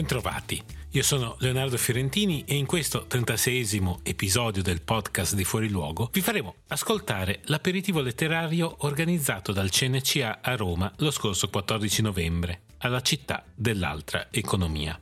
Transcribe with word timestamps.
Bentrovati, 0.00 0.62
io 0.92 1.02
sono 1.02 1.36
Leonardo 1.40 1.76
Fiorentini 1.76 2.42
e 2.46 2.54
in 2.54 2.64
questo 2.64 3.06
36 3.06 3.98
episodio 4.02 4.62
del 4.62 4.80
podcast 4.80 5.34
di 5.34 5.44
Fuori 5.44 5.68
Luogo 5.68 6.08
vi 6.10 6.22
faremo 6.22 6.54
ascoltare 6.68 7.40
l'aperitivo 7.44 8.00
letterario 8.00 8.76
organizzato 8.78 9.52
dal 9.52 9.68
CNCA 9.68 10.38
a 10.40 10.56
Roma 10.56 10.90
lo 10.96 11.10
scorso 11.10 11.50
14 11.50 12.00
novembre, 12.00 12.62
alla 12.78 13.02
città 13.02 13.44
dell'altra 13.54 14.28
economia. 14.30 14.98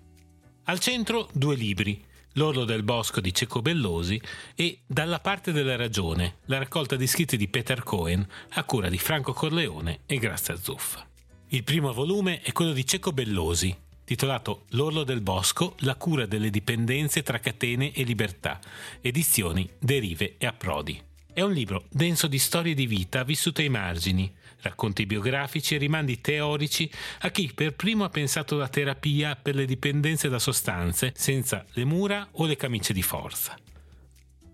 Al 0.64 0.80
centro 0.80 1.28
due 1.32 1.54
libri, 1.54 2.04
L'Orlo 2.32 2.64
del 2.64 2.82
Bosco 2.82 3.20
di 3.20 3.32
Cecco 3.32 3.62
Bellosi 3.62 4.20
e 4.56 4.80
Dalla 4.84 5.20
parte 5.20 5.52
della 5.52 5.76
ragione, 5.76 6.38
la 6.46 6.58
raccolta 6.58 6.96
di 6.96 7.06
scritti 7.06 7.36
di 7.36 7.46
Peter 7.46 7.84
Cohen 7.84 8.26
a 8.54 8.64
cura 8.64 8.88
di 8.88 8.98
Franco 8.98 9.32
Corleone 9.32 10.00
e 10.06 10.18
Grazia 10.18 10.56
Zuffa. 10.56 11.06
Il 11.50 11.62
primo 11.62 11.92
volume 11.92 12.40
è 12.40 12.50
quello 12.50 12.72
di 12.72 12.84
Cecco 12.84 13.12
Bellosi, 13.12 13.86
titolato 14.08 14.64
L'orlo 14.70 15.04
del 15.04 15.20
bosco, 15.20 15.74
la 15.80 15.94
cura 15.94 16.24
delle 16.24 16.48
dipendenze 16.48 17.22
tra 17.22 17.40
catene 17.40 17.92
e 17.92 18.04
libertà, 18.04 18.58
edizioni 19.02 19.68
Derive 19.78 20.36
e 20.38 20.46
Approdi. 20.46 20.98
È 21.30 21.42
un 21.42 21.52
libro 21.52 21.84
denso 21.90 22.26
di 22.26 22.38
storie 22.38 22.72
di 22.72 22.86
vita 22.86 23.22
vissute 23.22 23.60
ai 23.60 23.68
margini, 23.68 24.34
racconti 24.62 25.04
biografici 25.04 25.74
e 25.74 25.78
rimandi 25.78 26.22
teorici 26.22 26.90
a 27.18 27.28
chi 27.28 27.52
per 27.54 27.74
primo 27.74 28.04
ha 28.04 28.08
pensato 28.08 28.54
alla 28.54 28.68
terapia 28.68 29.36
per 29.36 29.54
le 29.54 29.66
dipendenze 29.66 30.30
da 30.30 30.38
sostanze 30.38 31.12
senza 31.14 31.66
le 31.72 31.84
mura 31.84 32.26
o 32.32 32.46
le 32.46 32.56
camicie 32.56 32.94
di 32.94 33.02
forza. 33.02 33.58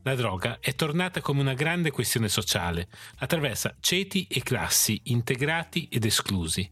La 0.02 0.16
droga 0.16 0.58
è 0.58 0.74
tornata 0.74 1.20
come 1.20 1.41
una 1.41 1.55
grande 1.55 1.92
questione 1.92 2.28
sociale, 2.28 2.89
attraversa 3.18 3.77
ceti 3.78 4.27
e 4.28 4.42
classi 4.42 5.00
integrati 5.05 5.86
ed 5.92 6.05
esclusi 6.05 6.68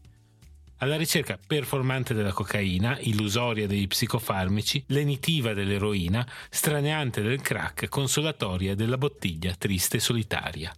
alla 0.83 0.97
ricerca 0.97 1.39
performante 1.45 2.13
della 2.13 2.33
cocaina, 2.33 2.97
illusoria 2.99 3.67
degli 3.67 3.87
psicofarmici, 3.87 4.83
lenitiva 4.87 5.53
dell'eroina, 5.53 6.27
straneante 6.49 7.21
del 7.21 7.41
crack, 7.41 7.87
consolatoria 7.87 8.75
della 8.75 8.97
bottiglia 8.97 9.55
triste 9.55 9.97
e 9.97 10.01
solitaria. 10.01 10.75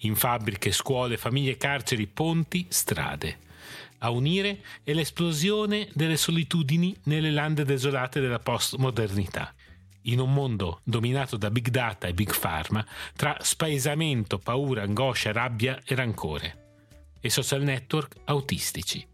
In 0.00 0.16
fabbriche, 0.16 0.70
scuole, 0.70 1.16
famiglie, 1.16 1.56
carceri, 1.56 2.06
ponti, 2.06 2.66
strade. 2.68 3.38
A 4.00 4.10
unire 4.10 4.62
è 4.82 4.92
l'esplosione 4.92 5.88
delle 5.94 6.18
solitudini 6.18 6.94
nelle 7.04 7.30
lande 7.30 7.64
desolate 7.64 8.20
della 8.20 8.40
postmodernità. 8.40 9.54
In 10.06 10.18
un 10.18 10.30
mondo 10.30 10.80
dominato 10.84 11.38
da 11.38 11.50
big 11.50 11.68
data 11.68 12.06
e 12.06 12.12
big 12.12 12.38
pharma, 12.38 12.84
tra 13.16 13.34
spaesamento, 13.40 14.38
paura, 14.38 14.82
angoscia, 14.82 15.32
rabbia 15.32 15.80
e 15.86 15.94
rancore. 15.94 16.58
E 17.18 17.30
social 17.30 17.62
network 17.62 18.16
autistici 18.24 19.08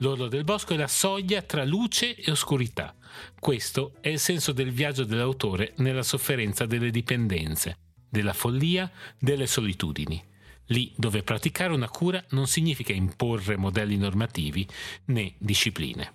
L'orlo 0.00 0.28
del 0.28 0.44
bosco 0.44 0.72
è 0.72 0.76
la 0.78 0.88
soglia 0.88 1.42
tra 1.42 1.62
luce 1.64 2.14
e 2.14 2.30
oscurità. 2.30 2.94
Questo 3.38 3.96
è 4.00 4.08
il 4.08 4.18
senso 4.18 4.52
del 4.52 4.70
viaggio 4.70 5.04
dell'autore 5.04 5.74
nella 5.76 6.02
sofferenza 6.02 6.64
delle 6.64 6.90
dipendenze, 6.90 7.76
della 8.08 8.32
follia, 8.32 8.90
delle 9.18 9.46
solitudini. 9.46 10.22
Lì 10.66 10.94
dove 10.96 11.22
praticare 11.22 11.74
una 11.74 11.88
cura 11.88 12.24
non 12.30 12.46
significa 12.46 12.94
imporre 12.94 13.56
modelli 13.56 13.98
normativi 13.98 14.66
né 15.06 15.34
discipline. 15.38 16.12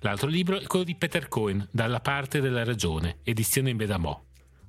L'altro 0.00 0.28
libro 0.28 0.58
è 0.58 0.66
quello 0.66 0.84
di 0.84 0.96
Peter 0.96 1.28
Cohen, 1.28 1.68
Dalla 1.70 2.00
parte 2.00 2.40
della 2.40 2.64
ragione, 2.64 3.18
edizione 3.22 3.70
in 3.70 3.76
Bedamò. 3.76 4.20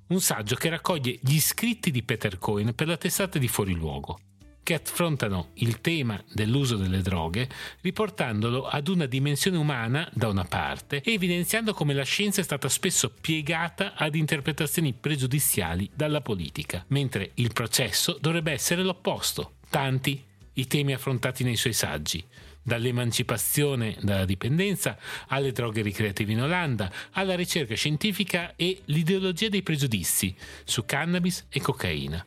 Un 0.08 0.22
saggio 0.22 0.56
che 0.56 0.70
raccoglie 0.70 1.20
gli 1.22 1.40
scritti 1.40 1.90
di 1.90 2.04
Peter 2.04 2.38
Cohen 2.38 2.76
per 2.76 2.88
la 2.88 2.98
testata 2.98 3.40
di 3.40 3.48
Fuori 3.48 3.74
Luogo 3.74 4.20
che 4.68 4.74
affrontano 4.74 5.52
il 5.54 5.80
tema 5.80 6.22
dell'uso 6.34 6.76
delle 6.76 7.02
droghe 7.02 7.48
riportandolo 7.80 8.68
ad 8.68 8.90
una 8.90 9.06
dimensione 9.06 9.56
umana 9.56 10.10
da 10.14 10.28
una 10.28 10.44
parte 10.44 11.02
e 11.04 11.14
evidenziando 11.14 11.74
come 11.74 11.94
la 11.94 12.04
scienza 12.04 12.42
è 12.42 12.44
stata 12.44 12.68
spesso 12.68 13.10
piegata 13.10 13.94
ad 13.96 14.14
interpretazioni 14.16 14.92
pregiudiziali 14.92 15.90
dalla 15.94 16.20
politica, 16.20 16.84
mentre 16.90 17.32
il 17.36 17.54
processo 17.54 18.18
dovrebbe 18.20 18.52
essere 18.52 18.84
l'opposto. 18.84 19.54
Tanti 19.70 20.22
i 20.56 20.68
temi 20.68 20.92
affrontati 20.92 21.46
nei 21.46 21.56
suoi 21.56 21.72
saggi, 21.72 22.22
dall'emancipazione 22.62 23.96
dalla 24.02 24.26
dipendenza 24.26 24.98
alle 25.28 25.54
droghe 25.54 25.82
ricreative 25.82 26.34
in 26.34 26.42
Olanda, 26.42 26.92
alla 27.12 27.38
ricerca 27.38 27.74
scientifica 27.74 28.54
e 28.58 28.82
l'ideologia 28.88 29.48
dei 29.48 29.64
pregiudizi 29.64 30.36
su 30.66 30.84
cannabis 30.84 31.46
e 31.48 31.62
cocaina 31.62 32.26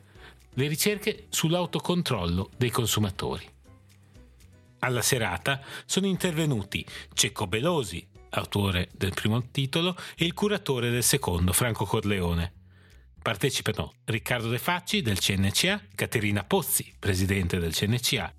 le 0.53 0.67
ricerche 0.67 1.27
sull'autocontrollo 1.29 2.51
dei 2.57 2.69
consumatori. 2.69 3.47
Alla 4.79 5.01
serata 5.01 5.61
sono 5.85 6.07
intervenuti 6.07 6.85
Cecco 7.13 7.47
Belosi, 7.47 8.05
autore 8.29 8.89
del 8.95 9.13
primo 9.13 9.49
titolo, 9.51 9.95
e 10.15 10.25
il 10.25 10.33
curatore 10.33 10.89
del 10.89 11.03
secondo, 11.03 11.53
Franco 11.53 11.85
Corleone. 11.85 12.53
Partecipano 13.21 13.93
Riccardo 14.05 14.49
De 14.49 14.57
Facci 14.57 15.01
del 15.01 15.19
CNCA, 15.19 15.79
Caterina 15.93 16.43
Pozzi, 16.43 16.91
presidente 16.97 17.59
del 17.59 17.73
CNCA, 17.73 18.33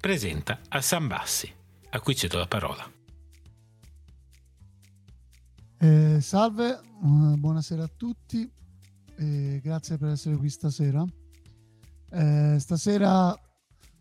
presenta 0.00 0.60
a 0.68 0.80
San 0.80 1.08
Bassi, 1.08 1.52
a 1.90 2.00
cui 2.00 2.14
cedo 2.14 2.38
la 2.38 2.46
parola. 2.46 2.88
Eh, 5.78 6.20
salve, 6.20 6.80
buonasera 7.00 7.82
a 7.82 7.90
tutti, 7.94 8.48
eh, 9.16 9.60
grazie 9.60 9.98
per 9.98 10.10
essere 10.10 10.36
qui 10.36 10.48
stasera. 10.48 11.04
Eh, 12.16 12.60
stasera 12.60 13.36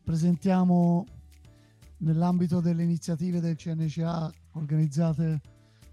presentiamo 0.03 1.03
nell'ambito 1.97 2.59
delle 2.59 2.83
iniziative 2.83 3.39
del 3.39 3.55
CNCA 3.55 4.31
organizzate 4.51 5.41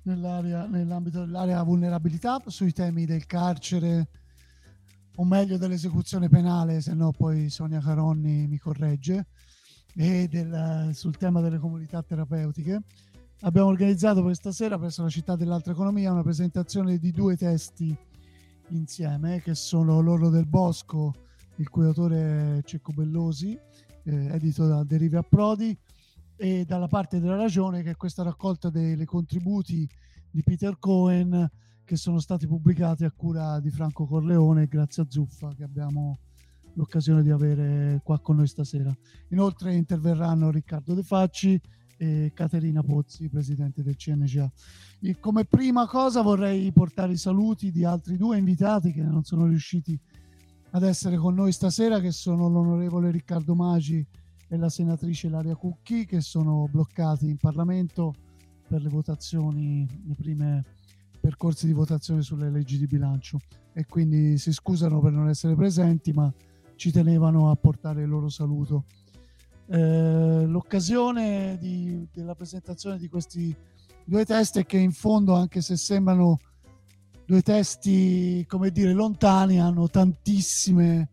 nell'ambito 0.02 1.20
dell'area 1.20 1.62
vulnerabilità 1.62 2.38
sui 2.44 2.72
temi 2.72 3.06
del 3.06 3.24
carcere 3.24 4.08
o 5.16 5.24
meglio 5.24 5.56
dell'esecuzione 5.56 6.28
penale, 6.28 6.82
se 6.82 6.92
no 6.92 7.10
poi 7.10 7.48
Sonia 7.48 7.80
Caronni 7.80 8.46
mi 8.46 8.58
corregge, 8.58 9.28
e 9.94 10.28
del, 10.28 10.90
sul 10.92 11.16
tema 11.16 11.40
delle 11.40 11.58
comunità 11.58 12.02
terapeutiche. 12.02 12.82
Abbiamo 13.40 13.68
organizzato 13.68 14.20
questa 14.20 14.52
sera 14.52 14.78
presso 14.78 15.02
la 15.02 15.08
città 15.08 15.36
dell'altra 15.36 15.72
economia 15.72 16.12
una 16.12 16.22
presentazione 16.22 16.98
di 16.98 17.12
due 17.12 17.38
testi 17.38 17.96
insieme 18.68 19.40
che 19.40 19.54
sono 19.54 20.00
L'oro 20.00 20.28
del 20.28 20.46
bosco 20.46 21.28
il 21.60 21.68
cui 21.68 21.84
autore 21.84 22.58
è 22.58 22.62
Cecco 22.62 22.92
Bellosi, 22.92 23.56
eh, 24.04 24.26
edito 24.32 24.66
da 24.66 24.82
Derive 24.82 25.18
a 25.18 25.22
Prodi, 25.22 25.76
e 26.36 26.64
dalla 26.64 26.88
parte 26.88 27.20
della 27.20 27.36
ragione 27.36 27.82
che 27.82 27.90
è 27.90 27.96
questa 27.96 28.22
raccolta 28.22 28.70
dei 28.70 29.04
contributi 29.04 29.86
di 30.30 30.42
Peter 30.42 30.78
Cohen 30.78 31.50
che 31.84 31.96
sono 31.96 32.18
stati 32.18 32.46
pubblicati 32.46 33.04
a 33.04 33.10
cura 33.10 33.60
di 33.60 33.68
Franco 33.68 34.06
Corleone 34.06 34.66
grazie 34.66 35.02
a 35.02 35.06
Zuffa 35.06 35.52
che 35.54 35.64
abbiamo 35.64 36.20
l'occasione 36.74 37.22
di 37.22 37.30
avere 37.30 38.00
qua 38.02 38.18
con 38.20 38.36
noi 38.36 38.46
stasera. 38.46 38.96
Inoltre 39.28 39.74
interverranno 39.74 40.50
Riccardo 40.50 40.94
De 40.94 41.02
Facci 41.02 41.60
e 41.98 42.32
Caterina 42.32 42.82
Pozzi, 42.82 43.28
presidente 43.28 43.82
del 43.82 43.96
CNGA. 43.96 44.50
E 45.00 45.18
come 45.18 45.44
prima 45.44 45.86
cosa 45.86 46.22
vorrei 46.22 46.72
portare 46.72 47.12
i 47.12 47.18
saluti 47.18 47.70
di 47.70 47.84
altri 47.84 48.16
due 48.16 48.38
invitati 48.38 48.92
che 48.92 49.02
non 49.02 49.24
sono 49.24 49.44
riusciti 49.44 49.92
a 49.92 50.09
ad 50.72 50.82
essere 50.82 51.16
con 51.16 51.34
noi 51.34 51.52
stasera, 51.52 52.00
che 52.00 52.12
sono 52.12 52.48
l'onorevole 52.48 53.10
Riccardo 53.10 53.54
Magi 53.54 54.06
e 54.48 54.56
la 54.56 54.68
senatrice 54.68 55.28
Laria 55.28 55.56
Cucchi, 55.56 56.06
che 56.06 56.20
sono 56.20 56.68
bloccati 56.70 57.28
in 57.28 57.36
Parlamento 57.36 58.14
per 58.68 58.82
le 58.82 58.88
votazioni, 58.88 59.86
le 60.06 60.14
prime 60.14 60.64
percorsi 61.20 61.66
di 61.66 61.72
votazione 61.72 62.22
sulle 62.22 62.50
leggi 62.50 62.78
di 62.78 62.86
bilancio 62.86 63.38
e 63.72 63.84
quindi 63.86 64.38
si 64.38 64.52
scusano 64.52 65.00
per 65.00 65.12
non 65.12 65.28
essere 65.28 65.54
presenti, 65.54 66.12
ma 66.12 66.32
ci 66.76 66.90
tenevano 66.90 67.50
a 67.50 67.56
portare 67.56 68.02
il 68.02 68.08
loro 68.08 68.28
saluto. 68.28 68.84
Eh, 69.66 70.44
l'occasione 70.46 71.58
di, 71.60 72.08
della 72.12 72.34
presentazione 72.34 72.98
di 72.98 73.08
questi 73.08 73.54
due 74.04 74.24
testi 74.24 74.60
è 74.60 74.66
che 74.66 74.78
in 74.78 74.92
fondo, 74.92 75.34
anche 75.34 75.60
se 75.60 75.76
sembrano 75.76 76.38
due 77.30 77.42
testi, 77.42 78.44
come 78.48 78.72
dire, 78.72 78.92
lontani, 78.92 79.60
hanno 79.60 79.88
tantissime 79.88 81.10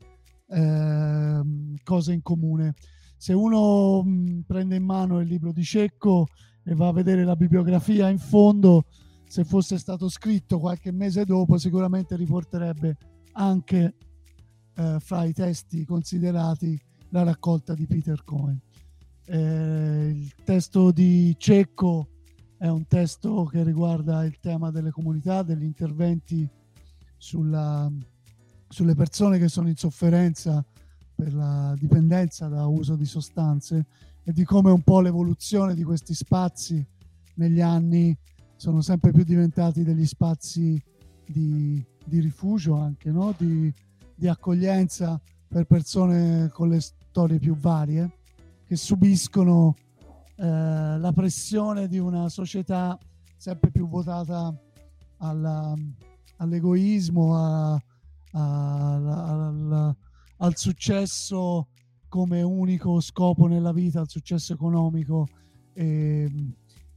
eh, 0.48 1.42
cose 1.84 2.12
in 2.12 2.24
comune. 2.24 2.74
Se 3.16 3.34
uno 3.34 4.02
mh, 4.02 4.46
prende 4.48 4.78
in 4.78 4.84
mano 4.84 5.20
il 5.20 5.28
libro 5.28 5.52
di 5.52 5.64
Cecco 5.64 6.26
e 6.64 6.74
va 6.74 6.88
a 6.88 6.92
vedere 6.92 7.24
la 7.24 7.36
bibliografia 7.36 8.10
in 8.10 8.18
fondo, 8.18 8.86
se 9.28 9.44
fosse 9.44 9.78
stato 9.78 10.10
scritto 10.10 10.58
qualche 10.58 10.92
mese 10.92 11.24
dopo, 11.24 11.60
sicuramente 11.60 12.16
riporterebbe 12.16 12.98
anche 13.34 13.94
eh, 14.74 14.98
fra 15.00 15.24
i 15.24 15.34
testi 15.34 15.86
considerati 15.86 16.82
la 17.10 17.22
raccolta 17.22 17.76
di 17.76 17.86
Peter 17.86 18.24
Cohen. 18.24 18.60
Eh, 19.24 20.14
il 20.16 20.34
testo 20.44 20.90
di 20.90 21.36
Cecco 21.38 22.08
è 22.58 22.68
un 22.68 22.88
testo 22.88 23.46
che 23.46 23.64
riguarda 23.64 24.26
il 24.26 24.40
tema 24.40 24.72
delle 24.72 24.92
comunità, 24.92 25.44
degli 25.44 25.64
interventi 25.64 26.48
sulla, 27.16 27.92
sulle 28.68 28.96
persone 28.96 29.38
che 29.38 29.48
sono 29.48 29.68
in 29.68 29.76
sofferenza 29.76 30.66
per 31.14 31.34
la 31.34 31.76
dipendenza 31.78 32.48
da 32.48 32.66
uso 32.66 32.96
di 32.96 33.06
sostanze 33.06 33.86
e 34.24 34.32
di 34.34 34.44
come 34.44 34.72
un 34.72 34.82
po' 34.82 35.02
l'evoluzione 35.02 35.74
di 35.74 35.84
questi 35.84 36.14
spazi 36.14 36.86
negli 37.36 37.62
anni 37.62 38.16
sono 38.56 38.82
sempre 38.82 39.12
più 39.12 39.24
diventati 39.24 39.84
degli 39.84 40.06
spazi 40.06 40.82
di, 41.26 41.84
di 42.04 42.20
rifugio 42.20 42.76
anche, 42.76 43.12
no? 43.12 43.34
di, 43.38 43.72
di 44.16 44.28
accoglienza 44.28 45.20
per 45.48 45.66
persone 45.66 46.50
con 46.52 46.70
le 46.70 46.80
storie 46.80 47.40
più 47.40 47.56
varie 47.56 48.12
che 48.66 48.76
subiscono 48.76 49.76
eh, 50.38 50.98
la 50.98 51.12
pressione 51.14 51.88
di 51.88 51.98
una 51.98 52.30
società 52.30 52.98
sempre 53.36 53.72
più 53.72 53.88
votata 53.88 54.56
alla, 55.18 55.74
all'egoismo, 56.38 57.36
a, 57.36 57.74
a, 57.74 58.94
al, 58.94 59.96
al 60.38 60.56
successo 60.56 61.70
come 62.08 62.42
unico 62.42 63.00
scopo 63.00 63.48
nella 63.48 63.74
vita, 63.74 64.00
al 64.00 64.10
successo 64.10 64.54
economico 64.54 65.28
e, 65.74 66.32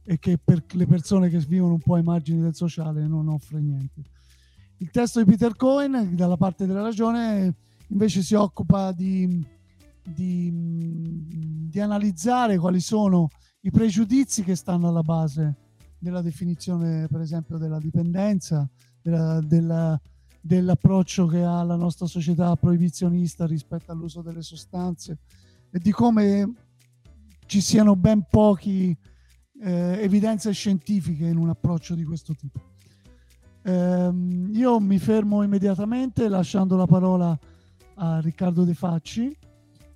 e, 0.03 0.19
che 0.19 0.37
per 0.37 0.63
le 0.73 0.85
persone 0.85 1.29
che 1.29 1.39
vivono 1.39 1.73
un 1.73 1.79
po' 1.79 1.95
ai 1.95 2.03
margini 2.03 2.41
del 2.41 2.55
sociale 2.55 3.07
non 3.07 3.27
offre 3.27 3.59
niente. 3.59 4.03
Il 4.77 4.89
testo 4.89 5.23
di 5.23 5.29
Peter 5.29 5.55
Cohen, 5.55 6.15
dalla 6.15 6.37
parte 6.37 6.65
della 6.65 6.81
ragione, 6.81 7.55
invece 7.87 8.21
si 8.21 8.33
occupa 8.33 8.91
di, 8.91 9.45
di, 10.11 11.67
di 11.69 11.79
analizzare 11.79 12.57
quali 12.57 12.79
sono 12.79 13.29
i 13.61 13.71
pregiudizi 13.71 14.43
che 14.43 14.55
stanno 14.55 14.87
alla 14.87 15.01
base 15.01 15.55
della 15.97 16.21
definizione, 16.21 17.07
per 17.07 17.21
esempio, 17.21 17.57
della 17.57 17.77
dipendenza, 17.77 18.67
della, 19.01 19.39
della, 19.41 19.99
dell'approccio 20.41 21.27
che 21.27 21.43
ha 21.43 21.63
la 21.63 21.75
nostra 21.75 22.07
società 22.07 22.55
proibizionista 22.55 23.45
rispetto 23.45 23.91
all'uso 23.91 24.21
delle 24.21 24.41
sostanze 24.41 25.19
e 25.69 25.79
di 25.79 25.91
come 25.91 26.53
ci 27.45 27.61
siano 27.61 27.95
ben 27.95 28.25
poche 28.29 28.97
eh, 29.61 29.97
evidenze 29.99 30.51
scientifiche 30.51 31.27
in 31.27 31.37
un 31.37 31.49
approccio 31.49 31.93
di 31.93 32.03
questo 32.03 32.33
tipo. 32.33 32.59
Eh, 33.63 34.11
io 34.53 34.79
mi 34.79 34.97
fermo 34.97 35.43
immediatamente 35.43 36.27
lasciando 36.27 36.75
la 36.75 36.87
parola 36.87 37.37
a 37.95 38.19
Riccardo 38.19 38.63
De 38.63 38.73
Facci, 38.73 39.37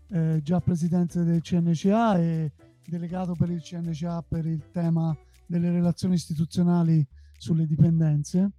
eh, 0.10 0.40
già 0.44 0.60
presidente 0.60 1.24
del 1.24 1.42
CNCA 1.42 2.20
e 2.20 2.52
delegato 2.86 3.34
per 3.34 3.50
il 3.50 3.62
CNCA 3.62 4.22
per 4.28 4.46
il 4.46 4.70
tema 4.72 5.16
delle 5.46 5.72
relazioni 5.72 6.16
istituzionali 6.16 7.06
sulle 7.38 7.66
dipendenze, 7.66 8.52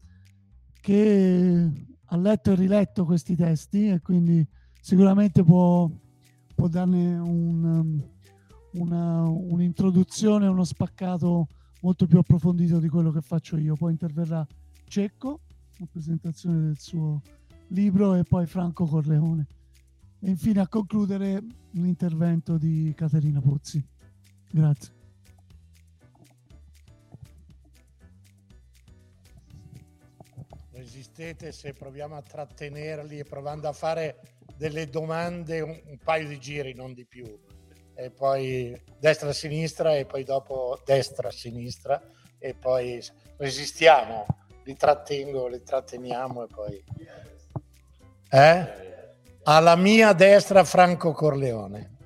che 0.80 1.70
ha 2.04 2.16
letto 2.16 2.52
e 2.52 2.54
riletto 2.54 3.04
questi 3.04 3.34
testi 3.34 3.88
e 3.88 4.00
quindi 4.00 4.46
sicuramente 4.80 5.42
può, 5.42 5.90
può 6.54 6.68
darne 6.68 7.18
un, 7.18 7.64
um, 7.64 8.10
una, 8.72 9.22
un'introduzione, 9.22 10.46
uno 10.46 10.64
spaccato 10.64 11.48
molto 11.80 12.06
più 12.06 12.18
approfondito 12.18 12.78
di 12.78 12.88
quello 12.88 13.10
che 13.10 13.20
faccio 13.20 13.56
io. 13.56 13.74
Poi 13.74 13.92
interverrà 13.92 14.46
Cecco, 14.88 15.40
la 15.78 15.86
presentazione 15.90 16.60
del 16.60 16.78
suo 16.78 17.20
libro, 17.68 18.14
e 18.14 18.22
poi 18.22 18.46
Franco 18.46 18.86
Corleone. 18.86 19.46
E 20.20 20.28
infine 20.28 20.60
a 20.60 20.68
concludere 20.68 21.42
l'intervento 21.72 22.56
di 22.56 22.92
Caterina 22.96 23.40
Pozzi. 23.40 23.84
Grazie. 24.50 24.94
Resistete 30.72 31.52
se 31.52 31.72
proviamo 31.72 32.16
a 32.16 32.22
trattenerli 32.22 33.18
e 33.18 33.24
provando 33.24 33.68
a 33.68 33.72
fare 33.72 34.20
delle 34.56 34.88
domande 34.88 35.60
un, 35.60 35.78
un 35.84 35.98
paio 35.98 36.28
di 36.28 36.38
giri, 36.38 36.74
non 36.74 36.92
di 36.94 37.04
più. 37.04 37.26
E 37.94 38.10
poi 38.10 38.78
destra-sinistra 38.98 39.96
e 39.96 40.06
poi 40.06 40.24
dopo 40.24 40.80
destra-sinistra 40.84 42.00
e 42.38 42.54
poi 42.54 43.02
resistiamo, 43.36 44.26
li 44.64 44.74
trattengo, 44.74 45.48
li 45.48 45.62
tratteniamo 45.62 46.44
e 46.44 46.46
poi... 46.46 46.84
Eh? 48.30 48.95
Alla 49.48 49.76
mia 49.76 50.12
destra 50.12 50.64
Franco 50.64 51.12
Corleone 51.12 51.96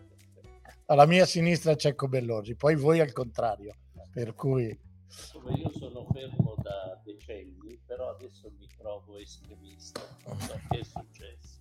alla 0.91 1.07
mia 1.07 1.25
sinistra 1.25 1.77
Cecco 1.77 2.09
Bellorgi, 2.09 2.57
poi 2.57 2.75
voi 2.75 3.01
al 3.01 3.13
contrario, 3.13 3.77
per 4.13 4.35
cui... 4.35 4.65
io 4.65 5.71
sono 5.71 6.05
fermo 6.13 6.57
da 6.61 7.01
decenni, 7.05 7.81
però 7.87 8.11
adesso 8.11 8.51
mi 8.59 8.67
trovo 8.77 9.17
estremista, 9.17 10.01
so 10.01 10.61
che 10.69 10.81
è 10.81 10.83
successo. 10.83 11.59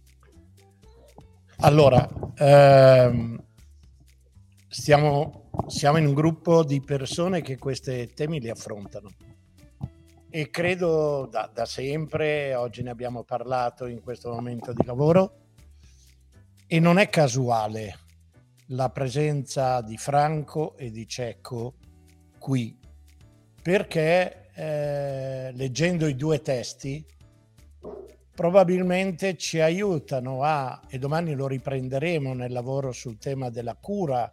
Allora, 1.58 2.10
ehm, 2.36 3.44
stiamo, 4.68 5.52
siamo 5.68 5.98
in 5.98 6.08
un 6.08 6.14
gruppo 6.16 6.64
di 6.64 6.82
persone 6.82 7.42
che 7.42 7.60
questi 7.60 8.12
temi 8.16 8.40
li 8.40 8.50
affrontano 8.50 9.10
e 10.32 10.50
credo 10.50 11.28
da, 11.30 11.50
da 11.54 11.66
sempre, 11.66 12.56
oggi 12.56 12.82
ne 12.82 12.90
abbiamo 12.90 13.24
parlato 13.24 13.86
in 13.86 14.02
questo 14.02 14.32
momento 14.32 14.74
di 14.74 14.84
lavoro, 14.86 15.39
e 16.72 16.80
non 16.80 17.00
è 17.00 17.10
casuale 17.10 17.98
la 18.68 18.92
presenza 18.92 19.82
di 19.82 19.98
Franco 19.98 20.78
e 20.78 20.92
di 20.92 21.08
Cecco 21.08 21.74
qui, 22.38 22.78
perché 23.60 24.52
eh, 24.54 25.52
leggendo 25.54 26.06
i 26.06 26.16
due 26.16 26.44
testi 26.44 27.04
probabilmente 28.36 29.36
ci 29.36 29.60
aiutano 29.60 30.44
a, 30.44 30.80
e 30.88 31.00
domani 31.00 31.34
lo 31.34 31.48
riprenderemo 31.48 32.36
nel 32.36 32.52
lavoro 32.52 32.92
sul 32.92 33.18
tema 33.18 33.50
della 33.50 33.74
cura, 33.74 34.32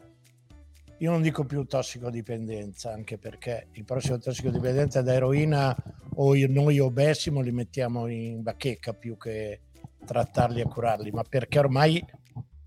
io 0.99 1.11
non 1.11 1.23
dico 1.23 1.45
più 1.45 1.65
tossicodipendenza, 1.65 2.93
anche 2.93 3.17
perché 3.17 3.69
il 3.73 3.85
prossimo 3.87 4.19
tossicodipendenza 4.19 5.01
da 5.01 5.15
eroina 5.15 5.75
o 6.17 6.35
noi 6.49 6.81
obessimo 6.81 7.41
li 7.41 7.51
mettiamo 7.51 8.09
in 8.09 8.43
bacheca 8.43 8.93
più 8.93 9.17
che 9.17 9.61
trattarli 10.05 10.61
e 10.61 10.65
curarli, 10.65 11.11
ma 11.11 11.23
perché 11.23 11.59
ormai 11.59 12.05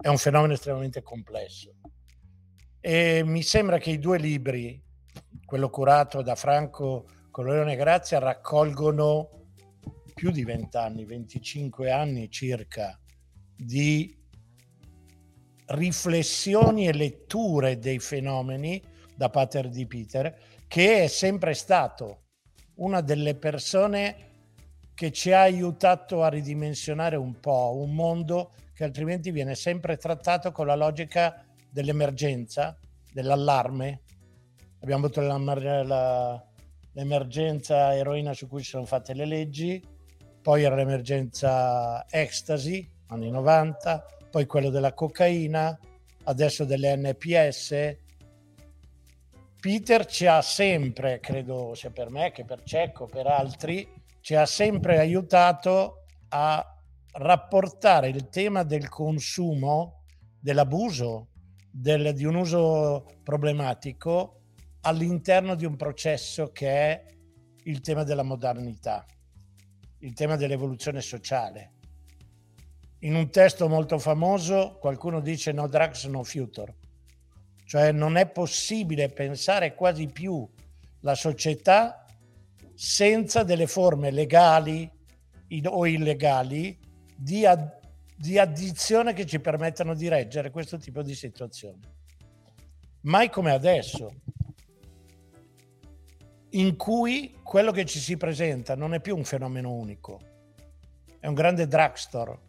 è 0.01 0.07
un 0.07 0.17
fenomeno 0.17 0.53
estremamente 0.53 1.01
complesso. 1.01 1.75
E 2.79 3.21
mi 3.25 3.43
sembra 3.43 3.77
che 3.77 3.91
i 3.91 3.99
due 3.99 4.17
libri, 4.17 4.81
quello 5.45 5.69
curato 5.69 6.21
da 6.21 6.35
Franco 6.35 7.05
Colleone 7.31 7.75
Grazia, 7.75 8.19
raccolgono 8.19 9.47
più 10.13 10.31
di 10.31 10.43
20 10.43 10.77
anni, 10.77 11.05
25 11.05 11.91
anni 11.91 12.29
circa, 12.29 12.97
di 13.55 14.15
riflessioni 15.67 16.87
e 16.87 16.93
letture 16.93 17.77
dei 17.77 17.99
fenomeni 17.99 18.81
da 19.15 19.29
Pater 19.29 19.69
di 19.69 19.85
Peter, 19.85 20.37
che 20.67 21.03
è 21.03 21.07
sempre 21.07 21.53
stato 21.53 22.23
una 22.75 23.01
delle 23.01 23.35
persone 23.35 24.27
che 24.93 25.11
ci 25.11 25.31
ha 25.33 25.41
aiutato 25.41 26.23
a 26.23 26.29
ridimensionare 26.29 27.17
un 27.17 27.39
po' 27.39 27.77
un 27.77 27.93
mondo 27.93 28.53
che 28.79 28.85
altrimenti 28.85 29.31
viene 29.31 29.55
sempre 29.55 29.97
trattato 29.97 30.53
con 30.53 30.65
la 30.65 30.75
logica 30.75 31.43
dell'emergenza, 31.69 32.79
dell'allarme. 33.11 34.03
Abbiamo 34.79 35.07
avuto 35.07 35.19
la, 35.19 35.37
la, 35.83 36.45
l'emergenza 36.93 37.93
eroina 37.93 38.31
su 38.33 38.47
cui 38.47 38.63
si 38.63 38.69
sono 38.69 38.85
fatte 38.85 39.13
le 39.13 39.25
leggi, 39.25 39.85
poi 40.41 40.63
era 40.63 40.75
l'emergenza 40.75 42.05
ecstasy, 42.09 42.89
anni 43.07 43.29
90, 43.29 44.05
poi 44.31 44.45
quello 44.45 44.69
della 44.69 44.93
cocaina, 44.93 45.77
adesso 46.23 46.63
delle 46.63 46.95
NPS. 46.95 47.97
Peter 49.59 50.05
ci 50.05 50.25
ha 50.25 50.41
sempre, 50.41 51.19
credo 51.19 51.73
sia 51.75 51.89
per 51.89 52.09
me 52.09 52.31
che 52.31 52.45
per 52.45 52.63
Cecco, 52.63 53.07
per 53.07 53.27
altri, 53.27 53.85
ci 54.21 54.35
ha 54.35 54.45
sempre 54.45 54.99
aiutato 54.99 56.05
a 56.29 56.75
rapportare 57.19 58.07
il 58.07 58.29
tema 58.29 58.63
del 58.63 58.87
consumo, 58.87 60.03
dell'abuso, 60.39 61.27
del, 61.69 62.13
di 62.13 62.23
un 62.23 62.35
uso 62.35 63.05
problematico 63.23 64.41
all'interno 64.81 65.55
di 65.55 65.65
un 65.65 65.75
processo 65.75 66.51
che 66.51 66.69
è 66.69 67.05
il 67.63 67.81
tema 67.81 68.03
della 68.03 68.23
modernità. 68.23 69.05
il 70.01 70.13
tema 70.13 70.37
dell'evoluzione 70.37 71.01
sociale. 71.01 71.73
In 72.99 73.15
un 73.15 73.29
testo 73.31 73.67
molto 73.67 73.99
famoso 73.99 74.77
qualcuno 74.79 75.19
dice 75.19 75.51
no 75.51 75.67
drugs, 75.67 76.05
no 76.05 76.23
future, 76.23 76.73
cioè 77.65 77.91
non 77.91 78.15
è 78.15 78.29
possibile 78.29 79.09
pensare 79.09 79.75
quasi 79.75 80.07
più 80.07 80.49
la 81.01 81.15
società 81.15 82.05
senza 82.73 83.43
delle 83.43 83.67
forme 83.67 84.09
legali 84.09 84.89
o 85.65 85.85
illegali 85.85 86.78
di, 87.21 87.45
ad, 87.45 87.69
di 88.15 88.39
addizione 88.39 89.13
che 89.13 89.25
ci 89.25 89.39
permettano 89.39 89.93
di 89.93 90.07
reggere 90.07 90.51
questo 90.51 90.77
tipo 90.77 91.01
di 91.01 91.13
situazioni. 91.13 91.81
Mai 93.01 93.29
come 93.29 93.51
adesso, 93.51 94.13
in 96.51 96.75
cui 96.77 97.35
quello 97.43 97.71
che 97.71 97.85
ci 97.85 97.99
si 97.99 98.15
presenta 98.15 98.75
non 98.75 98.93
è 98.93 99.01
più 99.01 99.15
un 99.15 99.23
fenomeno 99.23 99.73
unico, 99.73 100.19
è 101.19 101.27
un 101.27 101.33
grande 101.33 101.67
drugstore 101.67 102.47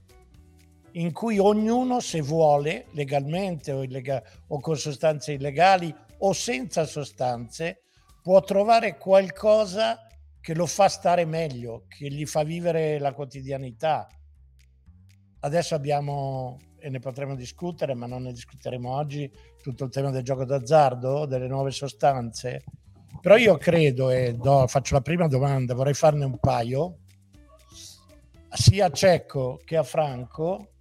in 0.93 1.13
cui 1.13 1.39
ognuno, 1.39 2.01
se 2.01 2.21
vuole, 2.21 2.87
legalmente 2.93 3.73
o, 3.73 3.83
illega- 3.83 4.23
o 4.49 4.61
con 4.61 4.77
sostanze 4.77 5.33
illegali 5.33 5.95
o 6.19 6.33
senza 6.33 6.85
sostanze, 6.85 7.83
può 8.23 8.41
trovare 8.43 8.97
qualcosa 8.99 10.07
che 10.41 10.55
lo 10.55 10.67
fa 10.67 10.89
stare 10.89 11.25
meglio, 11.25 11.85
che 11.87 12.09
gli 12.09 12.27
fa 12.27 12.43
vivere 12.43 12.99
la 12.99 13.13
quotidianità. 13.13 14.09
Adesso 15.41 15.75
abbiamo, 15.75 16.59
e 16.79 16.91
ne 16.91 16.99
potremo 16.99 17.35
discutere, 17.35 17.95
ma 17.95 18.07
non 18.07 18.23
ne 18.23 18.33
discuteremo 18.33 18.95
oggi, 18.95 19.31
tutto 19.63 19.85
il 19.85 19.91
tema 19.91 20.11
del 20.11 20.23
gioco 20.23 20.45
d'azzardo, 20.45 21.25
delle 21.27 21.49
nuove 21.49 21.71
sostanze. 21.71 22.63
Però 23.21 23.37
io 23.37 23.57
credo, 23.57 24.11
e 24.11 24.35
do, 24.35 24.67
faccio 24.67 24.95
la 24.95 25.01
prima 25.01 25.29
domanda, 25.29 25.75
vorrei 25.75 25.95
farne 25.95 26.25
un 26.25 26.39
paio, 26.39 26.99
sia 28.51 28.87
a 28.87 28.91
Cecco 28.91 29.61
che 29.65 29.77
a 29.77 29.83
Franco, 29.83 30.73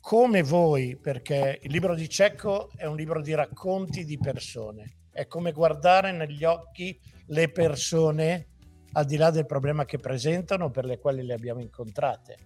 come 0.00 0.42
voi, 0.42 0.96
perché 0.96 1.58
il 1.62 1.70
libro 1.70 1.94
di 1.94 2.08
Cecco 2.08 2.70
è 2.76 2.86
un 2.86 2.96
libro 2.96 3.20
di 3.20 3.34
racconti 3.34 4.04
di 4.04 4.18
persone, 4.18 5.00
è 5.10 5.26
come 5.26 5.52
guardare 5.52 6.12
negli 6.12 6.44
occhi 6.44 6.98
le 7.26 7.50
persone 7.50 8.46
al 8.92 9.04
di 9.04 9.16
là 9.16 9.30
del 9.30 9.44
problema 9.44 9.84
che 9.84 9.98
presentano 9.98 10.70
per 10.70 10.86
le 10.86 10.98
quali 10.98 11.22
le 11.22 11.34
abbiamo 11.34 11.60
incontrate. 11.60 12.36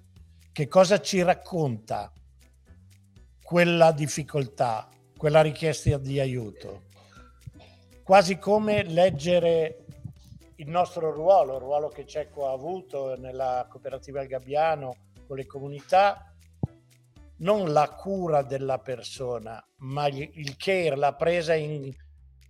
Che 0.55 0.69
cosa 0.69 1.01
ci 1.01 1.23
racconta 1.23 2.13
quella 3.43 3.91
difficoltà, 3.91 4.87
quella 5.17 5.41
richiesta 5.41 5.97
di 5.97 6.21
aiuto? 6.21 6.83
Quasi 8.03 8.37
come 8.37 8.85
leggere 8.85 9.87
il 10.57 10.69
nostro 10.69 11.11
ruolo, 11.11 11.55
il 11.55 11.61
ruolo 11.61 11.89
che 11.89 12.05
Cecco 12.05 12.49
ha 12.49 12.53
avuto 12.53 13.17
nella 13.17 13.67
cooperativa 13.67 14.21
Il 14.21 14.29
Gabbiano 14.29 14.95
con 15.27 15.39
le 15.39 15.47
comunità, 15.47 16.35
non 17.39 17.73
la 17.73 17.89
cura 17.89 18.43
della 18.43 18.79
persona, 18.79 19.59
ma 19.79 20.07
il 20.09 20.55
care, 20.59 20.97
la 20.97 21.15
presa 21.15 21.55
in, 21.55 21.91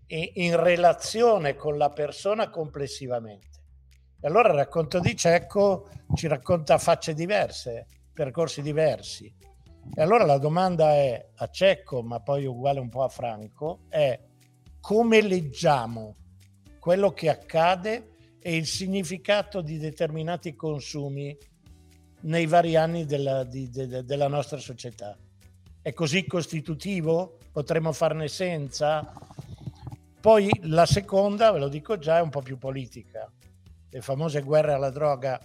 in, 0.09 0.31
in 0.35 0.61
relazione 0.61 1.55
con 1.55 1.79
la 1.79 1.91
persona 1.91 2.51
complessivamente. 2.51 3.62
E 4.25 4.29
allora 4.29 4.51
il 4.51 4.55
racconto 4.55 5.01
di 5.01 5.17
Cecco 5.17 5.89
ci 6.15 6.29
racconta 6.29 6.79
facce 6.79 7.13
diverse, 7.13 7.87
percorsi 8.13 8.63
diversi. 8.63 9.35
E 9.93 10.01
allora 10.01 10.25
la 10.25 10.39
domanda 10.39 10.93
è 10.93 11.31
a 11.35 11.49
Cecco, 11.49 12.05
ma 12.05 12.21
poi 12.21 12.47
uguale 12.47 12.79
un 12.79 12.89
po' 12.89 13.03
a 13.03 13.09
Franco, 13.09 13.81
è 13.89 14.17
come 14.81 15.23
leggiamo 15.23 16.15
quello 16.79 17.11
che 17.11 17.31
accade 17.31 18.15
e 18.39 18.55
il 18.55 18.67
significato 18.67 19.61
di 19.61 19.79
determinati 19.79 20.55
consumi 20.55 21.37
nei 22.21 22.47
vari 22.47 22.77
anni 22.77 23.05
della, 23.05 23.43
di, 23.43 23.71
de, 23.71 24.05
della 24.05 24.29
nostra 24.29 24.59
società. 24.59 25.19
È 25.81 25.93
così 25.93 26.29
costitutivo? 26.29 27.39
Potremmo 27.51 27.91
farne 27.91 28.29
senza? 28.29 29.13
Poi 30.21 30.49
la 30.63 30.87
seconda, 30.87 31.51
ve 31.51 31.59
lo 31.59 31.69
dico 31.69 31.99
già, 31.99 32.19
è 32.19 32.23
un 32.23 32.31
po' 32.31 32.41
più 32.41 32.57
politica. 32.57 33.29
Le 33.93 34.01
famose 34.01 34.41
guerre 34.41 34.73
alla 34.73 34.89
droga 34.89 35.39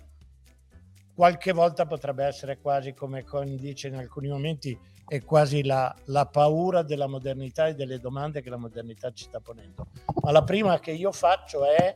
qualche 1.13 1.51
volta 1.51 1.85
potrebbe 1.85 2.23
essere 2.23 2.59
quasi, 2.59 2.93
come 2.93 3.25
Cohen 3.25 3.57
dice 3.57 3.89
in 3.89 3.95
alcuni 3.95 4.29
momenti, 4.29 4.79
è 5.05 5.21
quasi 5.23 5.65
la, 5.65 5.93
la, 6.05 6.27
paura 6.27 6.81
della 6.81 7.07
modernità 7.07 7.67
e 7.67 7.73
delle 7.73 7.99
domande 7.99 8.41
che 8.41 8.49
la 8.49 8.55
modernità 8.57 9.11
ci 9.11 9.25
sta 9.25 9.41
ponendo. 9.41 9.87
Ma 10.21 10.31
la 10.31 10.43
prima 10.43 10.79
che 10.79 10.91
io 10.91 11.11
faccio 11.11 11.65
è 11.65 11.93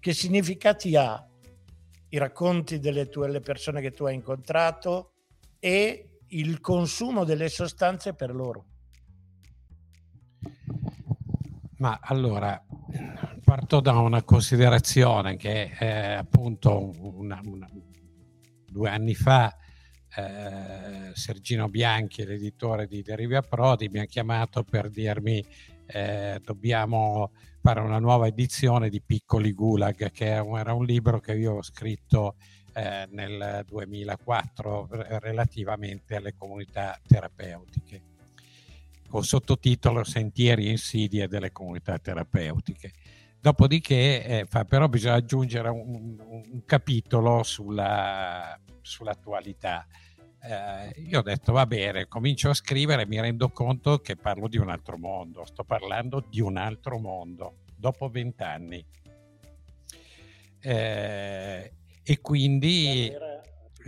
che 0.00 0.12
significati 0.12 0.96
ha 0.96 1.24
i 2.08 2.18
racconti 2.18 2.80
delle 2.80 3.08
tue 3.08 3.28
le 3.28 3.40
persone 3.40 3.80
che 3.80 3.92
tu 3.92 4.04
hai 4.04 4.14
incontrato 4.14 5.12
e 5.60 6.20
il 6.28 6.60
consumo 6.60 7.24
delle 7.24 7.48
sostanze 7.48 8.14
per 8.14 8.34
loro. 8.34 8.64
Ma 11.84 11.98
allora 12.00 12.58
parto 13.44 13.80
da 13.80 13.98
una 13.98 14.22
considerazione 14.22 15.36
che 15.36 15.68
è 15.68 16.14
appunto 16.14 16.94
una, 16.98 17.38
una, 17.44 17.68
due 18.64 18.88
anni 18.88 19.14
fa 19.14 19.54
eh, 20.16 21.10
Sergino 21.12 21.68
Bianchi, 21.68 22.24
l'editore 22.24 22.86
di 22.86 23.02
Derivia 23.02 23.42
Prodi, 23.42 23.90
mi 23.90 23.98
ha 23.98 24.06
chiamato 24.06 24.64
per 24.64 24.88
dirmi 24.88 25.44
eh, 25.84 26.40
dobbiamo 26.42 27.32
fare 27.60 27.80
una 27.80 27.98
nuova 27.98 28.28
edizione 28.28 28.88
di 28.88 29.02
Piccoli 29.02 29.52
Gulag, 29.52 30.10
che 30.10 30.28
era 30.28 30.72
un 30.72 30.86
libro 30.86 31.20
che 31.20 31.34
io 31.34 31.56
ho 31.56 31.62
scritto 31.62 32.36
eh, 32.72 33.06
nel 33.10 33.62
2004 33.66 34.88
relativamente 35.20 36.16
alle 36.16 36.34
comunità 36.34 36.98
terapeutiche, 37.06 38.13
con 39.14 39.22
sottotitolo 39.22 40.02
Sentieri 40.02 40.70
insidie 40.70 41.28
delle 41.28 41.52
comunità 41.52 42.00
terapeutiche. 42.00 42.90
Dopodiché, 43.40 44.24
eh, 44.24 44.44
fa, 44.44 44.64
però, 44.64 44.88
bisogna 44.88 45.14
aggiungere 45.14 45.68
un, 45.68 46.16
un 46.18 46.64
capitolo 46.64 47.44
sulla, 47.44 48.58
sull'attualità. 48.80 49.86
Eh, 50.42 51.00
io 51.02 51.20
ho 51.20 51.22
detto 51.22 51.52
va 51.52 51.64
bene, 51.64 52.08
comincio 52.08 52.50
a 52.50 52.54
scrivere 52.54 53.02
e 53.02 53.06
mi 53.06 53.20
rendo 53.20 53.50
conto 53.50 53.98
che 53.98 54.16
parlo 54.16 54.48
di 54.48 54.58
un 54.58 54.68
altro 54.68 54.98
mondo, 54.98 55.44
sto 55.44 55.62
parlando 55.62 56.26
di 56.28 56.40
un 56.40 56.56
altro 56.56 56.98
mondo, 56.98 57.58
dopo 57.76 58.08
vent'anni. 58.08 58.84
Eh, 60.58 61.72
e 62.02 62.20
quindi 62.20 63.12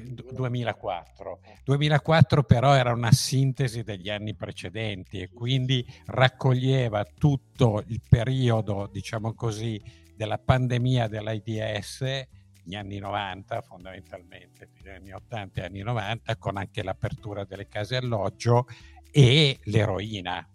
2004. 0.05 1.41
2004 1.65 2.43
però 2.45 2.75
era 2.75 2.93
una 2.93 3.12
sintesi 3.12 3.83
degli 3.83 4.11
anni 4.11 4.35
precedenti 4.35 5.21
e 5.21 5.31
quindi 5.31 5.85
raccoglieva 6.07 7.05
tutto 7.05 7.83
il 7.87 8.00
periodo, 8.09 8.88
diciamo 8.91 9.35
così, 9.35 9.83
della 10.15 10.38
pandemia 10.38 11.09
dell'AIDS 11.09 12.26
gli 12.67 12.75
anni 12.75 12.99
90 12.99 13.61
fondamentalmente, 13.61 14.71
gli 14.83 14.88
anni 14.88 15.12
80 15.12 15.61
e 15.61 15.65
anni 15.65 15.83
90, 15.83 16.37
con 16.37 16.57
anche 16.57 16.83
l'apertura 16.83 17.45
delle 17.45 17.69
case 17.69 17.95
alloggio 17.95 18.67
e 19.12 19.61
l'eroina, 19.65 20.47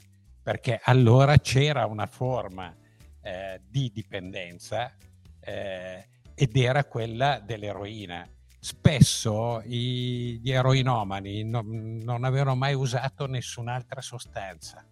perché 0.44 0.82
allora 0.84 1.38
c'era 1.38 1.86
una 1.86 2.08
forma 2.08 2.76
eh, 3.22 3.62
di 3.66 3.92
dipendenza 3.94 4.94
eh, 5.40 6.08
ed 6.36 6.58
era 6.58 6.84
quella 6.84 7.40
dell'eroina. 7.40 8.28
Spesso 8.64 9.62
i, 9.66 10.40
gli 10.40 10.52
eroinomani 10.52 11.44
non, 11.44 12.00
non 12.04 12.24
avevano 12.24 12.56
mai 12.56 12.76
usato 12.76 13.26
nessun'altra 13.26 14.02
sostanza 14.02 14.86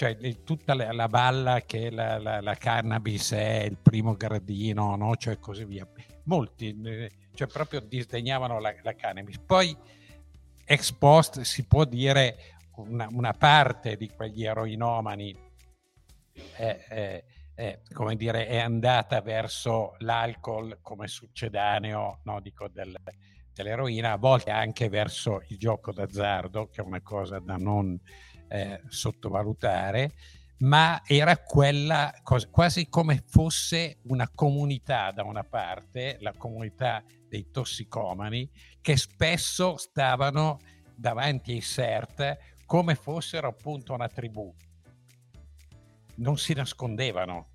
cioè 0.00 0.16
tutta 0.42 0.72
la, 0.72 0.92
la 0.92 1.08
balla 1.08 1.60
che 1.60 1.90
la, 1.90 2.18
la, 2.18 2.40
la, 2.40 2.54
cannabis 2.54 3.32
è 3.32 3.64
il 3.64 3.76
primo 3.76 4.14
gradino, 4.14 4.96
no? 4.96 5.14
cioè 5.16 5.38
così 5.38 5.66
via. 5.66 5.86
Molti 6.22 6.74
eh, 6.82 7.10
cioè 7.34 7.46
proprio 7.46 7.80
disdegnavano 7.80 8.58
la, 8.60 8.72
cannabis. 8.96 9.38
Poi 9.40 9.76
ex 10.64 10.92
post 10.92 11.42
si 11.42 11.66
può 11.66 11.84
dire 11.84 12.56
una, 12.76 13.08
una 13.12 13.34
parte 13.34 13.98
di 13.98 14.08
quegli 14.08 14.46
eroinomani 14.46 15.36
è, 16.54 16.84
è, 16.88 17.24
è, 17.60 17.82
come 17.92 18.16
dire, 18.16 18.46
è 18.46 18.58
andata 18.58 19.20
verso 19.20 19.94
l'alcol 19.98 20.78
come 20.80 21.06
succedaneo 21.06 22.20
no? 22.24 22.40
Dico 22.40 22.68
del, 22.68 22.96
dell'eroina, 23.52 24.12
a 24.12 24.16
volte 24.16 24.50
anche 24.50 24.88
verso 24.88 25.42
il 25.48 25.58
gioco 25.58 25.92
d'azzardo, 25.92 26.70
che 26.70 26.80
è 26.80 26.84
una 26.84 27.02
cosa 27.02 27.38
da 27.38 27.56
non 27.56 28.00
eh, 28.48 28.80
sottovalutare, 28.88 30.12
ma 30.60 31.02
era 31.06 31.36
quella 31.36 32.14
cosa, 32.22 32.48
quasi 32.48 32.88
come 32.88 33.22
fosse 33.26 33.98
una 34.04 34.30
comunità 34.34 35.10
da 35.10 35.22
una 35.24 35.44
parte, 35.44 36.16
la 36.20 36.32
comunità 36.32 37.04
dei 37.28 37.50
tossicomani, 37.50 38.50
che 38.80 38.96
spesso 38.96 39.76
stavano 39.76 40.58
davanti 40.94 41.52
ai 41.52 41.60
CERT 41.60 42.38
come 42.64 42.94
fossero 42.94 43.48
appunto 43.48 43.92
una 43.92 44.08
tribù. 44.08 44.50
Non 46.16 46.38
si 46.38 46.54
nascondevano. 46.54 47.49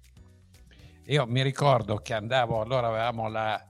Io 1.07 1.25
mi 1.27 1.43
ricordo 1.43 1.97
che 1.97 2.13
andavo, 2.13 2.61
allora 2.61 2.87
avevamo 2.87 3.29
la, 3.29 3.63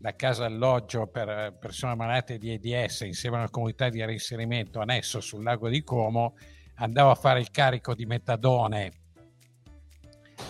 la 0.00 0.14
casa 0.14 0.44
alloggio 0.44 1.06
per 1.06 1.56
persone 1.58 1.94
malate 1.94 2.36
di 2.36 2.74
AIDS 2.74 3.00
insieme 3.00 3.36
a 3.36 3.40
una 3.40 3.50
comunità 3.50 3.88
di 3.88 4.04
reinserimento 4.04 4.80
annesso 4.80 5.20
sul 5.20 5.42
lago 5.42 5.70
di 5.70 5.82
Como, 5.82 6.34
andavo 6.76 7.10
a 7.10 7.14
fare 7.14 7.40
il 7.40 7.50
carico 7.50 7.94
di 7.94 8.04
metadone 8.04 8.92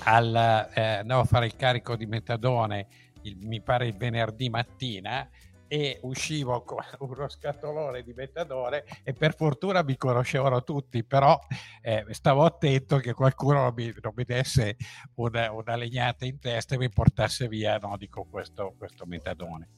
al, 0.04 0.68
eh, 0.75 0.82
andavo 0.82 1.20
a 1.20 1.25
fare 1.25 1.46
il 1.46 1.54
carico 1.54 1.94
di 1.94 2.06
metadone 2.06 2.87
il, 3.22 3.37
mi 3.42 3.61
pare 3.61 3.87
il 3.87 3.96
venerdì 3.96 4.49
mattina 4.49 5.28
e 5.73 5.99
uscivo 6.02 6.62
con 6.64 6.85
uno 7.00 7.31
scatolone 7.31 8.02
di 8.02 8.12
metadone 8.12 8.85
e 9.02 9.14
per 9.14 9.35
fortuna 9.35 9.83
mi 9.83 9.97
conoscevano 9.97 10.62
tutti, 10.62 11.02
però 11.02 11.38
eh, 11.81 12.05
stavo 12.11 12.45
attento 12.45 12.99
che 12.99 13.14
qualcuno 13.14 13.73
mi, 13.75 13.91
non 14.02 14.12
mi 14.14 14.25
desse 14.25 14.76
una, 15.14 15.50
una, 15.50 15.75
legnata 15.76 16.26
in 16.26 16.38
testa 16.38 16.75
e 16.75 16.79
mi 16.79 16.91
portasse 16.91 17.49
via, 17.49 17.79
no, 17.79 17.97
dico 17.97 18.26
questo, 18.29 18.75
questo 18.76 19.07
metadone. 19.07 19.71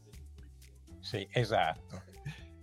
Sì, 0.98 1.28
esatto. 1.30 2.02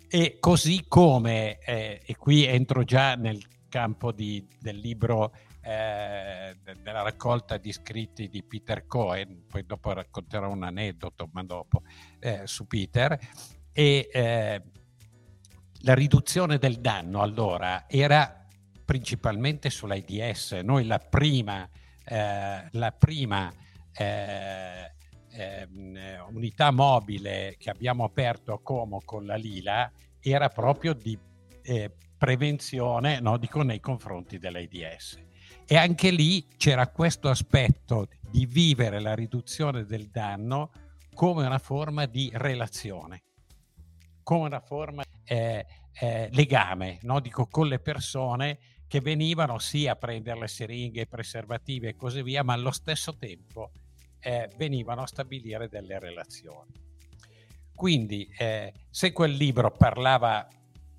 E 0.10 0.36
così 0.42 0.84
come, 0.90 1.58
eh, 1.60 2.02
e 2.06 2.16
qui 2.18 2.44
entro 2.44 2.84
già 2.84 3.16
nel 3.16 3.42
campo 3.70 4.12
di, 4.12 4.46
del 4.60 4.76
libro 4.76 5.32
eh, 5.62 6.58
della 6.82 7.01
raccolta 7.01 7.58
di 7.58 7.72
scritti 7.72 8.27
di 8.30 8.44
Peter 8.44 8.86
Cohen, 8.86 9.46
poi 9.48 9.65
dopo 9.65 9.94
racconterò 9.94 10.50
un 10.50 10.63
aneddoto, 10.63 11.30
ma 11.34 11.44
dopo, 11.44 11.84
eh, 12.20 12.41
su 12.46 12.65
Peter, 12.68 13.18
e 13.72 14.10
eh, 14.12 14.62
la 15.82 15.94
riduzione 15.94 16.58
del 16.58 16.80
danno 16.80 17.22
allora 17.22 17.88
era 17.88 18.46
principalmente 18.84 19.70
sull'AIDS. 19.70 20.53
Noi 20.63 20.86
la 20.86 21.00
prima, 21.00 21.68
eh, 22.03 22.68
la 22.72 22.91
prima 22.91 23.51
eh, 23.94 24.91
ehm, 25.32 25.98
unità 26.34 26.72
mobile 26.72 27.56
che 27.58 27.70
abbiamo 27.70 28.03
aperto 28.03 28.53
a 28.53 28.62
Como 28.62 29.01
con 29.03 29.25
la 29.25 29.36
Lila 29.36 29.91
era 30.20 30.50
proprio 30.50 30.94
di 30.94 31.18
eh, 31.63 31.91
prevenzione 32.18 33.20
no, 33.20 33.38
dico, 33.38 33.63
nei 33.63 33.80
confronti 33.80 34.38
dell'AIDS. 34.38 35.30
E 35.72 35.78
anche 35.78 36.12
lì 36.12 36.48
c'era 36.58 36.90
questo 36.90 37.30
aspetto 37.30 38.10
di 38.30 38.46
vivere 38.46 39.00
la 39.00 39.16
riduzione 39.16 39.86
del 39.86 40.10
danno 40.10 40.70
come 41.13 41.46
una 41.46 41.60
forma 41.60 42.08
di 42.08 42.30
relazione, 42.34 43.24
come 44.22 44.48
una 44.48 44.60
forma 44.60 45.04
di 45.04 45.34
eh, 45.34 45.66
eh, 45.94 46.28
legame, 46.34 47.00
no? 47.04 47.22
Dico, 47.22 47.48
con 47.48 47.70
le 47.70 47.80
persone 47.80 48.60
che 48.86 49.00
venivano 49.00 49.60
sì 49.60 49.88
a 49.88 49.96
prendere 49.96 50.42
le 50.42 50.50
siringhe, 50.50 51.04
i 51.04 51.08
preservativi 51.08 51.88
e 51.88 51.96
così 51.96 52.22
via, 52.22 52.44
ma 52.44 52.51
allo 52.51 52.72
stesso 52.72 53.16
tempo 53.16 53.72
eh, 54.20 54.50
venivano 54.58 55.04
a 55.04 55.08
stabilire 55.08 55.70
delle 55.70 56.00
relazioni. 56.00 56.74
Quindi 57.74 58.30
eh, 58.38 58.74
se 58.90 59.13
quel 59.13 59.32
libro 59.32 59.72
parlava 59.72 60.46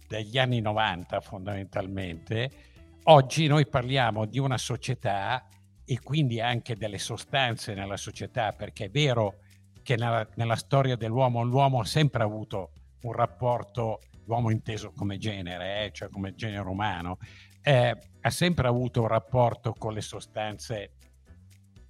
degli 0.08 0.38
anni 0.38 0.62
90 0.62 1.20
fondamentalmente, 1.20 2.71
Oggi 3.06 3.48
noi 3.48 3.66
parliamo 3.66 4.26
di 4.26 4.38
una 4.38 4.58
società 4.58 5.48
e 5.84 5.98
quindi 5.98 6.40
anche 6.40 6.76
delle 6.76 6.98
sostanze 6.98 7.74
nella 7.74 7.96
società, 7.96 8.52
perché 8.52 8.84
è 8.84 8.90
vero 8.90 9.40
che 9.82 9.96
nella, 9.96 10.24
nella 10.36 10.54
storia 10.54 10.94
dell'uomo 10.94 11.42
l'uomo 11.42 11.80
ha 11.80 11.84
sempre 11.84 12.22
avuto 12.22 12.70
un 13.02 13.12
rapporto, 13.12 14.02
l'uomo 14.26 14.50
inteso 14.50 14.92
come 14.92 15.18
genere, 15.18 15.86
eh, 15.86 15.90
cioè 15.90 16.10
come 16.10 16.36
genere 16.36 16.68
umano, 16.68 17.18
eh, 17.60 17.98
ha 18.20 18.30
sempre 18.30 18.68
avuto 18.68 19.00
un 19.00 19.08
rapporto 19.08 19.72
con 19.72 19.94
le 19.94 20.00
sostanze 20.00 20.92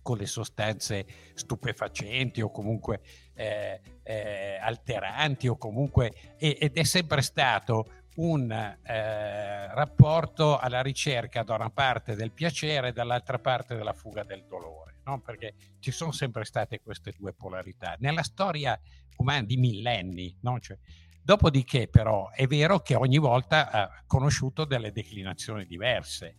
con 0.00 0.16
le 0.16 0.26
sostanze 0.26 1.06
stupefacenti 1.34 2.40
o 2.40 2.50
comunque 2.50 3.02
eh, 3.34 3.80
eh, 4.02 4.58
alteranti 4.60 5.46
o 5.46 5.56
comunque 5.56 6.34
ed 6.38 6.76
è 6.76 6.82
sempre 6.82 7.22
stato 7.22 8.01
un 8.16 8.50
eh, 8.50 9.74
rapporto 9.74 10.58
alla 10.58 10.82
ricerca 10.82 11.42
da 11.42 11.54
una 11.54 11.70
parte 11.70 12.14
del 12.14 12.32
piacere 12.32 12.88
e 12.88 12.92
dall'altra 12.92 13.38
parte 13.38 13.74
della 13.74 13.94
fuga 13.94 14.22
del 14.22 14.44
dolore, 14.46 14.96
no? 15.04 15.20
perché 15.20 15.54
ci 15.78 15.90
sono 15.90 16.12
sempre 16.12 16.44
state 16.44 16.80
queste 16.82 17.14
due 17.16 17.32
polarità 17.32 17.96
nella 18.00 18.22
storia 18.22 18.78
umana 19.16 19.42
di 19.42 19.56
millenni. 19.56 20.36
No? 20.40 20.58
Cioè, 20.60 20.76
dopodiché 21.22 21.88
però 21.88 22.30
è 22.30 22.46
vero 22.46 22.80
che 22.80 22.94
ogni 22.94 23.18
volta 23.18 23.70
ha 23.70 24.02
conosciuto 24.06 24.64
delle 24.64 24.92
declinazioni 24.92 25.64
diverse, 25.64 26.36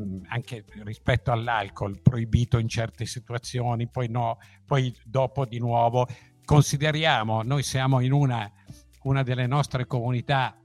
mm, 0.00 0.24
anche 0.28 0.64
rispetto 0.84 1.32
all'alcol 1.32 2.00
proibito 2.00 2.58
in 2.58 2.68
certe 2.68 3.04
situazioni, 3.04 3.88
poi 3.88 4.08
no, 4.08 4.38
poi 4.64 4.94
dopo 5.04 5.44
di 5.44 5.58
nuovo 5.58 6.06
consideriamo, 6.44 7.42
noi 7.42 7.62
siamo 7.62 8.00
in 8.00 8.12
una, 8.12 8.50
una 9.02 9.22
delle 9.22 9.46
nostre 9.46 9.86
comunità 9.86 10.56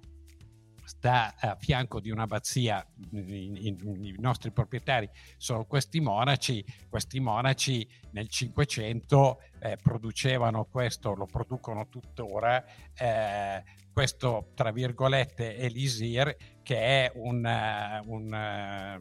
sta 0.89 1.35
a 1.37 1.55
fianco 1.55 1.99
di 1.99 2.09
un'abbazia, 2.09 2.83
i, 3.11 3.67
i, 3.67 4.15
nostri 4.17 4.51
proprietari 4.51 5.07
sono 5.37 5.65
questi 5.65 5.99
monaci, 5.99 6.65
questi 6.89 7.19
monaci 7.19 7.87
nel 8.11 8.27
Cinquecento 8.27 9.39
eh, 9.59 9.77
producevano 9.79 10.65
questo, 10.65 11.13
lo 11.13 11.27
producono 11.27 11.87
tuttora, 11.89 12.65
eh, 12.97 13.63
questo 13.93 14.49
tra 14.55 14.71
virgolette 14.71 15.57
elisir 15.57 16.35
che 16.63 16.77
è 17.05 17.11
un, 17.13 17.45
un 18.05 18.99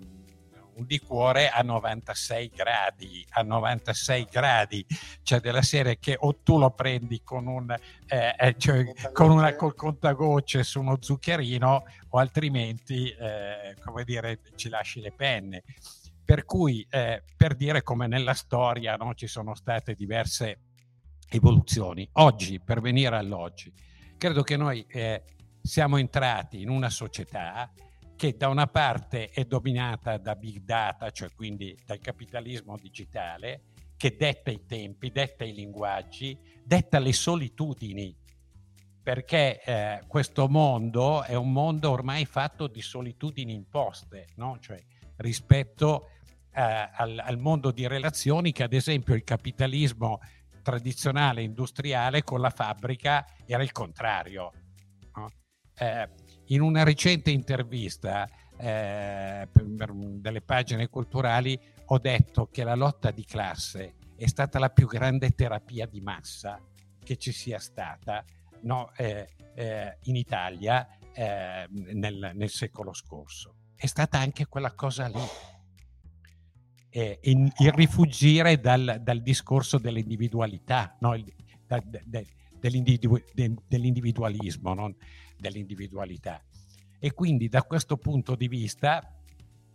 un 0.78 0.86
liquore 0.86 1.48
a 1.48 1.62
96 1.62 2.52
gradi, 2.54 3.26
a 3.30 3.42
96 3.42 4.28
gradi, 4.30 4.86
cioè 5.22 5.40
della 5.40 5.62
serie 5.62 5.98
che 5.98 6.16
o 6.18 6.36
tu 6.42 6.58
lo 6.58 6.70
prendi 6.70 7.22
con 7.22 7.46
un 7.46 7.74
eh, 8.06 8.34
eh 8.38 8.54
cioè, 8.56 8.84
con 9.12 9.30
una 9.30 9.54
col 9.54 9.74
contagocce 9.74 10.62
su 10.62 10.80
uno 10.80 10.98
zuccherino 11.00 11.84
o 12.10 12.18
altrimenti 12.18 13.10
eh, 13.10 13.76
come 13.84 14.04
dire 14.04 14.40
ci 14.56 14.68
lasci 14.68 15.00
le 15.00 15.12
penne. 15.12 15.64
Per 16.24 16.44
cui 16.44 16.86
eh, 16.90 17.22
per 17.36 17.54
dire 17.54 17.82
come 17.82 18.06
nella 18.06 18.34
storia 18.34 18.96
no, 18.96 19.14
ci 19.14 19.26
sono 19.26 19.54
state 19.54 19.94
diverse 19.94 20.60
evoluzioni. 21.30 22.08
Oggi, 22.12 22.60
per 22.60 22.80
venire 22.80 23.16
all'oggi, 23.16 23.72
credo 24.16 24.42
che 24.42 24.56
noi 24.56 24.84
eh, 24.88 25.22
siamo 25.62 25.96
entrati 25.96 26.60
in 26.60 26.68
una 26.68 26.90
società 26.90 27.70
che 28.18 28.36
da 28.36 28.48
una 28.48 28.66
parte 28.66 29.28
è 29.28 29.44
dominata 29.44 30.18
da 30.18 30.34
big 30.34 30.64
data, 30.64 31.08
cioè 31.12 31.30
quindi 31.36 31.78
dal 31.86 32.00
capitalismo 32.00 32.76
digitale, 32.76 33.62
che 33.96 34.16
detta 34.16 34.50
i 34.50 34.66
tempi, 34.66 35.12
detta 35.12 35.44
i 35.44 35.54
linguaggi, 35.54 36.36
detta 36.64 36.98
le 36.98 37.12
solitudini, 37.12 38.12
perché 39.00 39.62
eh, 39.62 40.02
questo 40.08 40.48
mondo 40.48 41.22
è 41.22 41.36
un 41.36 41.52
mondo 41.52 41.92
ormai 41.92 42.24
fatto 42.26 42.66
di 42.66 42.82
solitudini 42.82 43.54
imposte, 43.54 44.30
no? 44.34 44.58
cioè, 44.58 44.82
rispetto 45.18 46.08
eh, 46.52 46.60
al, 46.60 47.22
al, 47.24 47.38
mondo 47.38 47.70
di 47.70 47.86
relazioni 47.86 48.50
che 48.50 48.64
ad 48.64 48.72
esempio 48.72 49.14
il 49.14 49.22
capitalismo 49.22 50.18
tradizionale 50.60 51.42
industriale 51.42 52.24
con 52.24 52.40
la 52.40 52.50
fabbrica 52.50 53.24
era 53.46 53.62
il 53.62 53.70
contrario. 53.70 54.52
No? 55.14 55.30
Eh, 55.76 56.08
in 56.48 56.60
una 56.60 56.82
recente 56.82 57.30
intervista 57.30 58.28
eh, 58.56 59.48
per, 59.50 59.92
delle 59.92 60.40
pagine 60.40 60.88
culturali 60.88 61.58
ho 61.86 61.98
detto 61.98 62.48
che 62.50 62.64
la 62.64 62.74
lotta 62.74 63.10
di 63.10 63.24
classe 63.24 63.94
è 64.16 64.26
stata 64.26 64.58
la 64.58 64.70
più 64.70 64.86
grande 64.86 65.30
terapia 65.30 65.86
di 65.86 66.00
massa 66.00 66.60
che 67.02 67.16
ci 67.16 67.32
sia 67.32 67.58
stata 67.58 68.24
no, 68.62 68.92
eh, 68.96 69.28
eh, 69.54 69.98
in 70.04 70.16
Italia 70.16 70.88
eh, 71.12 71.66
nel, 71.70 72.32
nel, 72.34 72.50
secolo 72.50 72.92
scorso. 72.92 73.54
È 73.74 73.86
stata 73.86 74.18
anche 74.18 74.46
quella 74.46 74.72
cosa 74.72 75.06
lì, 75.06 75.22
in, 77.22 77.48
il 77.58 77.72
rifugire 77.72 78.58
dal, 78.58 78.98
dal, 79.00 79.22
discorso 79.22 79.78
dell'individualità, 79.78 80.96
no? 81.00 81.14
il, 81.14 81.32
da, 81.64 81.80
de, 81.84 82.26
dell'individu- 82.58 83.24
de, 83.32 83.54
dell'individualismo. 83.66 84.74
No? 84.74 84.94
Dell'individualità. 85.38 86.42
E 86.98 87.12
quindi 87.12 87.48
da 87.48 87.62
questo 87.62 87.96
punto 87.96 88.34
di 88.34 88.48
vista 88.48 89.14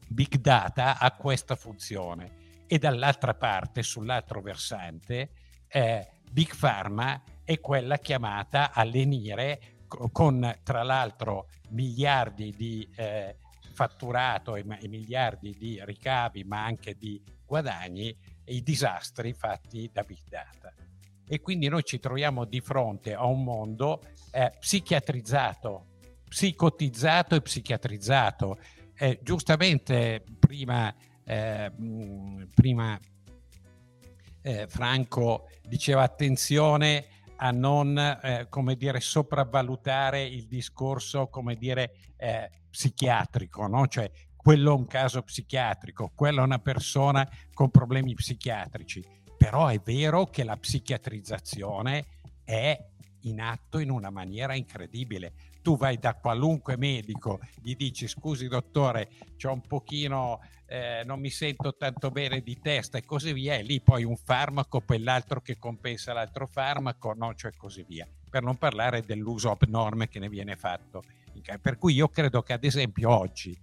Big 0.07 0.35
Data 0.37 0.99
ha 0.99 1.11
questa 1.11 1.55
funzione 1.55 2.41
e 2.67 2.77
dall'altra 2.77 3.33
parte, 3.33 3.83
sull'altro 3.83 4.41
versante, 4.41 5.29
eh, 5.67 6.07
Big 6.31 6.55
Pharma 6.55 7.21
è 7.43 7.59
quella 7.59 7.97
chiamata 7.97 8.71
a 8.71 8.83
lenire 8.83 9.77
con 10.11 10.59
tra 10.63 10.83
l'altro 10.83 11.49
miliardi 11.69 12.51
di 12.55 12.87
eh, 12.95 13.37
fatturato 13.73 14.55
e, 14.55 14.65
e, 14.79 14.87
miliardi 14.87 15.55
di 15.57 15.79
ricavi 15.83 16.43
ma 16.43 16.63
anche 16.63 16.95
di 16.95 17.21
guadagni 17.45 18.15
i 18.45 18.61
disastri 18.61 19.33
fatti 19.33 19.89
da 19.91 20.03
Big 20.03 20.21
Data. 20.27 20.62
E 21.33 21.41
quindi 21.41 21.67
noi 21.67 21.81
ci 21.81 21.97
troviamo 21.97 22.45
di 22.45 22.61
fronte 22.61 23.15
a 23.15 23.25
un 23.25 23.43
mondo 23.43 24.03
eh, 24.29 24.51
psichiatrizzato, 24.59 25.85
psicotizzato 26.29 27.33
e 27.33 27.41
psichiatrizzato. 27.41 28.59
Eh, 28.93 29.19
giustamente 29.23 30.23
prima, 30.37 30.93
eh, 31.25 31.71
prima 32.53 32.99
eh, 34.43 34.67
Franco 34.67 35.49
diceva 35.63 36.03
attenzione 36.03 37.07
a 37.37 37.49
non, 37.49 37.97
eh, 37.97 38.47
dire, 38.77 38.99
sopravvalutare 38.99 40.21
il 40.21 40.45
discorso, 40.45 41.31
dire, 41.57 41.95
eh, 42.15 42.47
psichiatrico, 42.69 43.65
no? 43.65 43.87
Cioè, 43.87 44.11
quello 44.35 44.71
è 44.71 44.75
un 44.75 44.85
caso 44.85 45.23
psichiatrico, 45.23 46.11
quello 46.13 46.41
è 46.41 46.43
una 46.43 46.59
persona 46.59 47.27
con 47.55 47.71
problemi 47.71 48.13
psichiatrici. 48.13 49.21
Però 49.43 49.67
è 49.67 49.77
vero 49.83 50.27
che 50.27 50.45
la 50.45 50.55
psichiatrizzazione 50.55 52.05
è 52.45 52.81
in 53.23 53.41
atto 53.41 53.79
in 53.79 53.89
una 53.89 54.09
maniera 54.09 54.55
incredibile. 54.55 55.33
Tu 55.61 55.75
vai 55.75 55.97
da 55.97 56.15
qualunque 56.15 56.77
medico, 56.77 57.41
gli 57.61 57.75
dici 57.75 58.07
scusi 58.07 58.47
dottore, 58.47 59.09
c'ho 59.35 59.51
un 59.51 59.59
pochino, 59.59 60.39
eh, 60.65 61.03
non 61.05 61.19
mi 61.19 61.29
sento 61.29 61.75
tanto 61.75 62.09
bene 62.09 62.39
di 62.39 62.57
testa 62.61 62.97
e 62.97 63.03
così 63.03 63.33
via, 63.33 63.55
e 63.55 63.63
lì 63.63 63.81
poi 63.81 64.05
un 64.05 64.15
farmaco, 64.15 64.79
poi 64.79 64.99
l'altro 64.99 65.41
che 65.41 65.57
compensa 65.59 66.13
l'altro 66.13 66.47
farmaco, 66.47 67.13
no, 67.13 67.35
cioè 67.35 67.51
così 67.57 67.83
via. 67.85 68.07
Per 68.29 68.41
non 68.41 68.55
parlare 68.55 69.01
dell'uso 69.01 69.51
abnorme 69.51 70.07
che 70.07 70.19
ne 70.19 70.29
viene 70.29 70.55
fatto. 70.55 71.03
Per 71.61 71.77
cui 71.77 71.95
io 71.95 72.07
credo 72.07 72.43
che 72.43 72.53
ad 72.53 72.63
esempio 72.63 73.09
oggi 73.09 73.59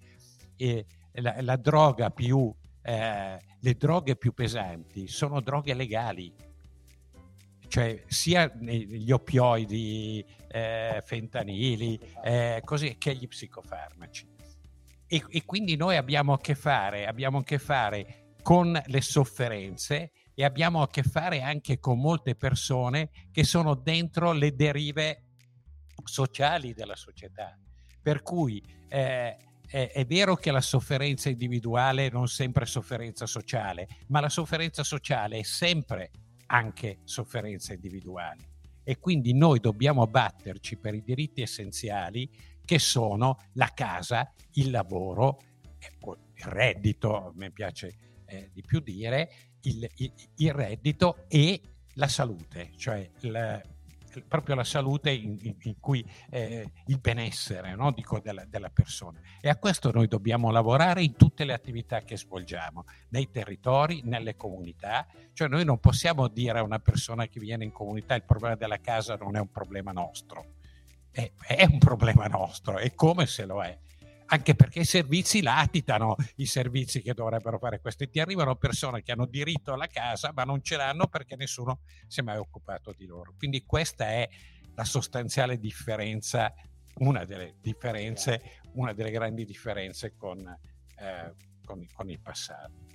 eh, 0.57 0.85
la, 1.12 1.40
la, 1.40 1.57
droga 1.57 2.11
più, 2.11 2.55
eh, 2.83 3.38
le 3.61 3.75
droghe 3.75 4.16
più 4.16 4.33
pesanti 4.33 5.07
sono 5.07 5.40
droghe 5.40 5.75
legali 5.75 6.35
cioè 7.71 8.03
sia 8.09 8.53
gli 8.59 9.12
oppioidi, 9.12 10.25
eh, 10.49 11.01
fentanili, 11.07 11.99
eh, 12.25 12.61
così, 12.64 12.97
che 12.99 13.14
gli 13.14 13.29
psicofarmaci. 13.29 14.27
E, 15.07 15.25
e, 15.29 15.45
quindi 15.45 15.77
noi 15.77 15.97
abbiamo 15.97 16.33
a 16.33 16.40
che 16.40 16.57
fare, 16.57 17.07
abbiamo 17.07 17.38
a 17.38 17.45
che 17.45 17.59
fare 17.59 18.35
con 18.43 18.79
le 18.85 19.01
sofferenze 19.01 20.11
e 20.35 20.45
abbiamo 20.45 20.83
a 20.83 20.88
che 20.88 21.05
fare 21.05 21.43
anche 21.43 21.79
con 21.79 22.01
molte 22.01 22.35
persone 22.35 23.11
che 23.31 23.45
sono 23.45 23.75
dentro 23.75 24.33
le 24.33 24.57
derive 24.57 25.27
sociali 26.03 26.75
della 26.75 26.97
società. 26.97 27.57
Per 28.03 28.23
cui 28.23 28.61
eh, 28.88 29.37
è, 29.70 29.92
è, 29.92 30.04
vero 30.04 30.35
che 30.35 30.50
la 30.50 30.61
sofferenza 30.61 31.28
individuale 31.28 32.11
non 32.11 32.26
sempre 32.26 32.64
è 32.64 32.66
sofferenza 32.66 33.24
sociale, 33.26 33.87
ma 34.09 34.18
la 34.18 34.28
sofferenza 34.28 34.83
sociale 34.83 35.38
è 35.38 35.42
sempre 35.44 36.11
anche 36.46 36.98
sofferenza 37.04 37.72
individuale. 37.72 38.48
E 38.83 38.98
quindi 38.98 39.33
noi 39.33 39.61
dobbiamo 39.61 40.06
batterci 40.09 40.76
per 40.76 40.94
i 40.94 41.02
diritti 41.02 41.42
essenziali 41.42 42.28
che 42.64 42.80
sono 42.80 43.37
la 43.52 43.70
casa, 43.72 44.33
il 44.54 44.70
lavoro, 44.70 45.38
il 46.35 46.44
reddito, 46.44 47.33
me 47.37 47.52
piace 47.52 48.22
eh, 48.26 48.50
di 48.52 48.62
più 48.62 48.80
dire, 48.80 49.30
il, 49.62 49.88
il, 49.96 50.12
il, 50.37 50.52
reddito 50.52 51.26
e 51.28 51.61
la 51.94 52.09
salute, 52.09 52.72
cioè 52.76 53.09
il, 53.20 53.62
proprio 54.27 54.55
la 54.55 54.64
salute 54.64 55.11
in, 55.11 55.37
in, 55.42 55.57
in 55.62 55.81
cui 55.81 56.05
eh, 56.31 56.70
il 56.87 56.99
benessere 56.99 57.75
no? 57.75 57.90
Dico, 57.92 58.20
della, 58.20 58.44
della, 58.44 58.70
persona. 58.70 59.20
E 59.40 59.49
a 59.49 59.57
questo 59.57 59.90
noi 59.92 60.07
dobbiamo 60.07 60.51
lavorare 60.51 61.03
in 61.03 61.14
tutte 61.14 61.44
le 61.44 61.53
attività 61.53 62.03
che 62.03 62.16
svolgiamo, 62.16 62.85
nei 63.11 63.31
territori, 63.31 64.03
nelle 64.05 64.37
comunità. 64.37 65.07
Cioè 65.33 65.49
noi 65.49 65.64
non 65.64 65.79
possiamo 65.79 66.29
dire 66.29 66.59
a 66.59 66.62
una 66.62 66.79
persona 66.79 67.27
che 67.27 67.40
viene 67.40 67.64
in 67.64 67.73
comunità 67.73 68.14
il 68.14 68.25
problema 68.25 68.55
della 68.55 68.81
casa 68.81 69.16
non 69.16 69.37
è 69.37 69.40
un 69.40 69.51
problema 69.51 69.92
nostro. 69.92 70.55
È, 71.11 71.31
è 71.46 71.64
un 71.64 71.79
problema 71.79 72.27
nostro, 72.27 72.79
e 72.79 72.94
come 72.94 73.27
se 73.27 73.44
lo 73.44 73.62
è 73.62 73.77
anche 74.33 74.55
perché 74.55 74.81
i 74.81 74.85
servizi 74.85 75.43
latitano 75.43 76.16
i 76.37 76.47
servizi 76.47 77.03
che 77.03 77.14
dovrebbero 77.14 77.59
fare 77.59 77.81
questo 77.81 78.05
e 78.05 78.11
ti 78.11 78.21
arrivano 78.21 78.55
persone 78.57 79.03
che 79.03 79.12
hanno 79.12 79.27
diritto 79.27 79.73
alla 79.73 79.88
casa 79.88 80.33
ma 80.35 80.45
non 80.45 80.62
ce 80.62 80.77
l'hanno 80.77 81.09
perché 81.09 81.35
nessuno 81.37 81.81
si 82.07 82.21
è 82.21 82.23
mai 82.23 82.37
occupato 82.37 82.95
di 82.97 83.07
loro. 83.07 83.35
Quindi 83.37 83.64
questa 83.64 84.07
è 84.07 84.29
la 84.75 84.85
sostanziale 84.85 85.59
differenza, 85.59 86.53
una 86.99 87.25
delle 87.25 87.57
differenze, 87.61 88.61
una 88.75 88.93
delle 88.93 89.11
grandi 89.11 89.45
differenze 89.45 90.14
con, 90.16 90.38
eh, 90.47 91.35
con, 91.64 91.85
con 91.93 92.09
il 92.09 92.21
passato. 92.21 92.87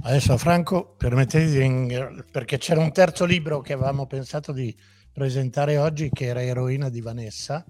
Adesso 0.00 0.38
Franco, 0.38 0.94
permettete 0.96 2.24
perché 2.30 2.56
c'era 2.56 2.80
un 2.80 2.92
terzo 2.92 3.26
libro 3.26 3.60
che 3.60 3.74
avevamo 3.74 4.06
pensato 4.06 4.52
di 4.52 4.74
presentare 5.12 5.76
oggi 5.76 6.08
che 6.08 6.26
era 6.26 6.40
Eroina 6.42 6.88
di 6.88 7.02
Vanessa. 7.02 7.64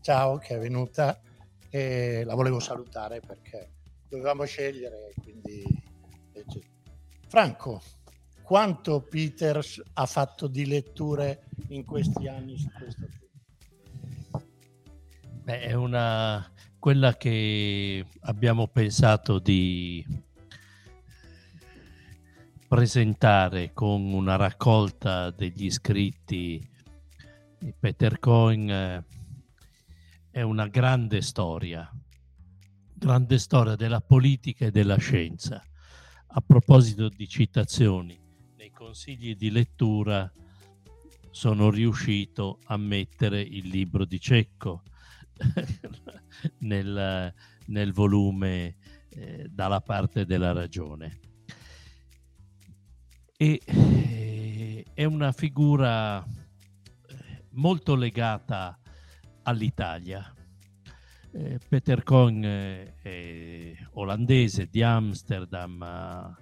Ciao, 0.00 0.38
che 0.38 0.56
è 0.56 0.58
venuta 0.58 1.20
e 1.74 2.22
la 2.26 2.34
volevo 2.34 2.60
salutare 2.60 3.20
perché 3.20 3.72
dovevamo 4.06 4.44
scegliere. 4.44 5.14
Quindi... 5.22 5.64
Franco, 7.28 7.80
quanto 8.42 9.00
Peters 9.00 9.80
ha 9.94 10.04
fatto 10.04 10.48
di 10.48 10.66
letture 10.66 11.46
in 11.68 11.86
questi 11.86 12.28
anni 12.28 12.58
su 12.58 12.68
questo 12.76 13.06
film? 13.08 14.42
Beh, 15.44 15.60
è 15.60 15.72
una 15.72 16.46
quella 16.78 17.16
che 17.16 18.04
abbiamo 18.20 18.66
pensato 18.66 19.38
di 19.38 20.04
presentare 22.68 23.72
con 23.72 24.12
una 24.12 24.36
raccolta 24.36 25.30
degli 25.30 25.64
iscritti 25.64 26.68
di 27.58 27.74
Peter 27.78 28.18
Cohen 28.18 29.06
è 30.32 30.40
una 30.40 30.66
grande 30.66 31.20
storia, 31.20 31.86
grande 32.94 33.38
storia 33.38 33.76
della 33.76 34.00
politica 34.00 34.64
e 34.64 34.70
della 34.70 34.96
scienza. 34.96 35.62
A 36.34 36.40
proposito 36.40 37.10
di 37.10 37.28
citazioni, 37.28 38.18
nei 38.56 38.70
consigli 38.70 39.36
di 39.36 39.50
lettura 39.50 40.32
sono 41.30 41.68
riuscito 41.68 42.60
a 42.64 42.78
mettere 42.78 43.42
il 43.42 43.68
libro 43.68 44.06
di 44.06 44.18
Cecco 44.18 44.84
nel, 46.60 47.34
nel, 47.66 47.92
volume 47.92 48.76
eh, 49.10 49.46
dalla 49.50 49.82
parte 49.82 50.24
della 50.24 50.52
ragione. 50.52 51.20
E 53.36 53.60
eh, 53.62 54.86
è 54.94 55.04
una 55.04 55.32
figura 55.32 56.24
eh, 56.24 57.44
molto 57.50 57.94
legata 57.94 58.78
all'Italia. 59.44 60.34
Eh, 61.32 61.58
Peter 61.66 62.02
Cohn 62.02 62.44
eh, 62.44 62.94
è 63.00 63.74
olandese 63.92 64.68
di 64.70 64.82
Amsterdam, 64.82 66.36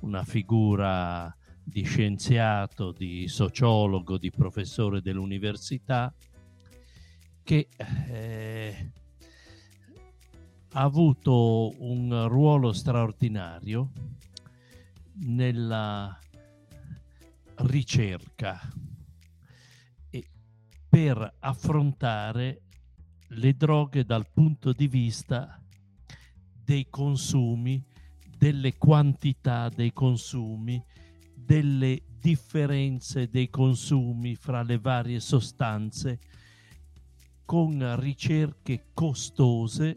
una 0.00 0.24
figura 0.24 1.34
di 1.62 1.82
scienziato, 1.84 2.92
di 2.92 3.28
sociologo, 3.28 4.18
di 4.18 4.30
professore 4.30 5.00
dell'università 5.00 6.12
che 7.44 7.68
eh, 7.76 8.92
ha 10.72 10.80
avuto 10.80 11.72
un 11.82 12.26
ruolo 12.28 12.72
straordinario 12.72 13.90
nella 15.14 16.18
ricerca 17.56 18.60
per 20.92 21.36
affrontare 21.38 22.64
le 23.28 23.56
droghe 23.56 24.04
dal 24.04 24.28
punto 24.30 24.72
di 24.72 24.88
vista 24.88 25.58
dei 26.62 26.88
consumi, 26.90 27.82
delle 28.36 28.76
quantità 28.76 29.70
dei 29.70 29.94
consumi, 29.94 30.84
delle 31.34 32.02
differenze 32.20 33.30
dei 33.30 33.48
consumi 33.48 34.34
fra 34.34 34.60
le 34.62 34.78
varie 34.78 35.18
sostanze, 35.18 36.18
con 37.46 37.98
ricerche 37.98 38.90
costose 38.92 39.96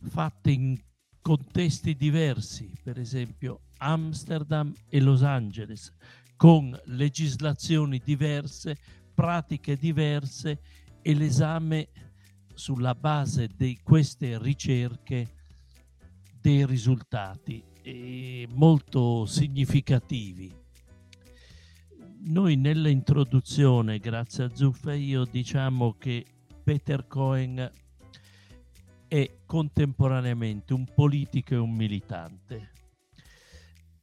fatte 0.00 0.50
in 0.50 0.76
contesti 1.20 1.94
diversi, 1.94 2.72
per 2.82 2.98
esempio 2.98 3.60
Amsterdam 3.76 4.74
e 4.88 5.00
Los 5.00 5.22
Angeles, 5.22 5.92
con 6.34 6.76
legislazioni 6.86 8.00
diverse, 8.04 8.76
pratiche 9.16 9.76
diverse 9.76 10.60
e 11.00 11.14
l'esame 11.14 11.88
sulla 12.52 12.94
base 12.94 13.48
di 13.56 13.80
queste 13.82 14.38
ricerche 14.38 15.28
dei 16.38 16.66
risultati 16.66 17.64
molto 18.50 19.24
significativi. 19.24 20.54
Noi 22.26 22.56
nell'introduzione, 22.56 23.98
grazie 23.98 24.44
a 24.44 24.54
Zuffa 24.54 24.92
io, 24.92 25.24
diciamo 25.24 25.94
che 25.94 26.26
Peter 26.62 27.06
Cohen 27.06 27.70
è 29.08 29.38
contemporaneamente 29.46 30.74
un 30.74 30.84
politico 30.92 31.54
e 31.54 31.58
un 31.58 31.74
militante 31.74 32.72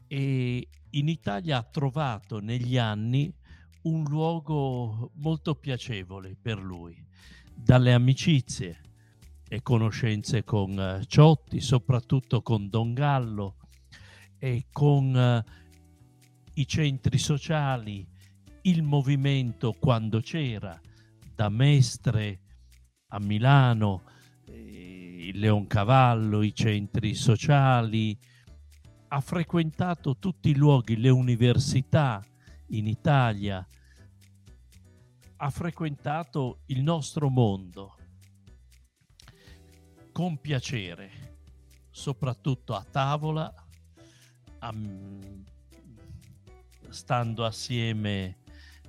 e 0.07 0.67
in 0.91 1.07
Italia 1.09 1.57
ha 1.57 1.63
trovato 1.63 2.39
negli 2.39 2.77
anni 2.77 3.33
un 3.83 4.03
luogo 4.05 5.11
molto 5.15 5.55
piacevole 5.55 6.35
per 6.39 6.57
lui, 6.59 6.95
dalle 7.53 7.93
amicizie 7.93 8.81
e 9.47 9.61
conoscenze 9.61 10.43
con 10.43 10.77
uh, 10.77 11.03
Ciotti, 11.03 11.59
soprattutto 11.59 12.41
con 12.41 12.69
Don 12.69 12.93
Gallo 12.93 13.57
e 14.37 14.65
con 14.71 15.13
uh, 15.13 15.51
i 16.55 16.67
centri 16.67 17.17
sociali, 17.17 18.07
il 18.61 18.83
movimento 18.83 19.73
quando 19.73 20.21
c'era, 20.21 20.79
da 21.35 21.49
Mestre 21.49 22.39
a 23.09 23.19
Milano, 23.19 24.03
eh, 24.45 25.27
il 25.27 25.39
Leoncavallo, 25.39 26.41
i 26.41 26.55
centri 26.55 27.13
sociali, 27.15 28.17
ha 29.09 29.19
frequentato 29.19 30.17
tutti 30.17 30.49
i 30.49 30.55
luoghi, 30.55 30.97
le 30.97 31.09
università 31.09 32.23
in 32.73 32.87
Italia, 32.87 33.65
ha 35.37 35.49
frequentato 35.49 36.61
il 36.67 36.81
nostro 36.81 37.29
mondo 37.29 37.97
con 40.11 40.39
piacere, 40.39 41.37
soprattutto 41.89 42.75
a 42.75 42.85
tavola, 42.89 43.53
a, 44.59 44.73
stando 46.89 47.45
assieme 47.45 48.37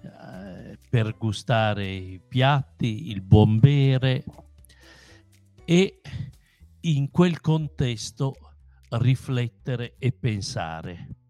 eh, 0.01 0.79
per 0.89 1.17
gustare 1.17 1.91
i 1.91 2.21
piatti, 2.27 3.11
il 3.11 3.23
buon 3.23 3.59
bere 3.59 4.25
e 5.65 6.01
in 6.81 7.11
quel 7.11 7.41
contesto 7.41 8.35
riflettere 8.91 9.97
e 9.99 10.13
pensare. 10.13 11.24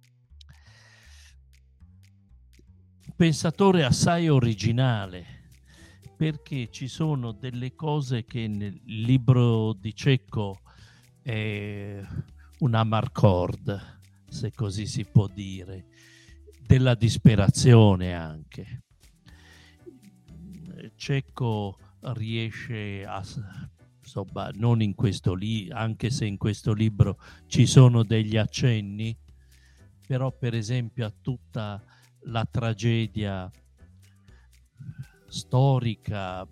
Pensatore 3.25 3.85
assai 3.85 4.29
originale 4.29 5.25
perché 6.15 6.69
ci 6.71 6.89
sono 6.89 7.33
delle 7.33 7.75
cose 7.75 8.27
che 8.27 8.47
nel 8.49 8.79
libro 8.85 9.73
di 9.73 9.95
Cecco 9.95 10.61
è 11.23 12.03
una 12.59 12.85
marcord, 12.85 14.01
se 14.29 14.53
così 14.53 14.85
si 14.87 15.07
può 15.07 15.27
dire, 15.27 15.87
della 16.67 16.95
disperazione 16.95 18.13
anche. 18.13 18.83
Cecco 20.95 21.79
riesce 22.01 23.07
a 23.07 23.25
insomma, 24.01 24.51
non 24.53 24.83
in 24.83 24.95
questo 24.95 25.33
libro, 25.33 25.79
anche 25.79 26.11
se 26.11 26.27
in 26.27 26.37
questo 26.37 26.75
libro 26.75 27.19
ci 27.47 27.65
sono 27.65 28.03
degli 28.03 28.37
accenni, 28.37 29.17
però 30.07 30.31
per 30.31 30.53
esempio 30.53 31.07
a 31.07 31.15
tutta 31.23 31.83
la 32.25 32.47
tragedia 32.51 33.51
storica 35.27 36.47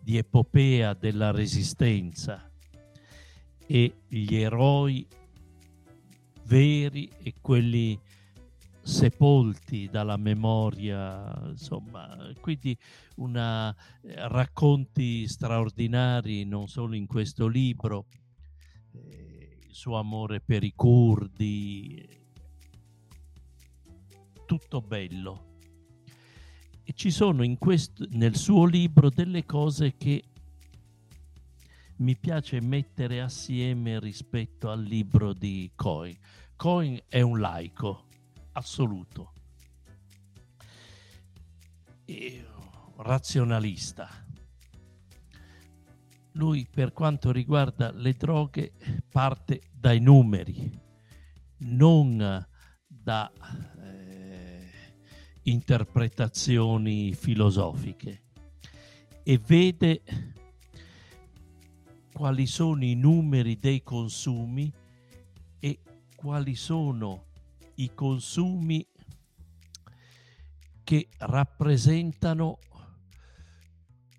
di 0.00 0.16
epopea 0.16 0.94
della 0.94 1.30
resistenza 1.30 2.50
e 3.66 3.94
gli 4.08 4.34
eroi 4.34 5.06
veri 6.44 7.10
e 7.22 7.34
quelli 7.40 7.98
sepolti 8.82 9.88
dalla 9.88 10.16
memoria, 10.16 11.40
insomma, 11.46 12.16
quindi 12.40 12.76
una, 13.16 13.74
eh, 14.02 14.28
racconti 14.28 15.28
straordinari 15.28 16.44
non 16.44 16.66
solo 16.66 16.96
in 16.96 17.06
questo 17.06 17.46
libro, 17.46 18.06
eh, 18.92 19.58
il 19.66 19.74
suo 19.74 19.98
amore 19.98 20.40
per 20.40 20.64
i 20.64 20.72
curdi, 20.74 22.21
tutto 24.58 24.82
bello. 24.82 25.60
E 26.82 26.92
ci 26.92 27.10
sono 27.10 27.42
questo, 27.56 28.04
nel 28.10 28.36
suo 28.36 28.66
libro 28.66 29.08
delle 29.08 29.46
cose 29.46 29.96
che 29.96 30.24
mi 31.96 32.14
piace 32.18 32.60
mettere 32.60 33.22
assieme 33.22 33.98
rispetto 33.98 34.68
al 34.68 34.82
libro 34.82 35.32
di 35.32 35.72
Cohen. 35.74 36.18
Cohen 36.54 37.00
è 37.08 37.22
un 37.22 37.40
laico, 37.40 38.08
assoluto 38.52 39.32
e 42.04 42.46
razionalista. 42.96 44.06
Lui 46.32 46.68
per 46.70 46.92
quanto 46.92 47.32
riguarda 47.32 47.90
le 47.90 48.12
droghe 48.12 48.74
parte 49.10 49.62
dai 49.72 50.00
numeri, 50.00 50.78
non 51.60 52.46
da 52.86 53.32
interpretazioni 55.44 57.14
filosofiche 57.14 58.22
e 59.22 59.38
vede 59.38 60.02
quali 62.12 62.46
sono 62.46 62.84
i 62.84 62.94
numeri 62.94 63.56
dei 63.56 63.82
consumi 63.82 64.72
e 65.58 65.78
quali 66.14 66.54
sono 66.54 67.24
i 67.76 67.92
consumi 67.94 68.86
che 70.84 71.08
rappresentano 71.18 72.58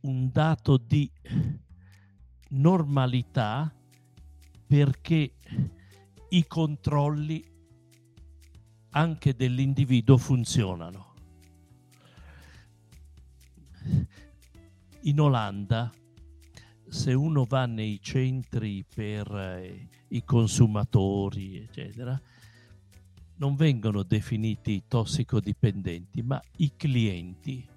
un 0.02 0.30
dato 0.32 0.78
di 0.78 1.10
normalità 2.50 3.74
perché 4.66 5.34
i 6.30 6.48
controlli 6.48 7.44
anche 8.92 9.36
dell'individuo 9.36 10.18
funzionano. 10.18 11.13
In 15.06 15.20
Olanda, 15.20 15.92
se 16.88 17.14
uno 17.14 17.44
va 17.44 17.66
nei 17.66 18.00
centri 18.02 18.86
per 18.86 19.30
eh, 19.36 19.90
i 20.08 20.24
consumatori, 20.24 21.58
eccetera, 21.58 22.20
non 23.36 23.56
vengono 23.56 24.04
definiti 24.04 24.84
tossicodipendenti, 24.88 26.22
ma 26.22 26.42
i 26.58 26.72
clienti. 26.78 27.68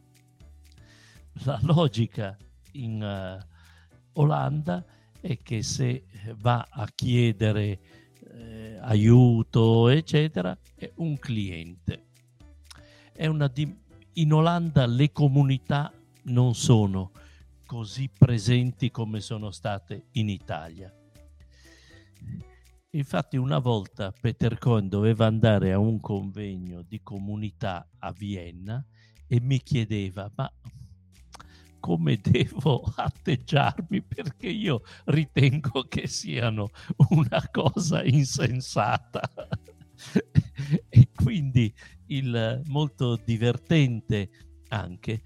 La 1.45 1.59
logica 1.62 2.37
in 2.73 3.03
uh, 3.03 4.21
Olanda 4.21 4.85
è 5.21 5.37
che 5.43 5.65
se 5.65 6.05
va 6.37 6.65
a 6.71 6.87
chiedere 6.95 7.81
eh, 8.21 8.79
aiuto, 8.83 9.89
eccetera, 9.89 10.57
è 10.77 10.93
un 10.97 11.19
cliente. 11.19 12.05
È 13.12 13.27
una 13.27 13.49
di- 13.49 13.77
in 14.12 14.33
Olanda 14.33 14.87
le 14.87 15.11
comunità 15.11 15.93
non 16.27 16.55
sono 16.55 17.12
così 17.67 18.09
presenti 18.09 18.91
come 18.91 19.21
sono 19.21 19.51
state 19.51 20.07
in 20.12 20.29
Italia. 20.29 20.93
Infatti 22.91 23.37
una 23.37 23.59
volta 23.59 24.12
Peter 24.12 24.57
Cohen 24.59 24.89
doveva 24.89 25.27
andare 25.27 25.73
a 25.73 25.79
un 25.79 26.01
convegno 26.01 26.83
di 26.83 27.03
comunità 27.03 27.87
a 27.99 28.12
Vienna 28.12 28.85
e 29.27 29.41
mi 29.41 29.61
chiedeva 29.62 30.31
ma 30.35 30.51
come 31.79 32.19
devo 32.21 32.83
atteggiarmi 32.97 34.03
perché 34.03 34.49
io 34.49 34.83
ritengo 35.07 35.83
che 35.83 36.07
siano 36.07 36.69
una 37.11 37.49
cosa 37.51 38.03
insensata. 38.03 39.21
e 40.89 41.09
quindi 41.15 41.73
il 42.07 42.62
molto 42.67 43.17
divertente 43.17 44.31
anche 44.69 45.23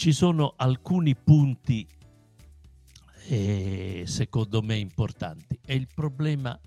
ci 0.00 0.12
sono 0.14 0.54
alcuni 0.56 1.14
punti 1.14 1.86
eh, 3.28 4.04
secondo 4.06 4.62
me 4.62 4.76
importanti. 4.76 5.60
È 5.62 5.74
il 5.74 5.88
problema 5.94 6.58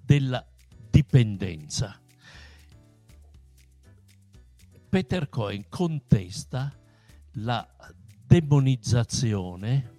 della 0.00 0.46
dipendenza. 0.88 2.00
Peter 4.88 5.28
Cohen 5.28 5.68
contesta 5.68 6.72
la 7.32 7.68
demonizzazione 8.24 9.96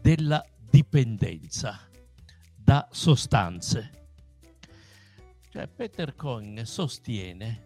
della 0.00 0.44
dipendenza 0.58 1.88
da 2.56 2.88
sostanze. 2.90 4.08
Cioè 5.50 5.68
Peter 5.68 6.16
Cohen 6.16 6.66
sostiene 6.66 7.63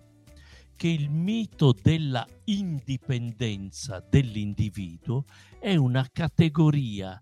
che 0.78 0.86
il 0.86 1.10
mito 1.10 1.72
della 1.72 2.24
indipendenza 2.44 3.98
dell'individuo 3.98 5.24
è 5.58 5.74
una 5.74 6.08
categoria 6.12 7.20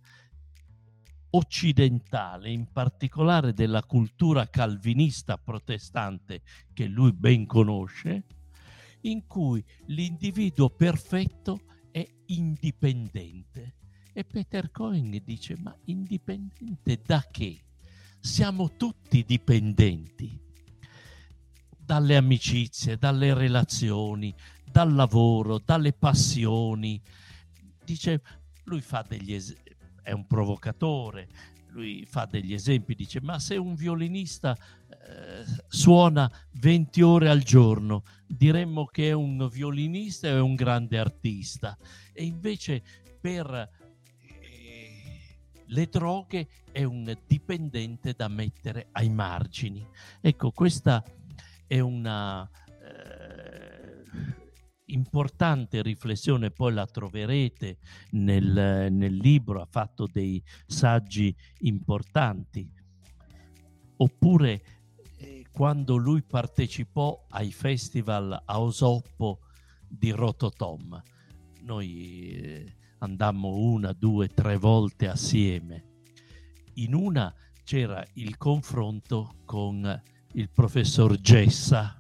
occidentale, 1.30 2.50
in 2.50 2.70
particolare 2.70 3.54
della 3.54 3.82
cultura 3.82 4.46
calvinista 4.50 5.38
protestante 5.38 6.42
che 6.74 6.84
lui 6.84 7.14
ben 7.14 7.46
conosce, 7.46 8.26
in 9.00 9.26
cui 9.26 9.64
l'individuo 9.86 10.68
perfetto 10.68 11.60
è 11.90 12.06
indipendente. 12.26 13.76
E 14.12 14.22
Peter 14.24 14.70
Cohen 14.70 15.18
dice, 15.24 15.56
ma 15.56 15.74
indipendente 15.86 17.00
da 17.02 17.26
che? 17.30 17.64
Siamo 18.20 18.76
tutti 18.76 19.24
dipendenti 19.24 20.44
dalle 21.86 22.16
amicizie, 22.16 22.98
dalle 22.98 23.32
relazioni, 23.32 24.34
dal 24.70 24.92
lavoro, 24.92 25.62
dalle 25.64 25.92
passioni. 25.92 27.00
Dice, 27.82 28.20
lui 28.64 28.80
fa 28.80 29.04
degli 29.08 29.32
esempi, 29.32 29.74
è 30.02 30.10
un 30.10 30.26
provocatore, 30.26 31.28
lui 31.68 32.04
fa 32.04 32.26
degli 32.26 32.52
esempi, 32.52 32.94
dice 32.94 33.20
ma 33.20 33.38
se 33.38 33.56
un 33.56 33.74
violinista 33.74 34.56
eh, 34.56 35.44
suona 35.68 36.30
20 36.54 37.02
ore 37.02 37.28
al 37.28 37.42
giorno, 37.42 38.02
diremmo 38.26 38.86
che 38.86 39.10
è 39.10 39.12
un 39.12 39.48
violinista 39.48 40.26
e 40.26 40.40
un 40.40 40.56
grande 40.56 40.98
artista. 40.98 41.78
E 42.12 42.24
invece 42.24 42.82
per 43.20 43.70
eh, 44.18 45.36
le 45.64 45.86
droghe 45.86 46.48
è 46.72 46.82
un 46.82 47.16
dipendente 47.26 48.14
da 48.14 48.26
mettere 48.26 48.88
ai 48.92 49.08
margini. 49.08 49.86
Ecco, 50.20 50.50
questa 50.50 51.04
è 51.66 51.80
una 51.80 52.48
importante 54.86 55.82
riflessione, 55.82 56.50
poi 56.50 56.72
la 56.72 56.86
troverete 56.86 57.78
nel, 58.10 58.88
nel 58.92 59.14
libro, 59.14 59.60
ha 59.60 59.68
fatto 59.68 60.06
dei 60.10 60.42
saggi 60.66 61.34
importanti. 61.60 62.70
Oppure 63.98 64.62
eh, 65.16 65.46
quando 65.50 65.96
lui 65.96 66.22
partecipò 66.22 67.26
ai 67.30 67.50
festival 67.50 68.42
a 68.44 68.60
Osoppo 68.60 69.40
di 69.88 70.10
Rototom, 70.10 71.02
noi 71.62 72.30
eh, 72.30 72.76
andammo 72.98 73.56
una, 73.56 73.92
due, 73.92 74.28
tre 74.28 74.56
volte 74.56 75.08
assieme. 75.08 75.94
In 76.74 76.94
una 76.94 77.34
c'era 77.64 78.04
il 78.14 78.36
confronto 78.36 79.38
con 79.44 80.02
il 80.36 80.50
professor 80.50 81.18
Gessa, 81.18 81.98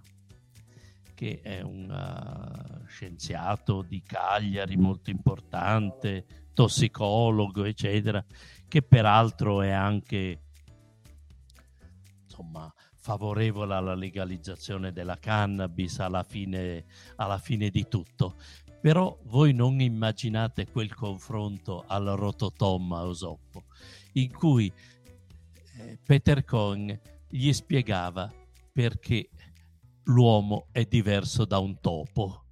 che 1.14 1.40
è 1.42 1.62
un 1.62 1.88
uh, 1.88 2.86
scienziato 2.86 3.80
di 3.80 4.02
Cagliari 4.02 4.76
molto 4.76 5.08
importante, 5.08 6.50
tossicologo, 6.52 7.64
eccetera, 7.64 8.22
che 8.68 8.82
peraltro 8.82 9.62
è 9.62 9.70
anche 9.70 10.42
insomma 12.24 12.70
favorevole 12.94 13.74
alla 13.74 13.94
legalizzazione 13.94 14.92
della 14.92 15.16
cannabis 15.16 16.00
alla 16.00 16.22
fine, 16.22 16.84
alla 17.16 17.38
fine 17.38 17.70
di 17.70 17.88
tutto. 17.88 18.34
Però 18.82 19.18
voi 19.24 19.54
non 19.54 19.80
immaginate 19.80 20.68
quel 20.70 20.94
confronto 20.94 21.84
al 21.86 22.04
rototom 22.04 22.92
a 22.92 23.06
Osoppo, 23.06 23.64
in 24.12 24.30
cui 24.30 24.70
eh, 25.78 25.98
Peter 26.04 26.44
Cohn 26.44 27.00
gli 27.28 27.52
spiegava 27.52 28.32
perché 28.72 29.30
l'uomo 30.04 30.68
è 30.72 30.84
diverso 30.84 31.44
da 31.44 31.58
un 31.58 31.80
topo. 31.80 32.42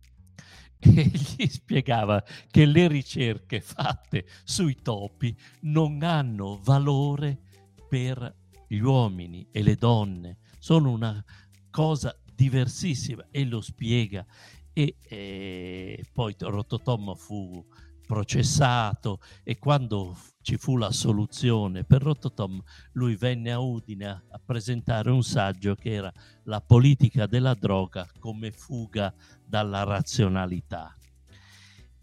E 0.86 1.02
gli 1.06 1.46
spiegava 1.46 2.22
che 2.50 2.66
le 2.66 2.88
ricerche 2.88 3.62
fatte 3.62 4.26
sui 4.44 4.74
topi 4.82 5.34
non 5.62 6.02
hanno 6.02 6.60
valore 6.62 7.40
per 7.88 8.36
gli 8.68 8.80
uomini 8.80 9.48
e 9.50 9.62
le 9.62 9.76
donne, 9.76 10.38
sono 10.58 10.90
una 10.90 11.24
cosa 11.70 12.14
diversissima 12.34 13.26
e 13.30 13.44
lo 13.46 13.62
spiega. 13.62 14.26
E 14.74 14.96
eh, 15.08 16.04
poi 16.12 16.34
Rototom 16.38 17.14
fu 17.14 17.64
processato 18.06 19.20
e 19.42 19.58
quando 19.58 20.16
ci 20.42 20.56
fu 20.56 20.76
la 20.76 20.92
soluzione 20.92 21.84
per 21.84 22.02
Rototom, 22.02 22.62
lui 22.92 23.16
venne 23.16 23.52
a 23.52 23.58
Udine 23.58 24.08
a 24.08 24.40
presentare 24.44 25.10
un 25.10 25.22
saggio 25.22 25.74
che 25.74 25.92
era 25.92 26.12
La 26.44 26.60
politica 26.60 27.26
della 27.26 27.54
droga 27.54 28.06
come 28.18 28.52
fuga 28.52 29.12
dalla 29.44 29.82
razionalità. 29.84 30.94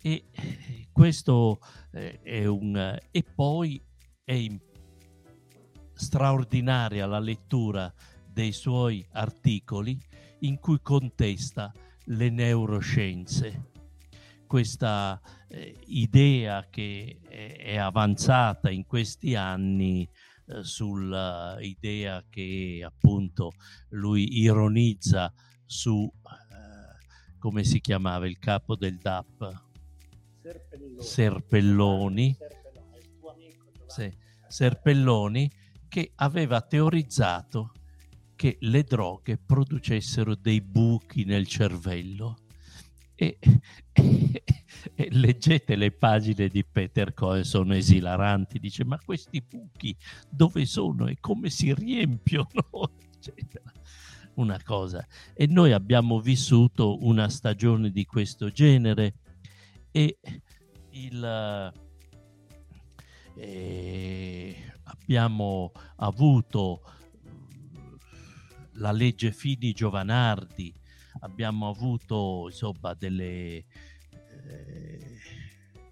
E 0.01 0.25
questo 0.91 1.59
eh, 1.91 2.19
è 2.21 2.45
un... 2.45 2.97
e 3.11 3.23
poi 3.23 3.81
è 4.23 4.33
in, 4.33 4.59
straordinaria 5.93 7.05
la 7.05 7.19
lettura 7.19 7.93
dei 8.27 8.51
suoi 8.51 9.05
articoli 9.11 9.99
in 10.39 10.57
cui 10.57 10.79
contesta 10.81 11.71
le 12.05 12.29
neuroscienze 12.29 13.70
questa 14.51 15.17
eh, 15.47 15.77
idea 15.85 16.67
che 16.69 17.21
è, 17.25 17.77
avanzata 17.77 18.69
in 18.69 18.85
questi 18.85 19.33
anni 19.33 20.05
eh, 20.45 20.61
sull'idea 20.61 22.25
che 22.29 22.81
appunto 22.85 23.53
lui 23.91 24.41
ironizza 24.41 25.33
su 25.63 26.03
eh, 26.03 27.37
come 27.39 27.63
si 27.63 27.79
chiamava 27.79 28.27
il 28.27 28.39
capo 28.39 28.75
del 28.75 28.97
DAP 28.97 29.69
Serpelloni, 30.99 32.35
Serpelloni, 32.37 32.37
sì, 33.87 34.13
Serpelloni 34.49 35.49
che 35.87 36.11
aveva 36.15 36.59
teorizzato 36.59 37.71
che 38.35 38.57
le 38.59 38.83
droghe 38.83 39.37
producessero 39.37 40.35
dei 40.35 40.59
buchi 40.59 41.23
nel 41.23 41.47
cervello 41.47 42.40
e, 43.21 43.37
e, 43.93 44.43
e, 44.95 45.07
leggete 45.11 45.75
le 45.75 45.91
pagine 45.91 46.47
di 46.47 46.65
Peter 46.65 47.13
Cohen, 47.13 47.43
sono 47.43 47.75
esilaranti. 47.75 48.57
Dice: 48.57 48.83
Ma 48.83 48.97
questi 48.97 49.43
buchi 49.47 49.95
dove 50.27 50.65
sono 50.65 51.05
e 51.05 51.17
come 51.19 51.51
si 51.51 51.71
riempiono? 51.71 52.47
Eccetera. 53.15 53.71
Una 54.35 54.59
cosa. 54.63 55.05
E 55.35 55.45
noi 55.45 55.71
abbiamo 55.71 56.19
vissuto 56.19 57.05
una 57.05 57.29
stagione 57.29 57.91
di 57.91 58.05
questo 58.05 58.49
genere 58.49 59.13
e 59.91 60.17
il. 60.91 61.73
Eh, 63.35 64.55
abbiamo 64.83 65.71
avuto 65.97 66.81
la 68.75 68.91
legge 68.91 69.31
Fini 69.31 69.73
Giovanardi 69.73 70.73
abbiamo 71.19 71.69
avuto 71.69 72.47
insomma 72.47 72.93
delle 72.93 73.55
eh, 73.57 75.17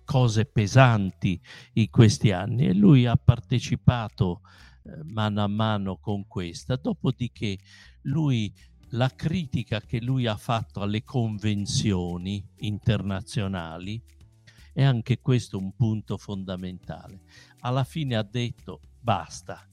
cose 0.03 0.45
pesanti 0.45 1.39
in 1.73 1.89
questi 1.89 2.31
anni 2.31 2.67
e 2.67 2.73
lui 2.73 3.05
ha 3.05 3.15
partecipato 3.15 4.41
eh, 4.83 5.03
mano 5.03 5.43
a 5.43 5.47
mano 5.47 5.97
con 5.97 6.25
questa, 6.27 6.75
dopodiché 6.77 7.57
lui 8.03 8.51
la 8.93 9.09
critica 9.09 9.81
che 9.81 10.01
lui 10.01 10.25
ha 10.25 10.35
fatto 10.35 10.81
alle 10.81 11.03
convenzioni 11.03 12.43
internazionali 12.57 14.01
è 14.73 14.83
anche 14.83 15.19
questo 15.19 15.57
un 15.57 15.75
punto 15.75 16.17
fondamentale. 16.17 17.21
Alla 17.59 17.83
fine 17.83 18.15
ha 18.15 18.23
detto 18.23 18.79
basta, 18.99 19.67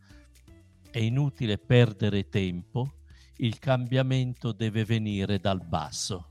è 0.91 0.99
inutile 0.99 1.59
perdere 1.59 2.29
tempo, 2.29 3.05
il 3.39 3.59
cambiamento 3.59 4.53
deve 4.53 4.85
venire 4.85 5.39
dal 5.39 5.65
basso. 5.65 6.31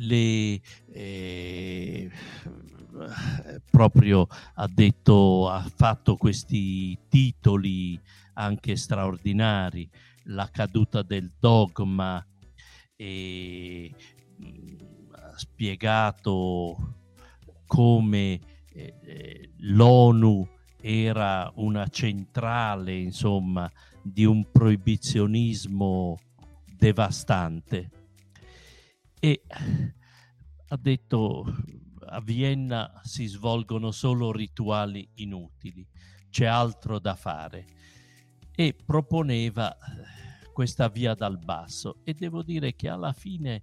Le, 0.00 0.60
eh, 0.92 2.10
proprio 3.70 4.26
ha 4.54 4.68
detto, 4.68 5.48
ha 5.48 5.66
fatto 5.74 6.16
questi 6.16 6.98
titoli 7.08 8.00
anche 8.34 8.76
straordinari, 8.76 9.88
la 10.24 10.48
caduta 10.50 11.02
del 11.02 11.32
dogma, 11.38 12.24
e, 12.94 13.94
ha 15.12 15.36
spiegato 15.36 16.94
come 17.66 18.40
eh, 18.72 19.50
l'ONU 19.58 20.48
era 20.80 21.50
una 21.56 21.88
centrale, 21.88 22.96
insomma, 22.96 23.70
di 24.02 24.24
un 24.24 24.50
proibizionismo 24.50 26.18
devastante. 26.76 27.90
E 29.20 29.42
ha 30.68 30.76
detto 30.76 31.44
a 32.10 32.20
Vienna 32.20 33.00
si 33.02 33.26
svolgono 33.26 33.90
solo 33.90 34.32
rituali 34.32 35.08
inutili, 35.16 35.86
c'è 36.30 36.46
altro 36.46 36.98
da 36.98 37.14
fare. 37.14 37.66
E 38.54 38.74
proponeva 38.74 39.76
questa 40.52 40.88
via 40.88 41.14
dal 41.14 41.38
basso. 41.38 42.00
E 42.02 42.14
devo 42.14 42.42
dire 42.42 42.74
che 42.74 42.88
alla 42.88 43.12
fine 43.12 43.62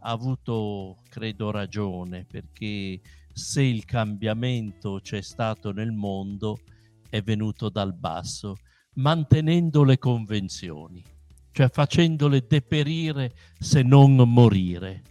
ha 0.00 0.10
avuto, 0.10 1.02
credo, 1.08 1.50
ragione 1.50 2.24
perché 2.24 3.00
se 3.36 3.60
il 3.60 3.84
cambiamento 3.84 4.98
c'è 5.02 5.20
stato 5.20 5.70
nel 5.70 5.92
mondo 5.92 6.56
è 7.10 7.20
venuto 7.20 7.68
dal 7.68 7.92
basso 7.92 8.56
mantenendo 8.94 9.84
le 9.84 9.98
convenzioni, 9.98 11.04
cioè 11.52 11.68
facendole 11.68 12.46
deperire 12.46 13.34
se 13.58 13.82
non 13.82 14.14
morire. 14.14 15.02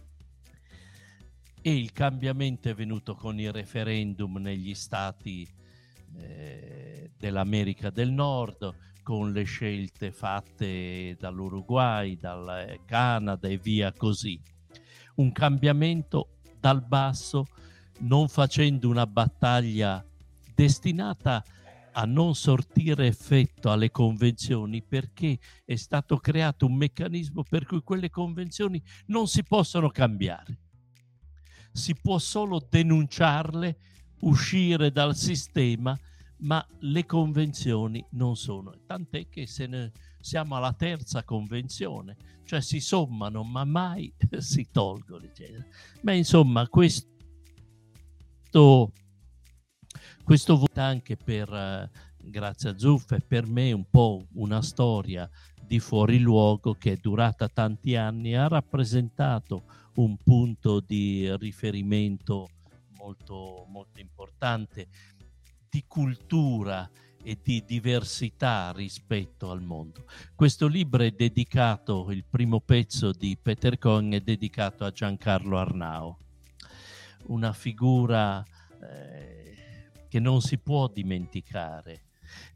E 1.62 1.72
il 1.72 1.92
cambiamento 1.92 2.68
è 2.68 2.74
venuto 2.74 3.14
con 3.14 3.38
il 3.38 3.52
referendum 3.52 4.38
negli 4.38 4.74
stati 4.74 5.48
eh, 6.16 7.12
dell'America 7.16 7.90
del 7.90 8.10
Nord, 8.10 8.74
con 9.04 9.30
le 9.30 9.44
scelte 9.44 10.10
fatte 10.10 11.16
dall'Uruguay, 11.16 12.16
dal 12.16 12.80
Canada 12.84 13.46
e 13.46 13.56
via 13.56 13.92
così. 13.92 14.40
Un 15.14 15.30
cambiamento 15.30 16.38
dal 16.58 16.84
basso, 16.84 17.46
non 17.98 18.28
facendo 18.28 18.88
una 18.88 19.06
battaglia 19.06 20.04
destinata 20.54 21.44
a 21.98 22.04
non 22.04 22.34
sortire 22.34 23.06
effetto 23.06 23.70
alle 23.70 23.90
convenzioni 23.90 24.82
perché 24.82 25.38
è 25.64 25.76
stato 25.76 26.18
creato 26.18 26.66
un 26.66 26.74
meccanismo 26.74 27.42
per 27.42 27.64
cui 27.64 27.82
quelle 27.82 28.10
convenzioni 28.10 28.82
non 29.06 29.26
si 29.28 29.42
possono 29.42 29.88
cambiare. 29.88 30.58
Si 31.72 31.94
può 31.94 32.18
solo 32.18 32.66
denunciarle, 32.68 33.78
uscire 34.20 34.90
dal 34.90 35.16
sistema, 35.16 35.98
ma 36.38 36.66
le 36.80 37.06
convenzioni 37.06 38.04
non 38.10 38.36
sono. 38.36 38.74
Tant'è 38.86 39.28
che 39.28 39.46
se 39.46 39.66
ne 39.66 39.92
siamo 40.20 40.56
alla 40.56 40.72
terza 40.74 41.24
convenzione, 41.24 42.16
cioè 42.44 42.60
si 42.60 42.80
sommano 42.80 43.42
ma 43.42 43.64
mai 43.64 44.12
si 44.38 44.68
tolgono. 44.70 45.24
Ma 46.02 46.12
insomma, 46.12 46.68
questo, 46.68 47.15
questo 50.24 50.56
vota 50.56 50.82
anche 50.82 51.16
per, 51.16 51.52
eh, 51.52 51.90
grazie 52.16 52.70
a 52.70 52.78
Zuffa, 52.78 53.18
per 53.18 53.46
me 53.46 53.70
un 53.72 53.84
po' 53.90 54.24
una 54.34 54.62
storia 54.62 55.28
di 55.60 55.78
fuori 55.78 56.18
luogo 56.18 56.72
che 56.72 56.92
è 56.92 56.96
durata 56.96 57.48
tanti 57.48 57.96
anni, 57.96 58.34
ha 58.34 58.48
rappresentato 58.48 59.64
un 59.96 60.16
punto 60.16 60.80
di 60.80 61.30
riferimento 61.36 62.48
molto, 62.96 63.66
molto 63.68 64.00
importante 64.00 64.88
di 65.68 65.84
cultura 65.86 66.88
e 67.22 67.38
di 67.42 67.62
diversità 67.66 68.72
rispetto 68.74 69.50
al 69.50 69.60
mondo. 69.60 70.06
Questo 70.34 70.66
libro 70.66 71.02
è 71.02 71.10
dedicato, 71.10 72.10
il 72.10 72.24
primo 72.24 72.60
pezzo 72.60 73.12
di 73.12 73.36
Peter 73.36 73.76
Cohen 73.76 74.12
è 74.12 74.20
dedicato 74.20 74.84
a 74.84 74.92
Giancarlo 74.92 75.58
Arnao, 75.58 76.18
una 77.28 77.52
figura 77.52 78.42
eh, 78.82 79.90
che 80.08 80.20
non 80.20 80.40
si 80.40 80.58
può 80.58 80.88
dimenticare 80.88 82.02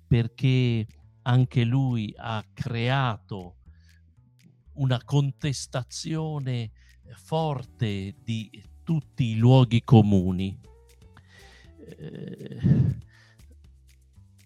perché 0.06 0.86
anche 1.22 1.64
lui 1.64 2.12
ha 2.16 2.44
creato 2.52 3.56
una 4.74 5.00
contestazione 5.04 6.70
forte 7.14 8.14
di 8.22 8.50
tutti 8.82 9.24
i 9.24 9.36
luoghi 9.36 9.82
comuni. 9.82 10.58
Eh, 11.78 12.58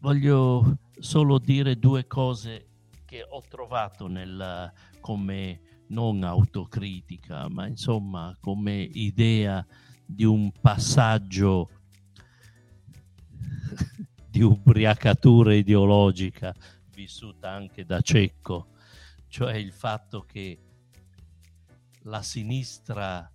voglio 0.00 0.78
solo 0.98 1.38
dire 1.38 1.78
due 1.78 2.06
cose 2.06 2.68
che 3.04 3.24
ho 3.26 3.42
trovato 3.48 4.06
nel, 4.06 4.72
come 5.00 5.60
non 5.88 6.24
autocritica, 6.24 7.48
ma 7.48 7.66
insomma 7.66 8.36
come 8.40 8.88
idea 8.92 9.64
di 10.04 10.24
un 10.24 10.52
passaggio 10.52 11.70
di 14.28 14.42
ubriacatura 14.42 15.54
ideologica 15.54 16.54
vissuta 16.94 17.50
anche 17.50 17.84
da 17.84 18.00
Cecco, 18.00 18.68
cioè 19.28 19.54
il 19.54 19.72
fatto 19.72 20.22
che 20.22 20.58
la 22.02 22.22
sinistra 22.22 23.30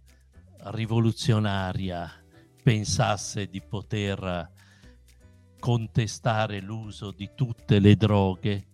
rivoluzionaria 0.58 2.10
pensasse 2.62 3.48
di 3.48 3.62
poter 3.62 4.52
contestare 5.60 6.62
l'uso 6.62 7.12
di 7.12 7.32
tutte 7.36 7.80
le 7.80 7.96
droghe, 7.96 8.66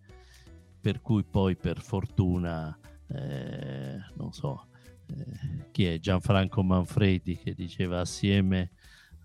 per 0.80 1.02
cui 1.02 1.24
poi 1.24 1.56
per 1.56 1.82
fortuna, 1.82 2.78
eh, 3.08 3.98
non 4.16 4.32
so, 4.34 4.68
chi 5.72 5.86
è 5.86 5.99
Gianfranco 5.99 6.64
Manfredi 6.64 7.38
che 7.38 7.53
diceva 7.53 7.99
assieme 7.99 8.72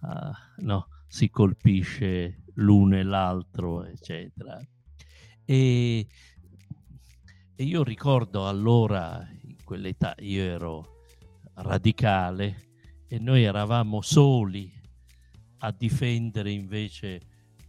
a, 0.01 0.33
no, 0.59 0.89
si 1.07 1.31
colpisce 1.31 2.45
l'uno 2.55 2.97
e 2.97 3.03
l'altro, 3.03 3.85
eccetera. 3.85 4.61
E, 5.45 6.07
e 7.55 7.65
io 7.65 7.83
ricordo 7.83 8.49
allora, 8.49 9.29
in 9.43 9.57
quell'età, 9.65 10.15
io 10.21 10.43
ero 10.43 11.05
radicale 11.55 12.69
e 13.07 13.19
noi 13.19 13.43
eravamo 13.43 14.01
soli 14.01 14.73
a 15.59 15.73
difendere 15.73 16.51
invece 16.51 17.21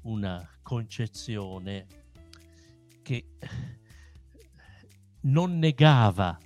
una 0.03 0.47
concezione 0.61 1.87
che 3.01 3.25
non 5.21 5.57
negava 5.57 6.37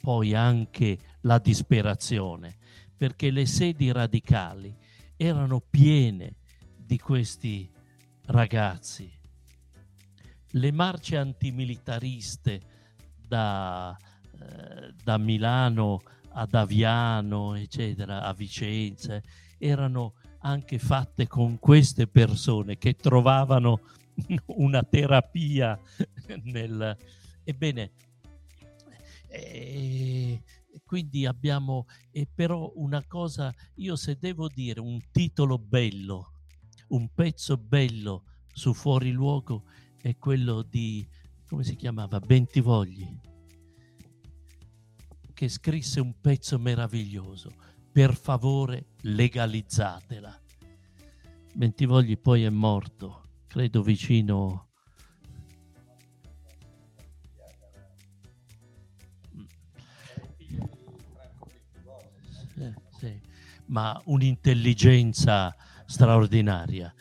poi 0.00 0.34
anche 0.34 0.98
la 1.22 1.38
disperazione, 1.38 2.56
perché 2.96 3.30
le 3.30 3.46
sedi 3.46 3.92
radicali 3.92 4.74
erano 5.16 5.60
piene 5.60 6.36
di 6.76 6.98
questi 6.98 7.70
ragazzi. 8.26 9.10
Le 10.52 10.72
marce 10.72 11.16
antimilitariste 11.16 12.60
da, 13.26 13.96
eh, 14.40 14.94
da 15.02 15.18
Milano 15.18 16.00
ad 16.30 16.54
Aviano, 16.54 17.54
eccetera, 17.54 18.22
a 18.22 18.32
Vicenza, 18.32 19.20
erano 19.58 20.14
anche 20.38 20.78
fatte 20.78 21.26
con 21.26 21.58
queste 21.58 22.06
persone 22.06 22.78
che 22.78 22.94
trovavano 22.96 23.80
una 24.56 24.82
terapia 24.82 25.78
nel... 26.44 26.96
Ebbene, 27.42 27.90
eh, 29.28 30.42
quindi 30.84 31.26
abbiamo... 31.26 31.86
Eh, 32.10 32.28
però 32.32 32.72
una 32.76 33.04
cosa, 33.06 33.54
io 33.76 33.96
se 33.96 34.16
devo 34.18 34.48
dire 34.48 34.80
un 34.80 34.98
titolo 35.10 35.58
bello, 35.58 36.32
un 36.88 37.12
pezzo 37.12 37.56
bello 37.56 38.24
su 38.52 38.72
Fuori 38.74 39.10
Luogo 39.10 39.64
è 40.00 40.16
quello 40.16 40.62
di... 40.62 41.06
come 41.46 41.64
si 41.64 41.76
chiamava? 41.76 42.20
Bentivogli, 42.20 43.18
che 45.32 45.48
scrisse 45.48 46.00
un 46.00 46.20
pezzo 46.20 46.58
meraviglioso 46.58 47.52
per 47.92 48.14
favore 48.14 48.90
legalizzatela. 49.02 50.40
Bentivogli 51.54 52.18
poi 52.18 52.44
è 52.44 52.50
morto, 52.50 53.22
credo 53.46 53.82
vicino... 53.82 54.69
Ma 63.70 64.00
un'intelligenza 64.06 65.54
straordinaria. 65.86 66.92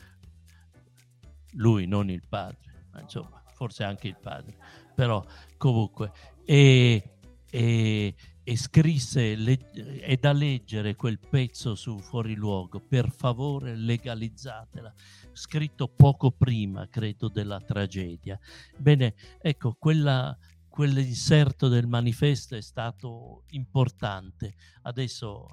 Lui, 1.53 1.85
non 1.85 2.09
il 2.09 2.23
padre, 2.27 2.87
ma 2.91 3.01
insomma, 3.01 3.43
forse 3.53 3.83
anche 3.83 4.07
il 4.07 4.17
padre, 4.19 4.55
però 4.95 5.23
comunque. 5.57 6.11
E, 6.45 7.17
e, 7.49 8.15
e 8.43 8.57
scrisse, 8.57 9.35
le, 9.35 9.57
è 9.99 10.17
da 10.17 10.31
leggere 10.31 10.95
quel 10.95 11.19
pezzo 11.19 11.75
su 11.75 11.99
Fuori 11.99 12.33
Luogo, 12.35 12.79
per 12.79 13.11
favore 13.11 13.75
legalizzatela, 13.75 14.91
scritto 15.33 15.87
poco 15.87 16.31
prima, 16.31 16.87
credo, 16.87 17.29
della 17.29 17.61
tragedia. 17.61 18.39
Bene, 18.77 19.13
ecco, 19.39 19.75
quella, 19.77 20.35
quell'inserto 20.67 21.67
del 21.67 21.87
manifesto 21.87 22.55
è 22.55 22.61
stato 22.61 23.43
importante. 23.49 24.55
Adesso 24.83 25.47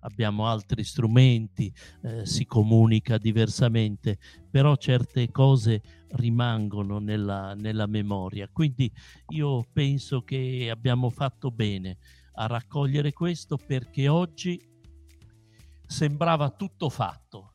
abbiamo 0.00 0.46
altri 0.46 0.84
strumenti, 0.84 1.72
eh, 2.02 2.26
si 2.26 2.46
comunica 2.46 3.18
diversamente, 3.18 4.18
però 4.50 4.76
certe 4.76 5.30
cose 5.30 5.82
rimangono 6.12 6.98
nella, 6.98 7.54
nella 7.54 7.86
memoria. 7.86 8.48
Quindi 8.52 8.90
io 9.28 9.64
penso 9.72 10.22
che 10.22 10.68
abbiamo 10.70 11.10
fatto 11.10 11.50
bene 11.50 11.98
a 12.34 12.46
raccogliere 12.46 13.12
questo 13.12 13.56
perché 13.56 14.08
oggi 14.08 14.60
sembrava 15.86 16.50
tutto 16.50 16.88
fatto, 16.88 17.52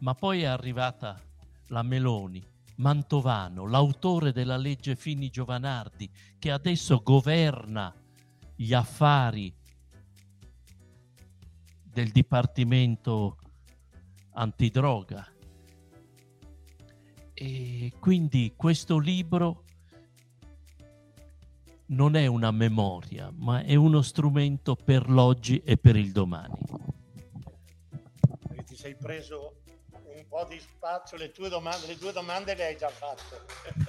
ma 0.00 0.14
poi 0.14 0.42
è 0.42 0.46
arrivata 0.46 1.20
la 1.68 1.82
Meloni, 1.82 2.42
Mantovano, 2.76 3.66
l'autore 3.66 4.32
della 4.32 4.56
legge 4.56 4.94
Fini 4.94 5.30
Giovanardi, 5.30 6.08
che 6.38 6.50
adesso 6.50 7.00
governa 7.02 7.92
gli 8.54 8.72
affari 8.72 9.52
del 11.98 12.12
Dipartimento 12.12 13.38
Antidroga 14.34 15.26
e 17.34 17.92
quindi 17.98 18.52
questo 18.54 18.98
libro 18.98 19.64
non 21.86 22.14
è 22.14 22.26
una 22.26 22.52
memoria, 22.52 23.32
ma 23.34 23.64
è 23.64 23.74
uno 23.74 24.02
strumento 24.02 24.76
per 24.76 25.10
l'oggi 25.10 25.60
e 25.64 25.76
per 25.76 25.96
il 25.96 26.12
domani. 26.12 26.60
Ti 28.64 28.76
sei 28.76 28.94
preso 28.94 29.62
un 29.90 30.24
po' 30.28 30.44
di 30.44 30.60
spazio, 30.60 31.16
le 31.16 31.32
tue 31.32 31.48
domande, 31.48 31.88
le 31.88 31.96
due 31.96 32.12
domande 32.12 32.54
le 32.54 32.66
hai 32.66 32.76
già 32.76 32.90
fatte. 32.90 33.44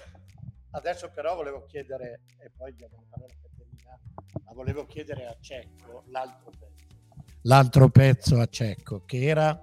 Adesso 0.72 1.12
però 1.12 1.36
volevo 1.36 1.64
chiedere, 1.68 2.22
e 2.40 2.50
poi 2.58 2.74
diamo 2.74 2.96
la 2.96 3.04
parola 3.08 3.34
a 3.34 3.38
Caterina, 3.40 4.00
ma 4.46 4.54
volevo 4.54 4.88
chiedere 4.88 5.28
a 5.28 5.38
Cecco 5.40 6.06
l'altro 6.08 6.50
pezzo. 6.50 6.69
L'altro 7.44 7.90
pezzo 7.90 8.38
a 8.40 8.48
Cecco, 8.48 9.06
che 9.06 9.24
era 9.24 9.58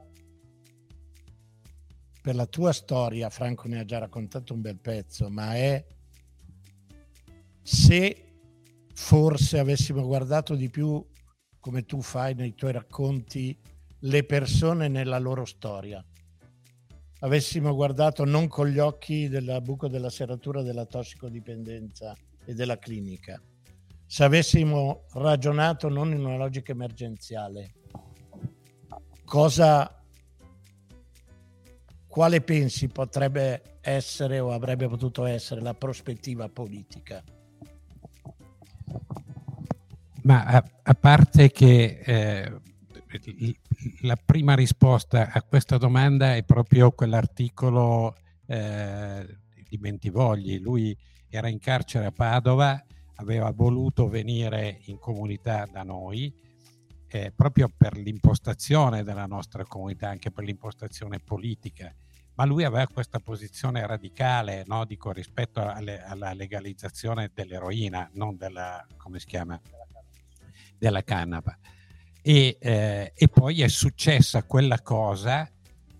per 2.22 2.34
la 2.34 2.46
tua 2.46 2.72
storia, 2.72 3.28
Franco 3.28 3.68
ne 3.68 3.80
ha 3.80 3.84
già 3.84 3.98
raccontato 3.98 4.54
un 4.54 4.62
bel 4.62 4.78
pezzo, 4.78 5.28
ma 5.28 5.54
è 5.54 5.84
se 7.62 8.24
forse 8.94 9.58
avessimo 9.58 10.06
guardato 10.06 10.54
di 10.54 10.70
più, 10.70 11.04
come 11.60 11.84
tu 11.84 12.00
fai 12.00 12.34
nei 12.34 12.54
tuoi 12.54 12.72
racconti, 12.72 13.56
le 14.00 14.24
persone 14.24 14.88
nella 14.88 15.18
loro 15.18 15.44
storia. 15.44 16.02
Avessimo 17.20 17.74
guardato 17.74 18.24
non 18.24 18.48
con 18.48 18.68
gli 18.68 18.78
occhi 18.78 19.28
del 19.28 19.58
buco 19.62 19.88
della 19.88 20.10
serratura 20.10 20.62
della 20.62 20.86
tossicodipendenza 20.86 22.16
e 22.44 22.54
della 22.54 22.78
clinica, 22.78 23.38
se 24.06 24.24
avessimo 24.24 25.04
ragionato 25.14 25.88
non 25.88 26.12
in 26.12 26.24
una 26.24 26.36
logica 26.36 26.72
emergenziale, 26.72 27.74
cosa 29.24 30.02
quale 32.06 32.40
pensi 32.40 32.88
potrebbe 32.88 33.78
essere 33.82 34.38
o 34.38 34.52
avrebbe 34.52 34.88
potuto 34.88 35.26
essere 35.26 35.60
la 35.60 35.74
prospettiva 35.74 36.48
politica? 36.48 37.22
Ma 40.22 40.44
a, 40.44 40.64
a 40.82 40.94
parte 40.94 41.50
che 41.50 42.00
eh, 42.04 42.60
la 44.02 44.16
prima 44.16 44.54
risposta 44.54 45.30
a 45.30 45.42
questa 45.42 45.76
domanda 45.78 46.34
è 46.34 46.42
proprio 46.42 46.90
quell'articolo 46.90 48.16
eh, 48.46 49.26
di 49.68 49.78
Bentivogli. 49.78 50.58
Lui 50.58 50.96
era 51.28 51.48
in 51.48 51.58
carcere 51.58 52.06
a 52.06 52.12
Padova, 52.12 52.82
aveva 53.16 53.50
voluto 53.50 54.08
venire 54.08 54.80
in 54.84 54.98
comunità 54.98 55.66
da 55.70 55.82
noi 55.82 56.32
eh, 57.08 57.32
proprio 57.34 57.70
per 57.74 57.96
l'impostazione 57.96 59.04
della 59.04 59.26
nostra 59.26 59.64
comunità, 59.64 60.08
anche 60.08 60.30
per 60.30 60.44
l'impostazione 60.44 61.18
politica. 61.20 61.94
Ma 62.34 62.44
lui 62.44 62.64
aveva 62.64 62.86
questa 62.86 63.18
posizione 63.18 63.86
radicale 63.86 64.64
no, 64.66 64.84
dico, 64.84 65.10
rispetto 65.12 65.60
alle, 65.60 66.02
alla 66.02 66.34
legalizzazione 66.34 67.30
dell'eroina, 67.32 68.10
non 68.14 68.36
della, 68.36 68.84
come 68.96 69.18
si 69.18 69.26
chiama? 69.26 69.58
della 70.78 71.02
canapa. 71.02 71.58
E, 72.22 72.56
eh, 72.60 73.12
e 73.14 73.28
poi 73.28 73.62
è 73.62 73.68
successa 73.68 74.42
quella 74.42 74.80
cosa 74.82 75.48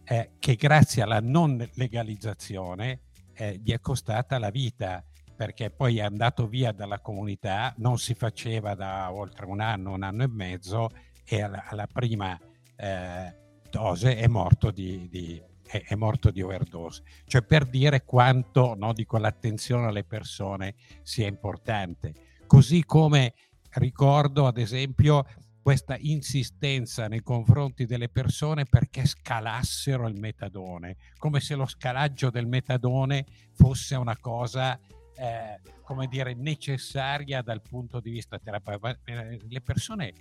eh, 0.05 0.33
che 0.39 0.55
grazie 0.57 1.03
alla 1.03 1.21
non 1.21 1.69
legalizzazione 1.75 3.01
eh, 3.35 3.61
gli 3.63 3.73
è 3.73 3.81
costata 3.81 4.39
la 4.39 4.51
vita 4.51 5.05
perché 5.37 5.71
poi 5.71 5.99
è 5.99 6.03
andato 6.03 6.47
via 6.47 6.73
dalla 6.73 7.01
comunità, 7.01 7.75
non 7.79 7.99
si 7.99 8.15
faceva 8.15 8.75
da 8.75 9.13
oltre 9.13 9.47
un 9.47 9.61
anno, 9.61 9.93
un 9.93 10.03
anno 10.03 10.23
e 10.23 10.29
mezzo 10.29 10.89
e 11.25 11.43
alla, 11.43 11.65
alla 11.67 11.87
prima 11.87 12.39
eh, 12.77 13.35
dose 13.71 14.17
è 14.17 14.27
morto 14.27 14.71
di, 14.71 15.09
di, 15.09 15.41
è, 15.67 15.83
è, 15.87 15.95
morto 15.95 16.31
di 16.31 16.41
overdose. 16.41 17.03
Cioè 17.27 17.43
per 17.43 17.67
dire 17.67 18.05
quanto 18.05 18.75
no, 18.75 18.93
dico, 18.93 19.19
l'attenzione 19.19 19.87
alle 19.87 20.05
persone 20.05 20.75
sia 21.03 21.27
importante. 21.27 22.15
Così 22.47 22.85
come 22.85 23.35
ricordo 23.75 24.47
ad 24.47 24.57
esempio 24.57 25.25
questa 25.67 25.97
insistenza 25.99 27.09
nei 27.09 27.23
confronti 27.23 27.87
delle 27.87 28.09
persone 28.09 28.65
perché 28.65 29.05
scalassero 29.05 30.07
il 30.07 30.17
metadone, 30.17 30.97
come 31.19 31.41
se 31.41 31.57
lo 31.57 31.67
scalaggio 31.67 32.31
del 32.31 32.47
metadone 32.47 33.27
fosse 33.53 33.97
una 33.97 34.17
cosa, 34.17 34.79
eh, 35.17 35.61
come 35.83 36.07
dire, 36.07 36.35
necessaria 36.35 37.43
dal 37.43 37.63
punto 37.63 38.01
di 38.01 38.11
vista 38.11 38.39
terapeutico. 38.39 38.99
Eh, 39.05 39.41
le 39.49 39.61
persone 39.61 40.13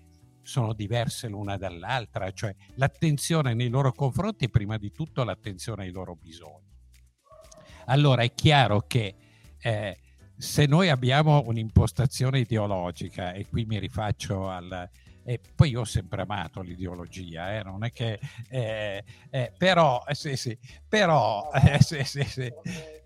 sono 0.42 0.74
diverse 0.74 1.28
l'una 1.28 1.58
dall'altra, 1.58 2.32
cioè 2.32 2.56
l'attenzione 2.76 3.54
nei 3.54 3.70
loro 3.70 3.92
confronti 3.92 4.46
è 4.46 4.50
prima 4.50 4.78
di 4.78 4.92
tutto 4.92 5.24
l'attenzione 5.24 5.84
ai 5.84 5.92
loro 5.92 6.16
bisogni. 6.16 6.74
Allora 7.86 8.24
è 8.24 8.34
chiaro 8.34 8.82
che 8.82 9.16
eh, 9.60 10.00
se 10.38 10.66
noi 10.66 10.90
abbiamo 10.90 11.44
un'impostazione 11.46 12.40
ideologica, 12.40 13.34
e 13.34 13.48
qui 13.48 13.66
mi 13.66 13.80
rifaccio 13.80 14.50
al... 14.50 14.90
E 15.28 15.40
poi 15.56 15.72
io 15.72 15.80
ho 15.82 15.86
sempre 15.86 16.22
amato 16.22 16.62
l'ideologia, 16.62 17.58
eh, 17.58 17.64
non 17.64 17.84
è 17.84 17.92
che... 17.92 18.20
Eh, 18.48 19.04
eh, 19.32 19.52
però, 19.58 20.04
eh, 20.08 20.14
sì, 20.14 20.36
sì, 20.36 20.56
però, 20.88 21.50
eh, 21.52 21.82
sì, 21.82 22.04
sì, 22.04 22.24
sì, 22.24 22.54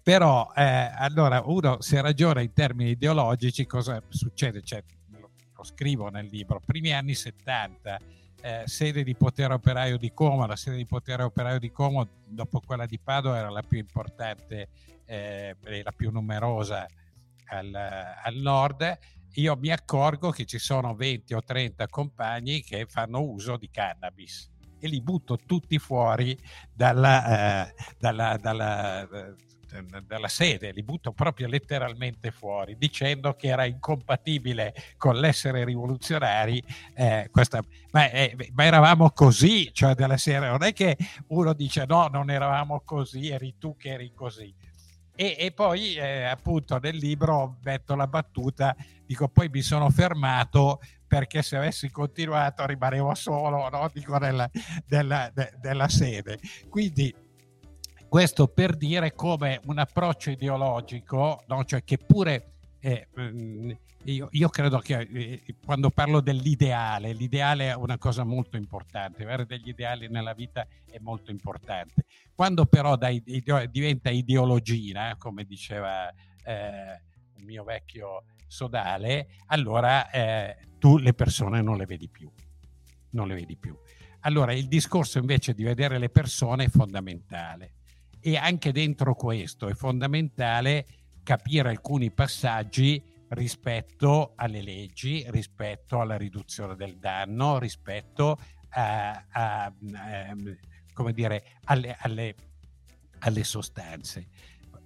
però 0.03 0.51
eh, 0.53 0.91
allora 0.93 1.41
uno 1.45 1.79
se 1.79 2.01
ragiona 2.01 2.41
in 2.41 2.51
termini 2.51 2.91
ideologici 2.91 3.65
cosa 3.65 4.03
succede? 4.09 4.61
Cioè, 4.61 4.83
lo, 5.11 5.31
lo 5.55 5.63
scrivo 5.63 6.09
nel 6.09 6.25
libro, 6.25 6.59
primi 6.59 6.91
anni 6.91 7.15
70, 7.15 7.99
eh, 8.41 8.63
sede 8.65 9.03
di 9.03 9.15
potere 9.15 9.53
operaio 9.53 9.97
di 9.97 10.11
Como, 10.13 10.45
la 10.45 10.57
sede 10.57 10.75
di 10.75 10.85
potere 10.85 11.23
operaio 11.23 11.59
di 11.59 11.71
Como 11.71 12.05
dopo 12.25 12.59
quella 12.59 12.85
di 12.85 12.99
Padova 12.99 13.37
era 13.37 13.49
la 13.49 13.61
più 13.61 13.77
importante, 13.77 14.67
eh, 15.05 15.55
la 15.61 15.93
più 15.95 16.11
numerosa 16.11 16.85
al, 17.45 17.73
al 17.73 18.35
nord, 18.35 18.97
io 19.33 19.55
mi 19.55 19.69
accorgo 19.69 20.31
che 20.31 20.45
ci 20.45 20.57
sono 20.57 20.95
20 20.95 21.33
o 21.33 21.43
30 21.43 21.87
compagni 21.87 22.61
che 22.61 22.85
fanno 22.87 23.21
uso 23.21 23.57
di 23.57 23.69
cannabis 23.69 24.49
e 24.79 24.87
li 24.87 25.01
butto 25.01 25.37
tutti 25.37 25.77
fuori 25.77 26.37
dalla, 26.73 27.67
eh, 27.67 27.73
dalla, 27.97 28.37
dalla, 28.37 29.01
eh, 29.01 29.35
dalla, 30.05 30.27
sede, 30.27 30.71
li 30.71 30.83
butto 30.83 31.11
proprio 31.11 31.47
letteralmente 31.47 32.31
fuori, 32.31 32.77
dicendo 32.77 33.35
che 33.35 33.47
era 33.49 33.65
incompatibile 33.65 34.73
con 34.97 35.17
l'essere 35.17 35.63
rivoluzionari. 35.65 36.63
Eh, 36.95 37.27
questa, 37.31 37.61
ma, 37.91 38.09
eh, 38.09 38.35
ma, 38.53 38.63
eravamo 38.63 39.11
così, 39.11 39.69
cioè 39.73 39.93
della 39.93 40.17
serie, 40.17 40.47
non 40.49 40.63
è 40.63 40.73
che 40.73 40.97
uno 41.27 41.53
dice 41.53 41.85
no, 41.85 42.07
non 42.07 42.31
eravamo 42.31 42.81
così, 42.83 43.29
eri 43.29 43.55
tu 43.59 43.75
che 43.77 43.91
eri 43.91 44.11
così 44.13 44.53
e, 45.21 45.35
e 45.37 45.51
poi 45.51 45.95
eh, 45.95 46.23
appunto 46.23 46.79
nel 46.79 46.95
libro 46.95 47.57
metto 47.61 47.93
la 47.93 48.07
battuta, 48.07 48.73
dico 49.05 49.27
poi 49.27 49.49
mi 49.49 49.59
sono 49.61 49.89
fermato 49.89 50.79
perché 51.05 51.41
se 51.41 51.57
avessi 51.57 51.91
continuato 51.91 52.65
rimanevo 52.65 53.13
solo 53.15 53.67
no? 53.67 53.89
dico, 53.91 54.15
nella, 54.17 54.49
della, 54.85 55.29
de, 55.33 55.51
della 55.59 55.89
sede. 55.89 56.39
Quindi 56.69 57.13
questo 58.07 58.47
per 58.47 58.77
dire 58.77 59.13
come 59.13 59.59
un 59.65 59.79
approccio 59.79 60.29
ideologico, 60.29 61.43
no? 61.47 61.65
cioè 61.65 61.83
che 61.83 61.97
pure 61.97 62.53
eh, 62.79 63.07
mm, 63.19 63.71
io, 64.05 64.29
io, 64.31 64.49
credo 64.49 64.79
che 64.79 64.99
eh, 65.01 65.55
quando 65.65 65.89
parlo 65.89 66.21
dell'ideale, 66.21 67.13
l'ideale 67.13 67.69
è 67.69 67.75
una 67.75 67.97
cosa 67.97 68.23
molto 68.23 68.57
importante, 68.57 69.23
avere 69.23 69.45
degli 69.45 69.69
ideali 69.69 70.07
nella 70.07 70.33
vita 70.33 70.65
è 70.85 70.97
molto 70.99 71.31
importante. 71.31 72.05
Quando 72.33 72.65
però 72.65 72.95
da, 72.95 73.09
diventa 73.69 74.09
ideologina, 74.09 75.15
come 75.17 75.43
diceva 75.43 76.09
eh, 76.09 77.01
un 77.37 77.43
mio 77.43 77.63
vecchio 77.63 78.23
sodale, 78.47 79.27
allora 79.47 80.09
eh, 80.09 80.57
tu 80.79 80.97
le 80.97 81.13
persone 81.13 81.61
non 81.61 81.77
le 81.77 81.85
vedi 81.85 82.07
più. 82.07 82.31
Non 83.11 83.27
le 83.27 83.35
vedi 83.35 83.57
più. 83.57 83.77
Allora 84.21 84.53
il 84.53 84.67
discorso 84.67 85.19
invece 85.19 85.53
di 85.53 85.63
vedere 85.63 85.97
le 85.97 86.09
persone 86.09 86.65
è 86.65 86.69
fondamentale 86.69 87.73
e 88.19 88.35
anche 88.35 88.71
dentro 88.71 89.15
questo 89.15 89.67
è 89.69 89.73
fondamentale 89.73 90.85
capire 91.23 91.69
alcuni 91.69 92.11
passaggi 92.11 93.01
rispetto 93.29 94.33
alle 94.35 94.61
leggi, 94.61 95.25
rispetto 95.29 95.99
alla 95.99 96.17
riduzione 96.17 96.75
del 96.75 96.97
danno, 96.97 97.59
rispetto 97.59 98.37
a, 98.69 99.25
a, 99.29 99.65
a 99.65 99.73
ehm, 99.81 100.57
come 100.93 101.13
dire, 101.13 101.59
alle, 101.65 101.95
alle, 101.99 102.35
alle 103.19 103.43
sostanze. 103.43 104.27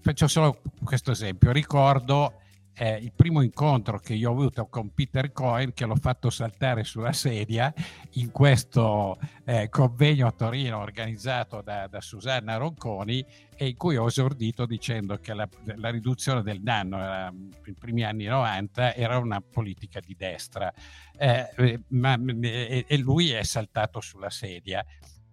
Faccio 0.02 0.28
solo 0.28 0.62
questo 0.84 1.12
esempio. 1.12 1.52
Ricordo 1.52 2.42
eh, 2.76 2.98
il 2.98 3.12
primo 3.14 3.42
incontro 3.42 4.00
che 4.00 4.14
io 4.14 4.30
ho 4.30 4.34
avuto 4.34 4.68
con 4.68 4.94
Peter 4.94 5.32
Cohen, 5.32 5.74
che 5.74 5.86
l'ho 5.86 5.96
fatto 5.96 6.30
saltare 6.30 6.84
sulla 6.84 7.14
sedia 7.14 7.74
in 8.14 8.32
questo 8.32 9.20
eh, 9.46 9.70
convegno 9.70 10.28
a 10.28 10.32
Torino 10.32 10.80
organizzato 10.80 11.62
da, 11.62 11.88
da, 11.88 12.02
Susanna 12.02 12.58
Ronconi 12.58 13.24
e 13.56 13.68
in 13.68 13.78
cui 13.78 13.96
ho 13.96 14.08
esordito 14.08 14.66
dicendo 14.66 15.18
che 15.18 15.34
la, 15.34 15.48
la 15.76 15.90
riduzione 15.90 16.42
del 16.42 16.62
danno 16.62 16.98
nei 16.98 17.76
primi 17.78 18.04
anni 18.04 18.26
90 18.26 18.96
era 18.96 19.18
una 19.18 19.42
politica 19.42 20.00
di 20.00 20.16
destra 20.18 20.74
eh, 21.18 21.50
eh 21.56 21.80
ma, 21.90 22.18
e, 22.42 22.86
e 22.88 22.98
lui 22.98 23.32
è 23.32 23.44
saltato 23.44 24.02
sulla 24.02 24.30
sedia. 24.30 24.84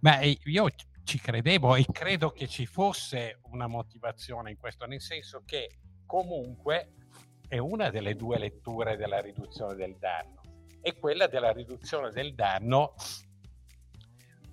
Ma 0.00 0.20
io 0.22 0.68
ci 1.04 1.18
credevo 1.18 1.74
e 1.74 1.84
credo 1.90 2.30
che 2.30 2.46
ci 2.46 2.66
fosse 2.66 3.40
una 3.50 3.66
motivazione 3.66 4.50
in 4.50 4.56
questo, 4.56 4.86
nel 4.86 5.00
senso 5.00 5.42
che 5.44 5.78
comunque 6.06 6.92
è 7.50 7.58
una 7.58 7.90
delle 7.90 8.14
due 8.14 8.38
letture 8.38 8.96
della 8.96 9.20
riduzione 9.20 9.74
del 9.74 9.96
danno, 9.98 10.40
è 10.80 10.96
quella 10.96 11.26
della 11.26 11.50
riduzione 11.50 12.10
del 12.12 12.32
danno 12.32 12.94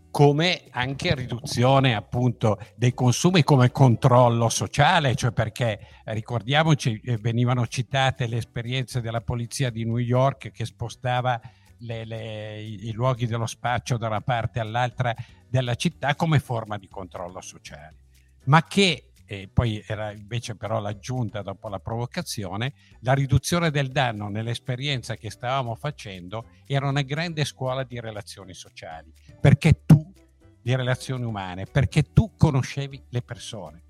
come 0.09 0.63
anche 0.71 1.13
riduzione 1.13 1.93
appunto 1.93 2.57
dei 2.75 2.95
consumi 2.95 3.43
come 3.43 3.71
controllo 3.71 4.49
sociale, 4.49 5.13
cioè 5.13 5.31
perché 5.31 5.79
ricordiamoci 6.05 6.99
eh, 7.03 7.17
venivano 7.17 7.67
citate 7.67 8.25
le 8.25 8.37
esperienze 8.37 8.99
della 8.99 9.21
polizia 9.21 9.69
di 9.69 9.85
New 9.85 9.97
York 9.97 10.49
che 10.49 10.65
spostava 10.65 11.39
le, 11.81 12.03
le, 12.03 12.59
i, 12.59 12.87
i 12.87 12.93
luoghi 12.93 13.27
dello 13.27 13.45
spaccio 13.45 13.97
da 13.97 14.07
una 14.07 14.21
parte 14.21 14.59
all'altra 14.59 15.13
della 15.47 15.75
città 15.75 16.15
come 16.15 16.39
forma 16.39 16.79
di 16.79 16.87
controllo 16.87 17.41
sociale. 17.41 17.97
ma 18.45 18.63
che 18.63 19.06
e 19.29 19.49
poi 19.51 19.83
era 19.85 20.13
invece 20.13 20.55
però 20.55 20.79
l'aggiunta 20.79 21.41
dopo 21.41 21.67
la 21.67 21.79
provocazione, 21.79 22.73
la 23.01 23.13
riduzione 23.13 23.69
del 23.71 23.89
danno 23.89 24.29
nell'esperienza 24.29 25.15
che 25.15 25.29
stavamo 25.29 25.75
facendo 25.75 26.45
era 26.65 26.87
una 26.87 27.01
grande 27.01 27.43
scuola 27.43 27.83
di 27.83 27.99
relazioni 27.99 28.53
sociali, 28.53 29.11
perché 29.41 29.83
tu, 29.85 30.13
di 30.61 30.73
relazioni 30.73 31.25
umane, 31.25 31.65
perché 31.65 32.13
tu 32.13 32.35
conoscevi 32.37 33.03
le 33.09 33.21
persone. 33.21 33.83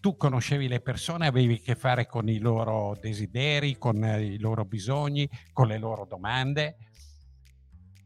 Tu 0.00 0.16
conoscevi 0.16 0.68
le 0.68 0.80
persone, 0.80 1.26
avevi 1.26 1.54
a 1.54 1.58
che 1.58 1.74
fare 1.74 2.06
con 2.06 2.28
i 2.28 2.38
loro 2.38 2.96
desideri, 2.98 3.76
con 3.76 4.02
i 4.02 4.38
loro 4.38 4.64
bisogni, 4.64 5.28
con 5.52 5.66
le 5.66 5.78
loro 5.78 6.06
domande, 6.06 6.76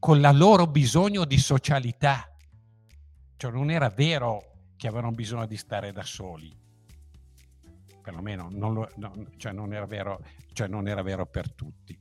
con 0.00 0.16
il 0.16 0.30
loro 0.32 0.66
bisogno 0.66 1.24
di 1.24 1.38
socialità. 1.38 2.26
Cioè 3.36 3.52
non 3.52 3.70
era 3.70 3.88
vero 3.90 4.49
che 4.80 4.88
avevano 4.88 5.10
bisogno 5.10 5.44
di 5.44 5.58
stare 5.58 5.92
da 5.92 6.02
soli. 6.02 6.50
Perlomeno 8.00 8.48
non, 8.50 8.72
lo, 8.72 8.90
no, 8.96 9.12
cioè 9.36 9.52
non, 9.52 9.74
era, 9.74 9.84
vero, 9.84 10.24
cioè 10.54 10.68
non 10.68 10.88
era 10.88 11.02
vero 11.02 11.26
per 11.26 11.52
tutti. 11.52 11.98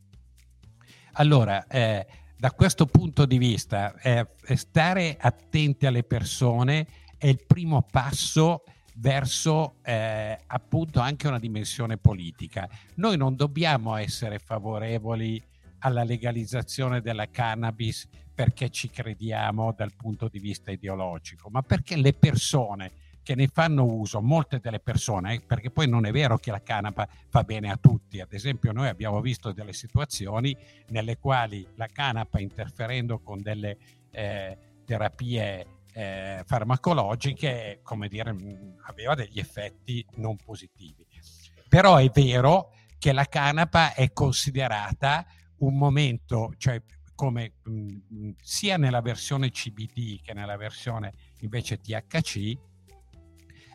Allora, 1.14 1.68
eh, 1.68 2.08
da 2.38 2.52
questo 2.52 2.86
punto 2.86 3.26
di 3.26 3.38
vista, 3.38 3.94
eh, 4.00 4.26
stare 4.56 5.18
attenti 5.20 5.88
alle 5.88 6.04
persone 6.04 6.88
è 7.18 7.28
il 7.28 7.44
primo 7.46 7.82
passo 7.82 8.64
verso 8.96 9.76
eh, 9.84 10.40
appunto 10.48 11.02
anche 11.02 11.28
una 11.28 11.38
dimensione 11.38 11.98
politica. 11.98 12.66
Noi 12.96 13.18
non 13.18 13.36
dobbiamo 13.36 13.98
essere 13.98 14.40
favorevoli 14.40 15.44
alla 15.80 16.06
legalizzazione 16.06 17.02
della 17.02 17.30
cannabis 17.30 18.08
perché 18.40 18.70
ci 18.70 18.90
crediamo 18.90 19.74
dal 19.74 19.94
punto 19.98 20.30
di 20.30 20.40
vista 20.40 20.72
ideologico, 20.72 21.50
ma 21.50 21.62
perché 21.62 21.98
le 21.98 22.14
persone 22.14 22.92
che 23.22 23.36
ne 23.36 23.48
fanno 23.48 23.84
uso, 23.84 24.22
molte 24.22 24.62
delle 24.62 24.80
persone, 24.80 25.34
eh, 25.34 25.42
perché 25.42 25.72
poi 25.72 25.90
non 25.90 26.06
è 26.06 26.12
vero 26.14 26.38
che 26.38 26.50
la 26.50 26.62
canapa 26.62 27.06
fa 27.28 27.44
bene 27.44 27.70
a 27.70 27.76
tutti, 27.76 28.22
ad 28.22 28.32
esempio 28.32 28.72
noi 28.72 28.88
abbiamo 28.88 29.20
visto 29.20 29.52
delle 29.52 29.74
situazioni 29.74 30.56
nelle 30.88 31.18
quali 31.18 31.68
la 31.76 31.88
canapa 31.88 32.40
interferendo 32.40 33.20
con 33.20 33.42
delle 33.42 33.78
eh, 34.10 34.58
terapie 34.86 35.82
eh, 35.92 36.42
farmacologiche, 36.46 37.82
come 37.84 38.08
dire, 38.08 38.32
mm, 38.32 38.78
aveva 38.84 39.16
degli 39.16 39.40
effetti 39.40 40.06
non 40.16 40.38
positivi. 40.38 41.06
Però 41.68 41.98
è 41.98 42.10
vero 42.10 42.72
che 42.98 43.12
la 43.12 43.26
canapa 43.26 43.94
è 43.94 44.14
considerata 44.14 45.26
un 45.58 45.78
momento, 45.78 46.54
cioè 46.58 46.82
come 47.20 47.56
mh, 47.64 47.72
mm, 48.14 48.30
sia 48.42 48.78
nella 48.78 49.02
versione 49.02 49.52
CBD 49.52 50.22
che 50.22 50.34
nella 50.34 50.56
versione 50.56 51.12
invece 51.40 51.82
THC, 51.82 52.58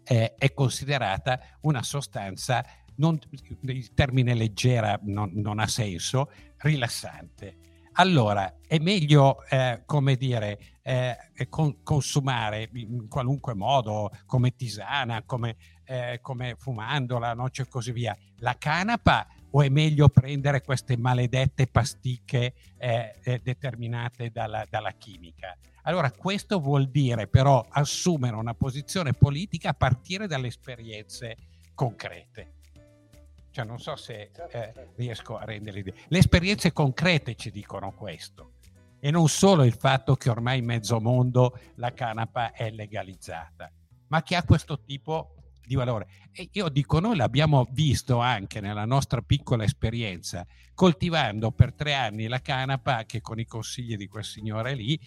eh, 0.03 0.34
è 0.34 0.55
considerata 0.55 1.38
una 1.61 1.82
sostanza, 1.82 2.64
non, 2.97 3.18
il 3.61 3.92
termine 3.92 4.32
leggera 4.32 4.99
non, 5.03 5.30
non 5.34 5.59
ha 5.59 5.66
senso, 5.66 6.30
rilassante. 6.57 7.59
Allora, 7.97 8.61
è 8.66 8.78
meglio, 8.78 9.45
eh, 9.45 9.82
come 9.84 10.16
dire, 10.16 10.78
eh, 10.80 11.14
con, 11.51 11.82
consumare 11.82 12.70
in 12.72 13.09
qualunque 13.09 13.53
modo, 13.53 14.11
come 14.24 14.57
tisana, 14.57 15.22
come, 15.24 15.57
eh, 15.84 16.18
come 16.22 16.55
fumandola, 16.57 17.34
noce 17.34 17.62
e 17.62 17.68
così 17.68 17.92
via, 17.92 18.16
la 18.38 18.57
canapa 18.57 19.26
o 19.57 19.62
è 19.62 19.68
meglio 19.68 20.09
prendere 20.09 20.62
queste 20.62 20.96
maledette 20.96 21.68
pasticche 21.68 22.55
eh, 22.76 23.14
eh, 23.22 23.40
determinate 23.42 24.30
dalla, 24.30 24.66
dalla, 24.68 24.90
chimica? 24.92 25.57
Allora 25.82 26.11
questo 26.11 26.59
vuol 26.59 26.88
dire 26.88 27.28
però 27.28 27.64
assumere 27.68 28.34
una 28.36 28.55
posizione 28.55 29.12
politica 29.12 29.70
a 29.70 29.74
partire 29.74 30.26
dalle 30.26 30.48
esperienze 30.48 31.36
concrete. 31.74 32.52
Cioè 33.50 33.64
non 33.64 33.78
so 33.78 33.94
se 33.94 34.30
certo, 34.34 34.57
eh, 34.57 34.72
certo. 34.74 34.92
riesco 34.96 35.36
a 35.36 35.44
rendere 35.44 35.76
l'idea. 35.76 35.94
Le 36.09 36.18
esperienze 36.18 36.72
concrete 36.72 37.36
ci 37.36 37.52
dicono 37.52 37.92
questo 37.92 38.55
e 38.98 39.12
non 39.12 39.28
solo 39.28 39.62
il 39.62 39.74
fatto 39.74 40.16
che 40.16 40.30
ormai 40.30 40.59
in 40.59 40.64
mezzo 40.64 41.00
mondo 41.00 41.61
la 41.76 41.92
canapa 41.92 42.50
è 42.50 42.70
legalizzata, 42.70 43.70
ma 44.09 44.22
che 44.24 44.34
ha 44.34 44.42
questo 44.42 44.80
tipo 44.80 45.34
di 45.67 45.75
valore. 45.75 46.07
E 46.33 46.49
io 46.53 46.69
dico, 46.69 47.01
noi 47.01 47.17
l'abbiamo 47.17 47.67
visto 47.71 48.19
anche 48.19 48.61
nella 48.61 48.85
nostra 48.85 49.21
piccola 49.23 49.65
esperienza, 49.65 50.47
coltivando 50.75 51.51
per 51.53 51.75
tre 51.75 51.95
anni 51.95 52.27
la 52.27 52.41
canapa, 52.41 53.05
che 53.05 53.21
con 53.21 53.39
i 53.39 53.47
consigli 53.47 53.97
di 53.97 54.07
quel 54.07 54.25
signore 54.25 54.75
lì, 54.75 54.99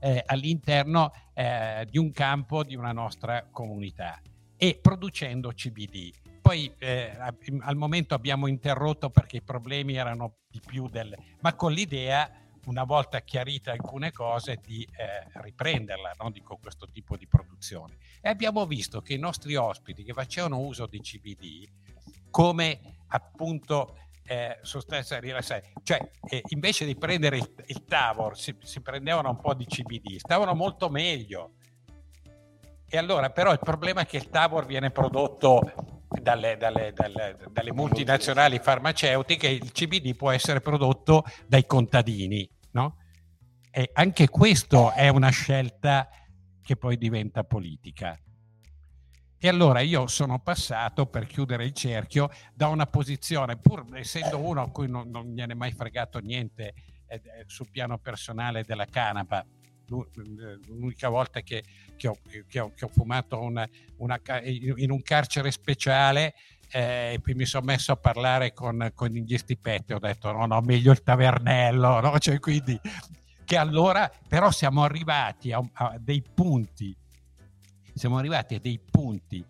eh, 0.00 0.22
all'interno 0.26 1.12
eh, 1.32 1.86
di 1.88 1.98
un 1.98 2.10
campo 2.12 2.62
di 2.62 2.76
una 2.76 2.92
nostra 2.92 3.48
comunità 3.50 4.20
e 4.56 4.78
producendo 4.80 5.50
CBD. 5.50 6.10
Poi 6.42 6.70
eh, 6.78 7.16
al 7.60 7.76
momento 7.76 8.14
abbiamo 8.14 8.46
interrotto 8.46 9.08
perché 9.08 9.38
i 9.38 9.42
problemi 9.42 9.94
erano 9.94 10.40
di 10.46 10.60
più 10.64 10.88
del... 10.88 11.16
ma 11.40 11.54
con 11.54 11.72
l'idea 11.72 12.30
una 12.66 12.84
volta 12.84 13.20
chiarite 13.20 13.70
alcune 13.70 14.12
cose, 14.12 14.58
di 14.62 14.86
eh, 14.96 15.28
riprenderla, 15.40 16.14
no? 16.18 16.30
Dico, 16.30 16.56
questo 16.56 16.88
tipo 16.88 17.16
di 17.16 17.26
produzione. 17.26 17.96
E 18.20 18.28
abbiamo 18.28 18.66
visto 18.66 19.00
che 19.00 19.14
i 19.14 19.18
nostri 19.18 19.54
ospiti 19.56 20.04
che 20.04 20.12
facevano 20.12 20.58
uso 20.58 20.86
di 20.86 21.00
CBD, 21.00 21.68
come 22.30 22.80
appunto 23.08 23.96
eh, 24.26 24.58
sostanza 24.62 25.18
rilassante, 25.18 25.72
cioè 25.82 26.10
eh, 26.28 26.42
invece 26.48 26.86
di 26.86 26.96
prendere 26.96 27.36
il, 27.36 27.54
il 27.66 27.84
Tavor 27.84 28.38
si, 28.38 28.56
si 28.62 28.80
prendevano 28.80 29.30
un 29.30 29.40
po' 29.40 29.54
di 29.54 29.66
CBD, 29.66 30.16
stavano 30.16 30.54
molto 30.54 30.88
meglio. 30.88 31.54
E 32.86 32.96
allora, 32.96 33.30
però, 33.30 33.52
il 33.52 33.58
problema 33.58 34.02
è 34.02 34.06
che 34.06 34.16
il 34.16 34.28
Tavor 34.28 34.66
viene 34.66 34.90
prodotto 34.90 35.93
dalle, 36.20 36.56
dalle, 36.56 36.92
dalle, 36.92 37.36
dalle, 37.50 37.72
multinazionali 37.72 38.58
farmaceutiche, 38.58 39.48
il 39.48 39.72
CBD 39.72 40.14
può 40.16 40.30
essere 40.30 40.60
prodotto 40.60 41.24
dai 41.46 41.66
contadini, 41.66 42.48
no? 42.72 42.98
E 43.70 43.90
anche 43.92 44.28
questo 44.28 44.92
è 44.92 45.08
una 45.08 45.30
scelta 45.30 46.08
che 46.62 46.76
poi 46.76 46.96
diventa 46.96 47.44
politica. 47.44 48.18
E 49.36 49.48
allora 49.48 49.80
io 49.80 50.06
sono 50.06 50.38
passato, 50.38 51.06
per 51.06 51.26
chiudere 51.26 51.64
il 51.64 51.72
cerchio, 51.74 52.30
da 52.54 52.68
una 52.68 52.86
posizione, 52.86 53.58
pur 53.58 53.84
essendo 53.94 54.38
uno 54.38 54.62
a 54.62 54.70
cui 54.70 54.88
non, 54.88 55.10
non 55.10 55.26
gliene 55.34 55.52
è 55.52 55.56
mai 55.56 55.72
fregato 55.72 56.18
niente 56.18 56.72
eh, 57.06 57.20
sul 57.46 57.68
piano 57.70 57.98
personale 57.98 58.64
della 58.64 58.86
canapa, 58.86 59.44
l'unica 59.86 61.08
volta 61.08 61.42
che, 61.42 61.62
che, 61.96 62.08
ho, 62.08 62.16
che, 62.48 62.60
ho, 62.60 62.72
che 62.74 62.84
ho, 62.84 62.88
fumato 62.88 63.40
una, 63.40 63.68
una, 63.98 64.20
in 64.44 64.90
un 64.90 65.02
carcere 65.02 65.50
speciale 65.50 66.34
eh, 66.70 67.14
e 67.14 67.20
poi 67.20 67.34
mi 67.34 67.44
sono 67.44 67.64
messo 67.64 67.92
a 67.92 67.96
parlare 67.96 68.52
con, 68.52 68.90
con 68.94 69.08
gli 69.08 69.36
stipetti 69.36 69.92
ho 69.92 69.98
detto 69.98 70.32
no 70.32 70.46
no 70.46 70.60
meglio 70.60 70.92
il 70.92 71.02
tavernello 71.02 72.00
no? 72.00 72.18
cioè, 72.20 72.38
quindi 72.40 72.78
che 73.44 73.56
allora 73.56 74.10
però 74.28 74.50
siamo 74.50 74.82
arrivati 74.82 75.52
a, 75.52 75.62
a 75.72 75.96
dei 75.98 76.22
punti 76.22 76.96
siamo 77.94 78.18
arrivati 78.18 78.56
a 78.56 78.60
dei 78.60 78.80
punti 78.90 79.44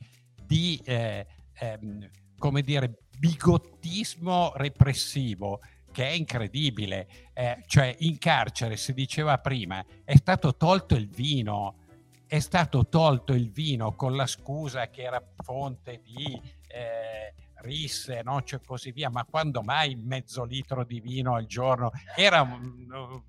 di 0.45 0.81
eh, 0.85 1.27
ehm, 1.55 2.11
come 2.39 2.63
dire 2.63 2.99
bigottismo 3.17 4.53
repressivo 4.57 5.61
che 5.95 6.09
è 6.09 6.11
incredibile. 6.11 7.07
Eh, 7.33 7.63
cioè, 7.67 7.95
in 8.01 8.19
carcere, 8.19 8.77
si 8.77 8.93
diceva 8.93 9.39
prima, 9.39 9.83
è 10.05 10.17
stato 10.17 10.57
tolto 10.57 10.97
il 10.97 11.09
vino, 11.09 11.84
è 12.27 12.39
stato 12.39 12.87
tolto 12.89 13.33
il 13.33 13.51
vino 13.51 13.95
con 13.95 14.17
la 14.17 14.27
scusa 14.27 14.89
che 14.89 15.03
era 15.03 15.23
fonte 15.37 16.01
di 16.03 16.41
eh, 16.67 17.35
risse, 17.57 18.23
noce 18.23 18.57
e 18.57 18.61
così 18.65 18.93
via, 18.93 19.11
ma 19.11 19.25
quando 19.25 19.63
mai 19.63 19.95
mezzo 19.95 20.45
litro 20.45 20.85
di 20.85 21.01
vino 21.01 21.35
al 21.35 21.47
giorno? 21.47 21.91
Era 22.17 22.43
un, 22.43 23.23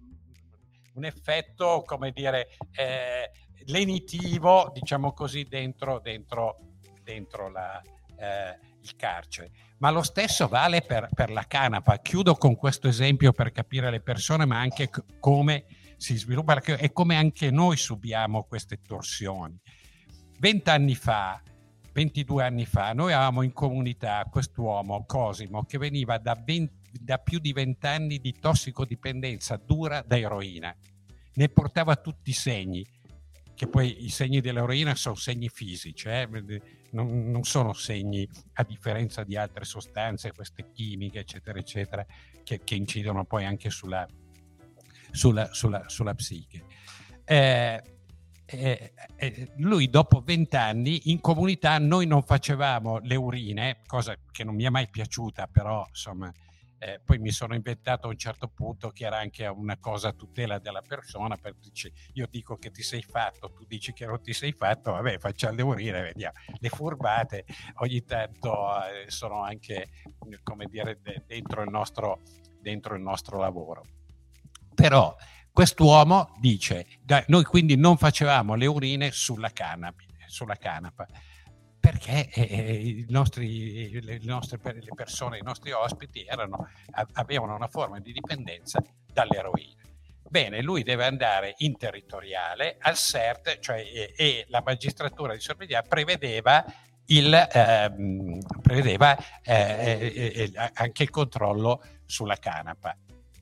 un 0.94 1.06
effetto, 1.06 1.84
come 1.86 2.12
dire, 2.12 2.50
eh, 2.72 3.32
lenitivo, 3.66 4.72
diciamo 4.74 5.14
così, 5.14 5.44
dentro, 5.44 6.00
dentro, 6.00 6.58
dentro 7.04 7.50
la, 7.50 7.82
eh, 8.18 8.60
il 8.82 8.96
carcere 8.96 9.52
ma 9.78 9.90
lo 9.90 10.04
stesso 10.04 10.48
vale 10.48 10.82
per, 10.82 11.10
per 11.14 11.30
la 11.30 11.44
canapa. 11.48 11.98
Chiudo 11.98 12.36
con 12.36 12.56
questo 12.56 12.88
esempio 12.88 13.32
per 13.34 13.52
capire 13.52 13.90
le 13.92 14.00
persone, 14.00 14.46
ma 14.46 14.60
anche 14.60 14.90
c- 14.90 15.04
come 15.20 15.66
si 16.06 16.18
sviluppa 16.18 16.62
e 16.62 16.92
come 16.92 17.16
anche 17.16 17.50
noi 17.50 17.78
subiamo 17.78 18.44
queste 18.44 18.80
torsioni. 18.80 19.60
Vent'anni 20.38 20.94
fa, 20.94 21.42
22 21.94 22.44
anni 22.44 22.66
fa, 22.66 22.94
noi 22.94 23.12
avevamo 23.12 23.42
in 23.42 23.54
comunità 23.54 24.24
quest'uomo, 24.30 25.06
Cosimo, 25.08 25.64
che 25.64 25.80
veniva 25.80 26.20
da, 26.20 26.40
20, 26.40 27.00
da 27.02 27.18
più 27.18 27.40
di 27.40 27.54
vent'anni 27.54 28.20
di 28.20 28.36
tossicodipendenza 28.40 29.56
dura 29.56 30.04
da 30.06 30.16
eroina. 30.16 30.76
Ne 31.34 31.50
portava 31.50 31.96
tutti 31.96 32.30
i 32.30 32.34
segni, 32.34 32.86
che 33.56 33.68
poi 33.68 34.06
i 34.06 34.10
segni 34.10 34.42
dell'eroina 34.42 34.94
sono 34.94 35.16
segni 35.16 35.50
fisici, 35.50 36.08
eh? 36.08 36.30
non, 36.92 37.32
non, 37.32 37.44
sono 37.46 37.74
segni, 37.74 38.30
a 38.54 38.64
differenza 38.64 39.24
di 39.24 39.36
altre 39.38 39.66
sostanze, 39.66 40.34
queste 40.34 40.70
chimiche, 40.72 41.20
eccetera, 41.20 41.58
eccetera, 41.58 42.06
che, 42.44 42.62
che 42.64 42.76
incidono 42.76 43.26
poi 43.26 43.46
anche 43.46 43.72
sulla, 43.72 44.06
sulla, 45.16 45.54
sulla, 45.54 45.88
sulla 45.88 46.14
psiche. 46.14 46.66
Eh, 47.24 47.82
eh, 48.46 48.94
eh, 49.16 49.52
lui 49.58 49.90
dopo 49.90 50.22
vent'anni 50.22 51.10
in 51.10 51.20
comunità 51.20 51.80
noi 51.80 52.06
non 52.06 52.22
facevamo 52.22 53.00
le 53.00 53.16
urine, 53.16 53.82
cosa 53.88 54.16
che 54.32 54.44
non 54.44 54.54
mi 54.54 54.66
è 54.66 54.70
mai 54.70 54.88
piaciuta, 54.88 55.48
però 55.48 55.84
insomma 55.88 56.32
eh, 56.78 57.00
poi 57.04 57.18
mi 57.18 57.32
sono 57.32 57.56
inventato 57.56 58.06
a 58.06 58.10
un 58.12 58.18
certo 58.18 58.48
punto 58.48 58.90
che 58.90 59.06
era 59.06 59.18
anche 59.18 59.48
una 59.48 59.78
cosa 59.80 60.10
a 60.10 60.14
tutela 60.14 60.60
della 60.60 60.82
persona, 60.82 61.36
perché 61.36 61.92
io 62.14 62.28
dico 62.30 62.58
che 62.58 62.70
ti 62.70 62.84
sei 62.84 63.02
fatto, 63.02 63.52
tu 63.52 63.64
dici 63.66 63.94
che 63.94 64.06
non 64.06 64.22
ti 64.22 64.34
sei 64.34 64.52
fatto, 64.52 64.92
vabbè 64.92 65.18
facciamo 65.18 65.56
le 65.56 65.62
urine, 65.64 66.02
vediamo. 66.02 66.36
Le 66.60 66.70
furbate 66.70 67.46
ogni 67.78 68.04
tanto 68.04 68.54
eh, 68.84 69.10
sono 69.10 69.42
anche, 69.42 69.90
come 70.44 70.68
dire, 70.68 71.00
dentro 71.26 71.64
il 71.64 71.70
nostro, 71.72 72.22
dentro 72.62 72.96
il 72.96 73.02
nostro 73.02 73.40
lavoro. 73.40 73.95
Però 74.76 75.16
quest'uomo 75.52 76.36
dice, 76.40 76.86
noi 77.28 77.44
quindi 77.44 77.76
non 77.76 77.98
facevamo 77.98 78.54
le 78.54 78.68
urine 78.68 79.12
sulla 79.12 79.50
canapa, 79.50 80.04
sulla 80.28 80.56
canapa 80.56 81.08
perché 81.86 82.30
eh, 82.32 82.42
eh 82.42 83.06
nostri, 83.10 84.02
le, 84.02 84.20
nostre, 84.24 84.60
le 84.64 84.92
persone, 84.96 85.38
i 85.38 85.44
nostri 85.44 85.72
ospiti 85.72 86.26
erano, 86.28 86.68
avevano 87.14 87.54
una 87.54 87.68
forma 87.68 88.00
di 88.00 88.12
dipendenza 88.12 88.82
dall'eroina. 89.14 89.84
Bene, 90.28 90.64
lui 90.64 90.82
deve 90.82 91.06
andare 91.06 91.54
in 91.58 91.78
territoriale 91.78 92.78
al 92.80 92.96
CERT, 92.96 93.60
cioè, 93.60 93.78
e, 93.78 94.14
e 94.18 94.46
la 94.50 94.64
magistratura 94.66 95.34
di 95.34 95.40
sorveglianza 95.40 95.88
prevedeva 95.88 96.66
il, 97.08 97.32
ehm, 97.52 98.40
prevedeva 98.64 99.16
eh, 99.44 99.54
eh, 99.54 100.52
eh, 100.52 100.72
anche 100.74 101.04
il 101.04 101.12
controllo 101.12 101.84
sulla 102.06 102.38
canapa. 102.38 102.98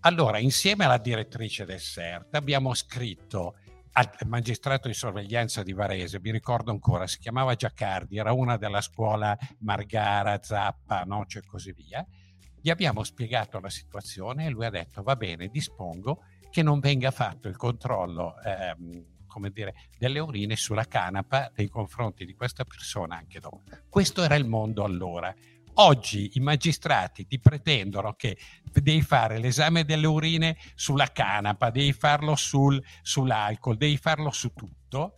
Allora, 0.06 0.38
insieme 0.38 0.84
alla 0.84 0.98
direttrice 0.98 1.64
del 1.64 1.80
CERT 1.80 2.36
abbiamo 2.36 2.74
scritto 2.74 3.56
al 3.94 4.10
magistrato 4.26 4.90
di 4.90 4.94
sorveglianza 4.94 5.64
di 5.64 5.72
Varese, 5.72 6.20
mi 6.20 6.32
ricordo 6.32 6.72
ancora, 6.72 7.08
si 7.08 7.20
chiamava 7.20 7.56
Giaccardi, 7.56 8.18
era 8.18 8.34
una 8.34 8.58
della 8.58 8.82
scuola 8.82 9.38
Margara, 9.60 10.42
Zappa, 10.42 11.04
Noce 11.04 11.40
e 11.40 11.46
così 11.46 11.72
via. 11.72 12.06
Gli 12.60 12.70
abbiamo 12.70 13.04
spiegato 13.04 13.62
la 13.62 13.70
situazione 13.70 14.46
e 14.46 14.50
lui 14.50 14.66
ha 14.66 14.70
detto 14.70 15.04
va 15.04 15.16
bene, 15.16 15.48
dispongo 15.48 16.24
che 16.52 16.64
non 16.64 16.82
venga 16.82 17.12
fatto 17.12 17.48
il 17.48 17.56
controllo 17.56 18.36
ehm, 18.42 19.06
come 19.26 19.52
dire, 19.52 19.74
delle 19.98 20.20
urine 20.20 20.58
sulla 20.58 20.86
canapa 20.86 21.50
nei 21.56 21.70
confronti 21.70 22.26
di 22.26 22.34
questa 22.34 22.66
persona 22.66 23.16
anche 23.16 23.40
dopo. 23.40 23.64
Questo 23.90 24.22
era 24.22 24.36
il 24.36 24.46
mondo 24.46 24.84
allora. 24.84 25.34
Oggi 25.76 26.32
i 26.36 26.40
magistrati 26.40 27.26
ti 27.26 27.40
pretendono 27.40 28.14
che 28.14 28.38
devi 28.72 29.02
fare 29.02 29.40
l'esame 29.40 29.86
delle 29.86 30.06
urine 30.06 30.56
sulla 30.76 31.12
canapa, 31.12 31.72
devi 31.72 31.94
farlo 31.94 32.36
sul, 32.36 32.80
sull'alcol, 33.02 33.78
devi 33.78 33.98
farlo 33.98 34.30
su 34.30 34.54
tutto 34.54 35.16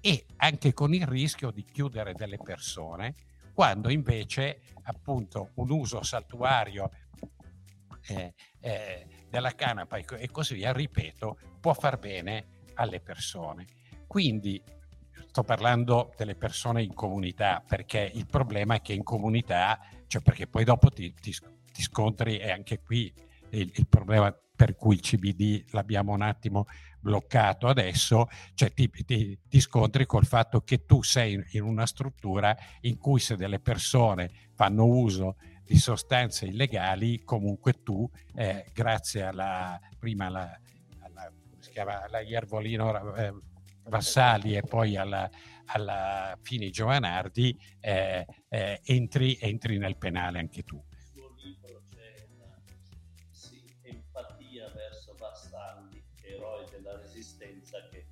e 0.00 0.26
anche 0.36 0.72
con 0.72 0.94
il 0.94 1.04
rischio 1.04 1.50
di 1.50 1.64
chiudere 1.64 2.14
delle 2.14 2.38
persone 2.38 3.14
quando 3.52 3.90
invece 3.90 4.60
appunto 4.82 5.50
un 5.56 5.72
uso 5.72 6.00
saltuario 6.04 6.90
eh, 8.06 8.34
eh, 8.60 9.06
della 9.28 9.52
canapa 9.56 9.96
e 9.96 10.30
così 10.30 10.54
via, 10.54 10.72
ripeto, 10.72 11.38
può 11.60 11.74
far 11.74 11.98
bene 11.98 12.62
alle 12.74 13.00
persone. 13.00 13.66
Quindi 14.06 14.62
sto 15.28 15.42
parlando 15.42 16.12
delle 16.16 16.34
persone 16.34 16.82
in 16.82 16.94
comunità, 16.94 17.62
perché 17.66 18.10
il 18.14 18.26
problema 18.26 18.76
è 18.76 18.80
che 18.80 18.94
in 18.94 19.02
comunità, 19.02 19.78
cioè 20.06 20.22
perché 20.22 20.46
poi 20.46 20.64
dopo 20.64 20.90
ti, 20.90 21.12
ti, 21.14 21.34
ti 21.72 21.82
scontri, 21.82 22.38
e 22.38 22.50
anche 22.50 22.80
qui 22.80 23.12
il, 23.50 23.70
il, 23.74 23.86
problema 23.86 24.34
per 24.56 24.74
cui 24.74 24.94
il 24.94 25.00
CBD 25.00 25.66
l'abbiamo 25.70 26.12
un 26.12 26.22
attimo 26.22 26.64
bloccato 26.98 27.68
adesso, 27.68 28.26
cioè 28.54 28.72
ti, 28.72 28.90
ti, 28.90 29.38
ti 29.46 29.60
scontri 29.60 30.06
col 30.06 30.26
fatto 30.26 30.62
che 30.62 30.84
tu 30.84 31.02
sei 31.02 31.44
in, 31.52 31.62
una 31.62 31.86
struttura 31.86 32.56
in 32.80 32.98
cui 32.98 33.20
se 33.20 33.36
delle 33.36 33.60
persone 33.60 34.30
fanno 34.54 34.84
uso 34.86 35.36
di 35.62 35.76
sostanze 35.76 36.46
illegali, 36.46 37.22
comunque 37.22 37.82
tu, 37.82 38.10
eh, 38.34 38.64
grazie 38.72 39.24
alla 39.24 39.78
prima 39.98 40.26
alla, 40.26 40.58
alla, 41.00 42.02
alla 42.04 42.20
Iervolino 42.20 43.14
eh, 43.14 43.34
Vassali 43.88 44.54
e 44.54 44.62
poi 44.62 44.96
alla, 44.96 45.28
alla 45.66 46.38
Fini 46.42 46.70
Giovanardi, 46.70 47.58
eh, 47.80 48.26
eh, 48.48 48.80
entri, 48.84 49.36
entri 49.40 49.78
nel 49.78 49.96
penale 49.96 50.38
anche 50.38 50.62
tu. 50.62 50.82
Nel 51.14 51.24
libro 51.42 51.82
c'è 51.90 52.26
una 52.34 52.60
sì, 53.30 53.62
empatia 53.82 54.70
verso 54.74 55.14
Vassalli, 55.18 56.02
eroe 56.22 56.66
della 56.70 56.96
resistenza 56.98 57.78
che 57.90 58.06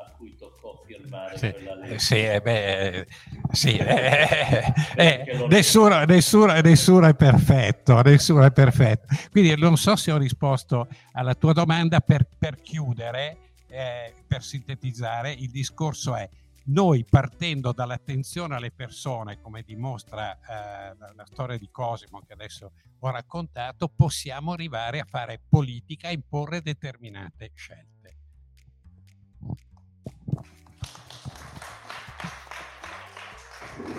a 0.00 0.10
cui 0.12 0.36
toccò 0.36 0.80
firmare 0.86 1.36
sì, 1.36 1.50
quella 1.50 1.74
legge. 1.74 1.98
Sì, 1.98 2.22
eh, 2.22 2.40
beh, 2.40 3.06
sì 3.50 3.76
eh, 3.76 4.72
eh, 4.96 5.46
nessuno, 5.48 6.04
nessuno, 6.04 6.60
nessuno, 6.60 7.06
è 7.06 7.14
perfetto, 7.14 8.00
nessuno 8.02 8.44
è 8.44 8.52
perfetto. 8.52 9.14
Quindi 9.30 9.56
non 9.56 9.76
so 9.76 9.96
se 9.96 10.12
ho 10.12 10.16
risposto 10.16 10.86
alla 11.12 11.34
tua 11.34 11.52
domanda 11.52 12.00
per, 12.00 12.28
per 12.38 12.60
chiudere 12.60 13.47
eh, 13.68 14.14
per 14.26 14.42
sintetizzare, 14.42 15.32
il 15.32 15.50
discorso 15.50 16.14
è 16.14 16.28
noi 16.68 17.04
partendo 17.08 17.72
dall'attenzione 17.72 18.54
alle 18.54 18.70
persone, 18.70 19.40
come 19.40 19.62
dimostra 19.62 20.34
eh, 20.34 20.96
la, 21.14 21.24
storia 21.24 21.56
di 21.56 21.68
Cosimo 21.70 22.20
che 22.26 22.34
adesso 22.34 22.72
ho 22.98 23.10
raccontato, 23.10 23.88
possiamo 23.88 24.52
arrivare 24.52 25.00
a 25.00 25.06
fare 25.08 25.40
politica, 25.48 26.08
a 26.08 26.12
imporre 26.12 26.60
determinate 26.60 27.52
scelte. 27.54 28.16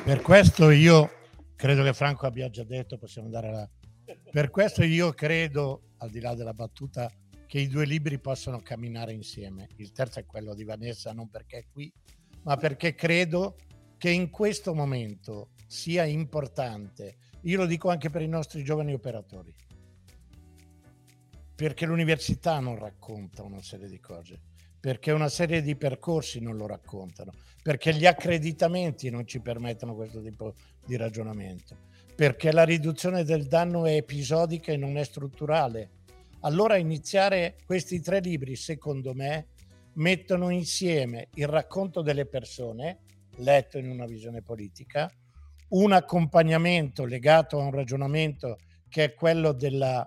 Per 0.03 0.21
questo 0.21 0.69
io 0.69 1.09
credo 1.55 1.83
che 1.83 1.93
Franco 1.93 2.25
abbia 2.27 2.49
già 2.49 2.63
detto, 2.63 2.97
possiamo 2.97 3.27
andare 3.27 3.47
alla... 3.47 3.69
Per 4.31 4.49
questo 4.49 4.83
io 4.83 5.13
credo, 5.13 5.93
al 5.97 6.09
di 6.09 6.19
là 6.19 6.35
della 6.35 6.53
battuta, 6.53 7.11
che 7.49 7.59
i 7.59 7.67
due 7.67 7.85
libri 7.85 8.19
possono 8.19 8.59
camminare 8.59 9.11
insieme. 9.11 9.69
Il 9.77 9.91
terzo 9.91 10.19
è 10.19 10.25
quello 10.27 10.53
di 10.53 10.63
Vanessa, 10.63 11.13
non 11.13 11.29
perché 11.29 11.57
è 11.57 11.65
qui, 11.67 11.91
ma 12.43 12.55
perché 12.57 12.93
credo 12.93 13.55
che 13.97 14.11
in 14.11 14.29
questo 14.29 14.75
momento 14.75 15.49
sia 15.65 16.05
importante, 16.05 17.17
io 17.41 17.57
lo 17.57 17.65
dico 17.65 17.89
anche 17.89 18.11
per 18.11 18.21
i 18.21 18.27
nostri 18.27 18.63
giovani 18.63 18.93
operatori, 18.93 19.51
perché 21.55 21.87
l'università 21.87 22.59
non 22.59 22.77
racconta 22.77 23.41
una 23.41 23.63
serie 23.63 23.89
di 23.89 23.99
cose, 23.99 24.39
perché 24.79 25.09
una 25.09 25.27
serie 25.27 25.63
di 25.63 25.75
percorsi 25.75 26.39
non 26.39 26.55
lo 26.55 26.67
raccontano, 26.67 27.31
perché 27.63 27.95
gli 27.95 28.05
accreditamenti 28.05 29.09
non 29.09 29.25
ci 29.25 29.41
permettono 29.41 29.95
questo 29.95 30.21
tipo 30.21 30.53
di 30.85 30.95
ragionamento, 30.97 31.87
perché 32.15 32.51
la 32.51 32.63
riduzione 32.63 33.23
del 33.23 33.47
danno 33.47 33.87
è 33.87 33.95
episodica 33.95 34.71
e 34.71 34.77
non 34.77 34.97
è 34.97 35.03
strutturale 35.03 35.97
allora 36.41 36.77
iniziare 36.77 37.57
questi 37.65 38.01
tre 38.01 38.19
libri, 38.19 38.55
secondo 38.55 39.13
me, 39.13 39.47
mettono 39.93 40.49
insieme 40.49 41.27
il 41.33 41.47
racconto 41.47 42.01
delle 42.01 42.25
persone, 42.25 42.99
letto 43.37 43.77
in 43.77 43.89
una 43.89 44.05
visione 44.05 44.41
politica, 44.41 45.11
un 45.69 45.91
accompagnamento 45.91 47.05
legato 47.05 47.59
a 47.59 47.65
un 47.65 47.71
ragionamento 47.71 48.57
che 48.87 49.03
è 49.03 49.13
quello 49.13 49.51
della, 49.51 50.05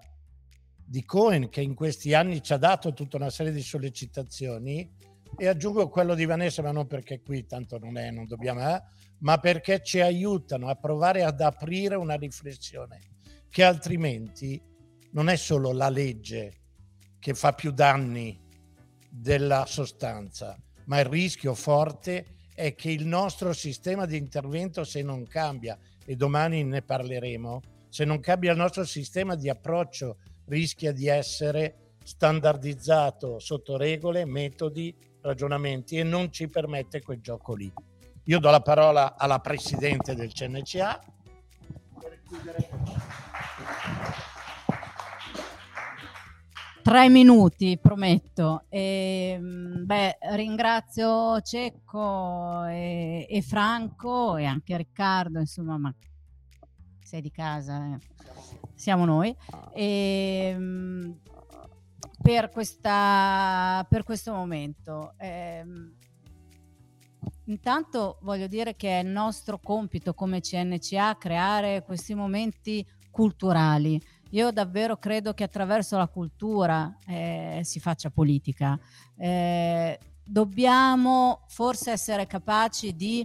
di 0.85 1.05
Cohen, 1.05 1.49
che 1.49 1.61
in 1.61 1.75
questi 1.75 2.15
anni 2.15 2.43
ci 2.43 2.53
ha 2.53 2.59
dato 2.59 2.93
tutta 2.93 3.17
una 3.17 3.31
serie 3.31 3.53
di 3.53 3.63
sollecitazioni, 3.63 4.91
e 5.37 5.47
aggiungo 5.47 5.89
quello 5.89 6.15
di 6.15 6.27
Vanessa, 6.27 6.63
ma 6.63 6.73
non 6.73 6.87
perché 6.87 7.21
qui 7.23 7.47
tanto 7.47 7.79
non 7.79 7.97
è, 7.97 8.11
non 8.11 8.27
dobbiamo, 8.27 8.61
eh, 8.61 8.83
ma 9.21 9.39
perché 9.39 9.83
ci 9.83 10.01
aiutano 10.01 10.69
a 10.69 10.75
provare 10.75 11.23
ad 11.23 11.41
aprire 11.41 11.95
una 11.95 12.17
riflessione 12.17 13.01
che 13.49 13.63
altrimenti 13.63 14.61
non 15.13 15.29
è 15.29 15.37
solo 15.37 15.73
la 15.73 15.89
legge 15.89 16.61
che 17.19 17.35
fa 17.35 17.53
più 17.53 17.71
danni 17.71 18.39
della 19.09 19.65
sostanza, 19.67 20.57
ma 20.87 21.01
il 21.01 21.07
rischio 21.07 21.55
forte 21.55 22.37
è 22.55 22.75
che 22.75 22.91
il 22.91 23.07
nostro 23.07 23.53
sistema 23.53 24.07
di 24.07 24.17
intervento, 24.17 24.85
se 24.85 25.03
non 25.03 25.27
cambia, 25.27 25.79
e 26.05 26.17
domani 26.17 26.65
ne 26.65 26.83
parleremo, 26.83 27.61
se 27.89 28.05
non 28.05 28.21
cambia 28.21 28.53
il 28.53 28.59
nostro 28.59 28.85
sistema 28.85 29.35
di 29.35 29.49
approccio, 29.49 30.19
rischia 30.47 30.93
di 30.93 31.07
essere 31.07 31.95
standardizzato 32.03 33.39
sotto 33.39 33.77
regole, 33.77 34.25
metodi, 34.25 34.95
ragionamenti 35.21 35.99
e 35.99 36.03
non 36.03 36.33
ci 36.33 36.49
permette 36.49 37.01
quel 37.01 37.21
gioco 37.21 37.55
lì. 37.55 37.73
Io 38.25 38.39
do 38.39 38.51
la 38.51 38.63
parola 38.63 39.17
alla 39.17 39.39
Presidente 39.41 40.15
del 40.15 40.33
CNCA 40.33 41.01
per 42.01 42.23
chiudere. 42.27 43.32
Tre 46.83 47.09
minuti, 47.09 47.79
prometto. 47.81 48.65
E, 48.69 49.35
ehm, 49.37 49.87
beh, 49.87 50.19
ringrazio 50.33 51.41
Cecco 51.41 52.65
e, 52.65 53.25
e, 53.31 53.41
Franco 53.41 54.37
e 54.37 54.45
anche 54.45 54.77
Riccardo, 54.77 55.39
insomma, 55.39 55.79
ma 55.79 55.95
sei 57.01 57.21
di 57.21 57.31
casa, 57.31 57.95
eh. 57.95 57.99
siamo 58.75 59.05
noi. 59.05 59.35
E, 59.73 60.51
ehm, 60.55 61.19
per, 62.21 62.51
questa, 62.51 63.87
per 63.89 64.03
questo 64.03 64.33
momento. 64.33 65.15
Eh, 65.19 65.65
intanto 67.45 68.19
voglio 68.23 68.49
dire 68.49 68.75
che 68.75 68.99
è 68.99 69.03
nostro 69.05 69.61
compito 69.61 70.15
come 70.15 70.41
CNCA 70.41 71.17
creare 71.17 71.85
questi 71.85 72.15
momenti 72.15 72.85
culturali. 73.09 74.01
Io 74.33 74.51
davvero 74.51 74.97
credo 74.97 75.35
che 75.35 75.45
attraverso 75.45 75.97
la 75.99 76.09
cultura 76.09 76.97
eh, 77.07 77.61
si 77.63 77.81
faccia 77.81 78.11
politica. 78.11 78.79
Eh, 79.17 79.99
dobbiamo 80.25 81.45
forse 81.49 81.91
essere 81.91 82.27
capaci 82.27 82.97
di 82.97 83.25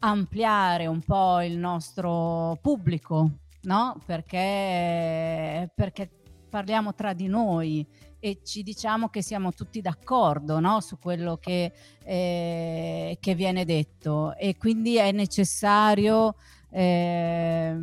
ampliare 0.00 0.86
un 0.86 1.00
po' 1.00 1.42
il 1.42 1.58
nostro 1.58 2.58
pubblico, 2.62 3.30
no? 3.62 3.98
Perché, 4.06 5.70
perché 5.74 6.10
parliamo 6.48 6.94
tra 6.94 7.12
di 7.12 7.26
noi 7.26 7.86
e 8.18 8.40
ci 8.42 8.62
diciamo 8.62 9.08
che 9.08 9.20
siamo 9.20 9.52
tutti 9.52 9.80
d'accordo 9.80 10.60
no? 10.60 10.80
su 10.80 10.98
quello 10.98 11.36
che, 11.38 11.72
eh, 12.04 13.16
che, 13.20 13.34
viene 13.34 13.64
detto 13.64 14.36
e 14.36 14.56
quindi 14.56 14.96
è 14.96 15.10
necessario 15.10 16.36
eh, 16.70 17.76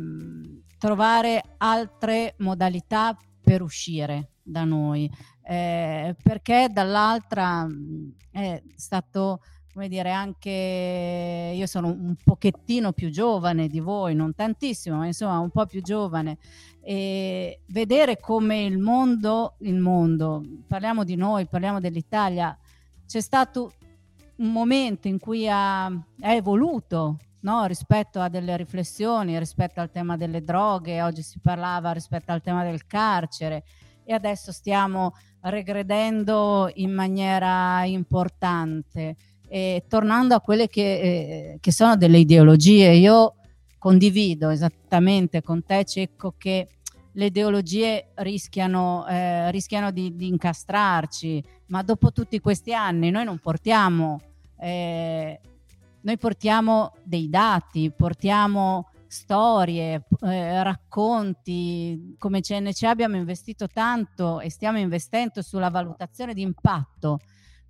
trovare 0.80 1.42
altre 1.58 2.34
modalità 2.38 3.14
per 3.42 3.60
uscire 3.60 4.30
da 4.42 4.64
noi. 4.64 5.08
Eh, 5.42 6.16
perché 6.22 6.68
dall'altra 6.72 7.66
è 8.30 8.62
stato 8.76 9.40
come 9.72 9.88
dire, 9.88 10.10
anche 10.10 11.52
io 11.54 11.66
sono 11.66 11.88
un 11.88 12.16
pochettino 12.22 12.92
più 12.92 13.10
giovane 13.10 13.68
di 13.68 13.78
voi, 13.78 14.14
non 14.14 14.34
tantissimo, 14.34 14.96
ma 14.96 15.06
insomma 15.06 15.38
un 15.38 15.50
po' 15.50 15.64
più 15.66 15.80
giovane, 15.80 16.38
e 16.82 17.60
vedere 17.66 18.18
come 18.18 18.64
il 18.64 18.78
mondo, 18.78 19.54
il 19.60 19.78
mondo, 19.78 20.42
parliamo 20.66 21.04
di 21.04 21.14
noi, 21.14 21.46
parliamo 21.46 21.78
dell'Italia, 21.78 22.56
c'è 23.06 23.20
stato 23.20 23.72
un 24.36 24.50
momento 24.50 25.06
in 25.06 25.18
cui 25.20 25.48
ha, 25.48 25.84
ha 25.86 26.32
evoluto 26.32 27.18
no? 27.40 27.64
rispetto 27.66 28.20
a 28.20 28.28
delle 28.28 28.56
riflessioni, 28.56 29.38
rispetto 29.38 29.80
al 29.80 29.90
tema 29.90 30.16
delle 30.16 30.42
droghe, 30.42 31.02
oggi 31.02 31.22
si 31.22 31.38
parlava 31.40 31.92
rispetto 31.92 32.32
al 32.32 32.42
tema 32.42 32.64
del 32.64 32.86
carcere 32.86 33.64
e 34.04 34.12
adesso 34.12 34.52
stiamo 34.52 35.14
regredendo 35.42 36.70
in 36.74 36.92
maniera 36.92 37.84
importante 37.84 39.16
e 39.48 39.84
tornando 39.88 40.34
a 40.34 40.40
quelle 40.40 40.68
che, 40.68 41.00
eh, 41.00 41.58
che 41.60 41.72
sono 41.72 41.96
delle 41.96 42.18
ideologie, 42.18 42.92
io 42.92 43.34
condivido 43.78 44.50
esattamente 44.50 45.42
con 45.42 45.64
te 45.64 45.84
Cecco 45.84 46.34
che 46.36 46.68
le 47.12 47.24
ideologie 47.24 48.10
rischiano, 48.16 49.06
eh, 49.08 49.50
rischiano 49.50 49.90
di, 49.90 50.14
di, 50.14 50.28
incastrarci, 50.28 51.42
ma 51.66 51.82
dopo 51.82 52.12
tutti 52.12 52.38
questi 52.38 52.72
anni 52.72 53.10
noi 53.10 53.24
non 53.24 53.38
portiamo, 53.38 54.20
eh, 54.60 55.40
noi 56.02 56.18
portiamo 56.18 56.92
dei 57.04 57.28
dati, 57.28 57.92
portiamo 57.92 58.90
storie, 59.06 60.06
eh, 60.20 60.62
racconti, 60.62 62.14
come 62.16 62.40
CNC 62.40 62.84
abbiamo 62.84 63.16
investito 63.16 63.66
tanto 63.66 64.40
e 64.40 64.50
stiamo 64.50 64.78
investendo 64.78 65.42
sulla 65.42 65.68
valutazione 65.68 66.32
di 66.32 66.42
impatto. 66.42 67.18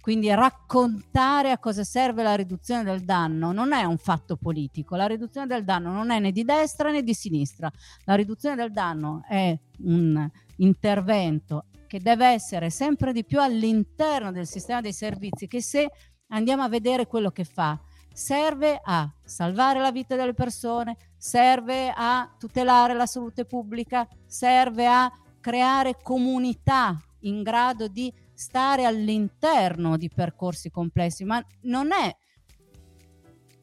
Quindi 0.00 0.32
raccontare 0.34 1.50
a 1.50 1.58
cosa 1.58 1.84
serve 1.84 2.22
la 2.22 2.34
riduzione 2.34 2.84
del 2.84 3.04
danno 3.04 3.52
non 3.52 3.72
è 3.72 3.84
un 3.84 3.98
fatto 3.98 4.36
politico, 4.36 4.96
la 4.96 5.06
riduzione 5.06 5.46
del 5.46 5.62
danno 5.62 5.92
non 5.92 6.10
è 6.10 6.18
né 6.18 6.32
di 6.32 6.42
destra 6.42 6.90
né 6.90 7.02
di 7.02 7.12
sinistra, 7.12 7.70
la 8.04 8.14
riduzione 8.14 8.56
del 8.56 8.72
danno 8.72 9.22
è 9.28 9.58
un 9.82 10.26
intervento 10.56 11.66
che 11.86 12.00
deve 12.00 12.28
essere 12.28 12.70
sempre 12.70 13.12
di 13.12 13.24
più 13.24 13.40
all'interno 13.40 14.32
del 14.32 14.46
sistema 14.46 14.80
dei 14.80 14.94
servizi 14.94 15.46
che 15.46 15.60
se 15.60 15.90
andiamo 16.28 16.62
a 16.62 16.68
vedere 16.68 17.06
quello 17.06 17.30
che 17.30 17.44
fa 17.44 17.78
serve 18.20 18.78
a 18.84 19.10
salvare 19.24 19.80
la 19.80 19.90
vita 19.90 20.14
delle 20.14 20.34
persone, 20.34 20.98
serve 21.16 21.90
a 21.96 22.30
tutelare 22.38 22.92
la 22.92 23.06
salute 23.06 23.46
pubblica, 23.46 24.06
serve 24.26 24.86
a 24.86 25.10
creare 25.40 25.96
comunità 26.02 27.02
in 27.20 27.42
grado 27.42 27.88
di 27.88 28.12
stare 28.34 28.84
all'interno 28.84 29.96
di 29.96 30.10
percorsi 30.10 30.70
complessi, 30.70 31.24
ma 31.24 31.42
non 31.62 31.92
è 31.92 32.14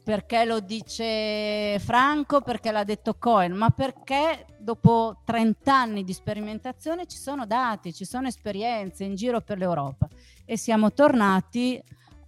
perché 0.03 0.43
lo 0.43 0.59
dice 0.59 1.77
Franco, 1.77 2.41
perché 2.41 2.71
l'ha 2.71 2.83
detto 2.83 3.15
Cohen, 3.19 3.51
ma 3.51 3.69
perché 3.69 4.55
dopo 4.57 5.21
30 5.23 5.71
anni 5.71 6.03
di 6.03 6.13
sperimentazione 6.13 7.05
ci 7.05 7.17
sono 7.17 7.45
dati, 7.45 7.93
ci 7.93 8.05
sono 8.05 8.27
esperienze 8.27 9.03
in 9.03 9.13
giro 9.13 9.41
per 9.41 9.59
l'Europa. 9.59 10.07
E 10.45 10.57
siamo 10.57 10.93
tornati 10.93 11.79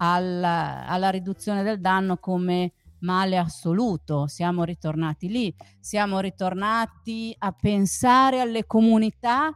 alla, 0.01 0.85
alla 0.87 1.09
riduzione 1.09 1.63
del 1.63 1.79
danno 1.79 2.17
come 2.17 2.73
male 2.99 3.37
assoluto, 3.37 4.27
siamo 4.27 4.63
ritornati 4.63 5.29
lì, 5.29 5.53
siamo 5.79 6.19
ritornati 6.19 7.33
a 7.37 7.51
pensare 7.51 8.41
alle 8.41 8.65
comunità 8.65 9.53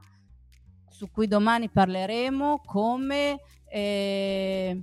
su 0.89 1.09
cui 1.11 1.27
domani 1.27 1.69
parleremo 1.69 2.61
come 2.65 3.39
eh, 3.65 4.81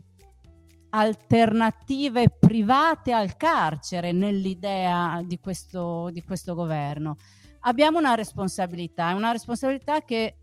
alternative 0.90 2.30
private 2.30 3.12
al 3.12 3.36
carcere 3.36 4.12
nell'idea 4.12 5.22
di 5.24 5.38
questo, 5.38 6.10
di 6.10 6.22
questo 6.22 6.54
governo. 6.54 7.16
Abbiamo 7.60 7.98
una 7.98 8.14
responsabilità, 8.14 9.14
una 9.14 9.32
responsabilità 9.32 10.02
che 10.02 10.36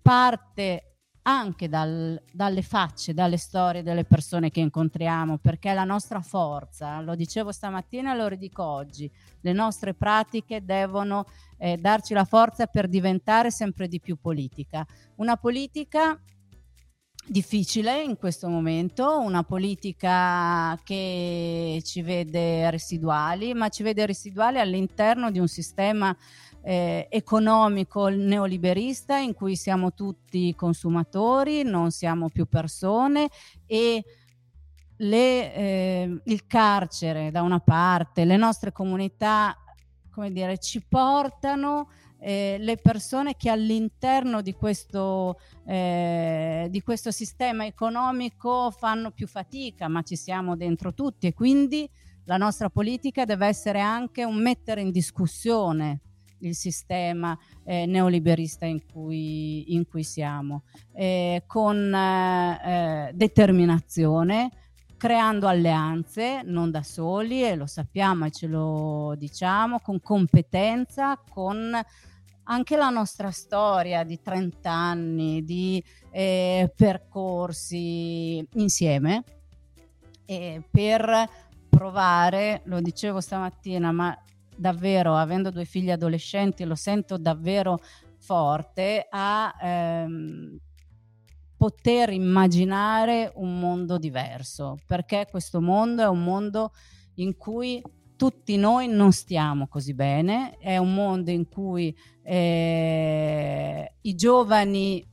parte 0.00 0.97
anche 1.28 1.68
dal, 1.68 2.18
dalle 2.32 2.62
facce, 2.62 3.12
dalle 3.12 3.36
storie 3.36 3.82
delle 3.82 4.04
persone 4.04 4.50
che 4.50 4.60
incontriamo, 4.60 5.36
perché 5.36 5.74
la 5.74 5.84
nostra 5.84 6.22
forza, 6.22 7.02
lo 7.02 7.14
dicevo 7.14 7.52
stamattina 7.52 8.14
e 8.14 8.16
lo 8.16 8.28
ridico 8.28 8.64
oggi, 8.64 9.10
le 9.42 9.52
nostre 9.52 9.92
pratiche 9.92 10.64
devono 10.64 11.26
eh, 11.58 11.76
darci 11.76 12.14
la 12.14 12.24
forza 12.24 12.66
per 12.66 12.88
diventare 12.88 13.50
sempre 13.50 13.88
di 13.88 14.00
più 14.00 14.16
politica. 14.18 14.86
Una 15.16 15.36
politica 15.36 16.18
difficile 17.26 18.02
in 18.02 18.16
questo 18.16 18.48
momento, 18.48 19.20
una 19.20 19.42
politica 19.42 20.78
che 20.82 21.82
ci 21.84 22.00
vede 22.00 22.70
residuali, 22.70 23.52
ma 23.52 23.68
ci 23.68 23.82
vede 23.82 24.06
residuali 24.06 24.58
all'interno 24.58 25.30
di 25.30 25.38
un 25.38 25.48
sistema 25.48 26.16
eh, 26.62 27.06
economico 27.10 28.08
neoliberista 28.08 29.16
in 29.16 29.34
cui 29.34 29.56
siamo 29.56 29.94
tutti 29.94 30.54
consumatori, 30.54 31.62
non 31.62 31.90
siamo 31.90 32.28
più 32.28 32.46
persone 32.46 33.28
e 33.66 34.04
le, 34.98 35.54
eh, 35.54 36.20
il 36.24 36.46
carcere 36.46 37.30
da 37.30 37.42
una 37.42 37.60
parte, 37.60 38.24
le 38.24 38.36
nostre 38.36 38.72
comunità, 38.72 39.56
come 40.10 40.32
dire, 40.32 40.58
ci 40.58 40.84
portano 40.86 41.88
eh, 42.20 42.56
le 42.58 42.76
persone 42.76 43.36
che 43.36 43.48
all'interno 43.48 44.42
di 44.42 44.52
questo, 44.52 45.38
eh, 45.64 46.66
di 46.68 46.82
questo 46.82 47.10
sistema 47.10 47.64
economico 47.64 48.70
fanno 48.72 49.12
più 49.12 49.28
fatica, 49.28 49.88
ma 49.88 50.02
ci 50.02 50.16
siamo 50.16 50.56
dentro 50.56 50.92
tutti 50.94 51.28
e 51.28 51.34
quindi 51.34 51.88
la 52.24 52.36
nostra 52.36 52.68
politica 52.68 53.24
deve 53.24 53.46
essere 53.46 53.80
anche 53.80 54.24
un 54.24 54.42
mettere 54.42 54.80
in 54.80 54.90
discussione 54.90 56.00
il 56.40 56.54
sistema 56.54 57.38
eh, 57.64 57.86
neoliberista 57.86 58.66
in 58.66 58.84
cui, 58.84 59.74
in 59.74 59.86
cui 59.86 60.04
siamo, 60.04 60.62
eh, 60.92 61.44
con 61.46 61.94
eh, 61.94 63.10
determinazione, 63.14 64.50
creando 64.96 65.46
alleanze, 65.46 66.42
non 66.44 66.70
da 66.70 66.82
soli, 66.82 67.44
e 67.44 67.54
lo 67.54 67.66
sappiamo 67.66 68.26
e 68.26 68.30
ce 68.30 68.46
lo 68.46 69.14
diciamo, 69.16 69.80
con 69.80 70.00
competenza, 70.00 71.20
con 71.30 71.80
anche 72.50 72.76
la 72.76 72.88
nostra 72.88 73.30
storia 73.30 74.04
di 74.04 74.20
30 74.20 74.70
anni 74.70 75.44
di 75.44 75.82
eh, 76.10 76.72
percorsi 76.74 78.46
insieme. 78.54 79.24
Per 80.70 81.28
provare, 81.68 82.62
lo 82.64 82.80
dicevo 82.80 83.20
stamattina, 83.20 83.92
ma 83.92 84.18
davvero, 84.58 85.16
avendo 85.16 85.50
due 85.50 85.64
figli 85.64 85.90
adolescenti, 85.90 86.64
lo 86.64 86.74
sento 86.74 87.16
davvero 87.16 87.78
forte 88.18 89.06
a 89.08 89.54
ehm, 89.60 90.58
poter 91.56 92.10
immaginare 92.10 93.32
un 93.36 93.58
mondo 93.58 93.98
diverso, 93.98 94.76
perché 94.86 95.26
questo 95.30 95.60
mondo 95.60 96.02
è 96.02 96.08
un 96.08 96.22
mondo 96.22 96.72
in 97.14 97.36
cui 97.36 97.82
tutti 98.16 98.56
noi 98.56 98.88
non 98.88 99.12
stiamo 99.12 99.68
così 99.68 99.94
bene, 99.94 100.56
è 100.58 100.76
un 100.76 100.92
mondo 100.92 101.30
in 101.30 101.48
cui 101.48 101.96
eh, 102.22 103.92
i 104.00 104.14
giovani 104.14 105.06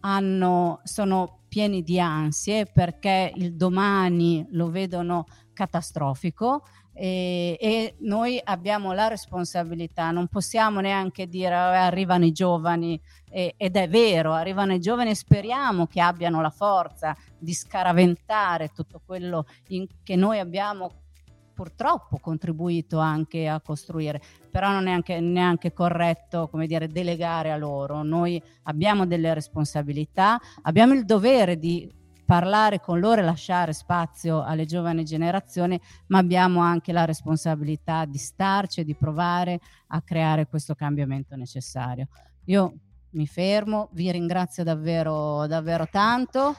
hanno, 0.00 0.80
sono 0.84 1.44
pieni 1.48 1.82
di 1.82 2.00
ansie 2.00 2.66
perché 2.66 3.32
il 3.36 3.56
domani 3.56 4.46
lo 4.50 4.70
vedono 4.70 5.26
catastrofico 5.52 6.64
e, 6.98 7.58
e, 7.60 7.96
noi 8.00 8.40
abbiamo 8.42 8.92
la 8.94 9.06
responsabilità, 9.06 10.10
non 10.12 10.28
possiamo 10.28 10.80
neanche 10.80 11.28
dire 11.28 11.54
arrivano 11.54 12.24
i 12.24 12.32
giovani 12.32 12.98
e, 13.28 13.52
ed 13.58 13.76
è 13.76 13.86
vero, 13.86 14.32
arrivano 14.32 14.72
i 14.72 14.80
giovani 14.80 15.10
e 15.10 15.14
speriamo 15.14 15.86
che 15.86 16.00
abbiano 16.00 16.40
la 16.40 16.48
forza 16.48 17.14
di 17.38 17.52
scaraventare 17.52 18.68
tutto 18.68 19.02
quello 19.04 19.44
in, 19.68 19.86
che 20.02 20.16
noi 20.16 20.38
abbiamo 20.38 20.90
purtroppo 21.52 22.16
contribuito 22.18 22.98
anche 22.98 23.46
a 23.46 23.60
costruire, 23.60 24.22
però 24.50 24.70
non 24.70 24.82
è 24.82 24.84
neanche, 24.86 25.20
neanche 25.20 25.74
corretto 25.74 26.48
come 26.48 26.66
dire, 26.66 26.88
delegare 26.88 27.52
a 27.52 27.58
loro. 27.58 28.02
Noi 28.02 28.42
abbiamo 28.62 29.04
delle 29.04 29.34
responsabilità, 29.34 30.40
abbiamo 30.62 30.94
il 30.94 31.04
dovere 31.04 31.58
di 31.58 31.90
parlare 32.26 32.80
con 32.80 32.98
loro 32.98 33.20
e 33.20 33.24
lasciare 33.24 33.72
spazio 33.72 34.42
alle 34.42 34.66
giovani 34.66 35.04
generazioni, 35.04 35.80
ma 36.08 36.18
abbiamo 36.18 36.60
anche 36.60 36.92
la 36.92 37.04
responsabilità 37.04 38.04
di 38.04 38.18
starci 38.18 38.80
e 38.80 38.84
di 38.84 38.94
provare 38.94 39.60
a 39.88 40.02
creare 40.02 40.46
questo 40.46 40.74
cambiamento 40.74 41.36
necessario. 41.36 42.08
Io 42.46 42.74
mi 43.10 43.26
fermo, 43.26 43.88
vi 43.92 44.10
ringrazio 44.10 44.64
davvero, 44.64 45.46
davvero 45.46 45.88
tanto 45.88 46.54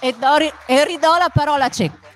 e, 0.00 0.14
do, 0.18 0.36
e 0.66 0.84
ridò 0.84 1.16
la 1.18 1.30
parola 1.32 1.64
a 1.64 1.70
Cecco 1.70 2.10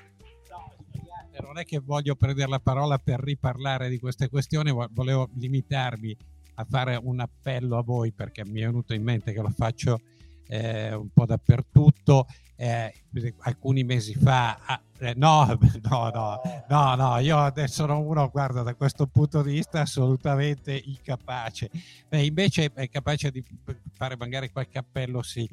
non 1.56 1.58
è 1.58 1.64
che 1.64 1.78
voglio 1.78 2.16
prendere 2.16 2.50
la 2.50 2.60
parola 2.60 2.98
per 2.98 3.20
riparlare 3.20 3.88
di 3.88 3.98
queste 3.98 4.28
questioni, 4.28 4.70
volevo 4.90 5.30
limitarmi 5.36 6.14
a 6.56 6.64
fare 6.64 6.98
un 7.02 7.20
appello 7.20 7.78
a 7.78 7.82
voi 7.82 8.12
perché 8.12 8.44
mi 8.44 8.60
è 8.60 8.66
venuto 8.66 8.92
in 8.92 9.02
mente 9.02 9.32
che 9.32 9.40
lo 9.40 9.48
faccio 9.48 10.00
eh, 10.48 10.94
un 10.94 11.08
po' 11.12 11.26
dappertutto. 11.26 12.26
Eh, 12.58 12.92
alcuni 13.40 13.84
mesi 13.84 14.14
fa, 14.14 14.56
ah, 14.64 14.80
eh, 14.98 15.12
no, 15.16 15.58
no, 15.82 16.10
no, 16.10 16.40
no, 16.68 16.94
no, 16.94 17.18
io 17.18 17.36
adesso 17.38 17.74
sono 17.74 18.00
uno, 18.00 18.30
guarda, 18.30 18.62
da 18.62 18.74
questo 18.74 19.06
punto 19.06 19.42
di 19.42 19.52
vista 19.52 19.82
assolutamente 19.82 20.74
incapace. 20.84 21.70
Beh, 22.08 22.24
invece 22.24 22.72
è 22.72 22.88
capace 22.88 23.30
di 23.30 23.44
fare 23.92 24.16
magari 24.16 24.50
qualche 24.50 24.78
appello, 24.78 25.22
sì, 25.22 25.48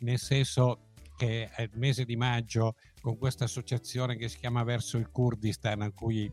nel 0.00 0.18
senso 0.18 0.88
che 1.16 1.50
il 1.58 1.70
mese 1.74 2.04
di 2.04 2.16
maggio 2.16 2.76
con 3.00 3.18
questa 3.18 3.44
associazione 3.44 4.16
che 4.16 4.28
si 4.28 4.38
chiama 4.38 4.62
Verso 4.62 4.98
il 4.98 5.10
Kurdistan, 5.10 5.92
cui, 5.94 6.30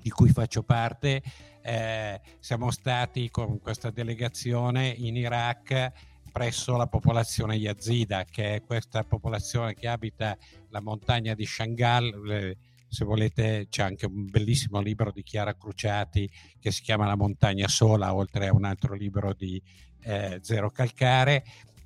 di 0.00 0.10
cui 0.10 0.30
faccio 0.30 0.62
parte, 0.62 1.22
eh, 1.62 2.20
siamo 2.38 2.70
stati 2.70 3.30
con 3.30 3.58
questa 3.58 3.90
delegazione 3.90 4.88
in 4.88 5.16
Iraq 5.16 5.92
presso 6.38 6.76
la 6.76 6.86
popolazione 6.86 7.56
yazida, 7.56 8.22
che 8.22 8.54
è 8.54 8.62
questa 8.62 9.02
popolazione 9.02 9.74
che 9.74 9.88
abita 9.88 10.38
la 10.68 10.80
montagna 10.80 11.34
di 11.34 11.44
Shangal. 11.44 12.56
Se 12.86 13.04
volete 13.04 13.66
c'è 13.68 13.82
anche 13.82 14.06
un 14.06 14.24
bellissimo 14.26 14.80
libro 14.80 15.10
di 15.10 15.24
Chiara 15.24 15.56
Cruciati 15.56 16.30
che 16.60 16.70
si 16.70 16.82
chiama 16.82 17.06
La 17.06 17.16
montagna 17.16 17.66
sola, 17.66 18.14
oltre 18.14 18.46
a 18.46 18.54
un 18.54 18.64
altro 18.64 18.94
libro 18.94 19.34
di 19.34 19.60
eh, 20.02 20.38
Zero 20.40 20.70
Calcare 20.70 21.42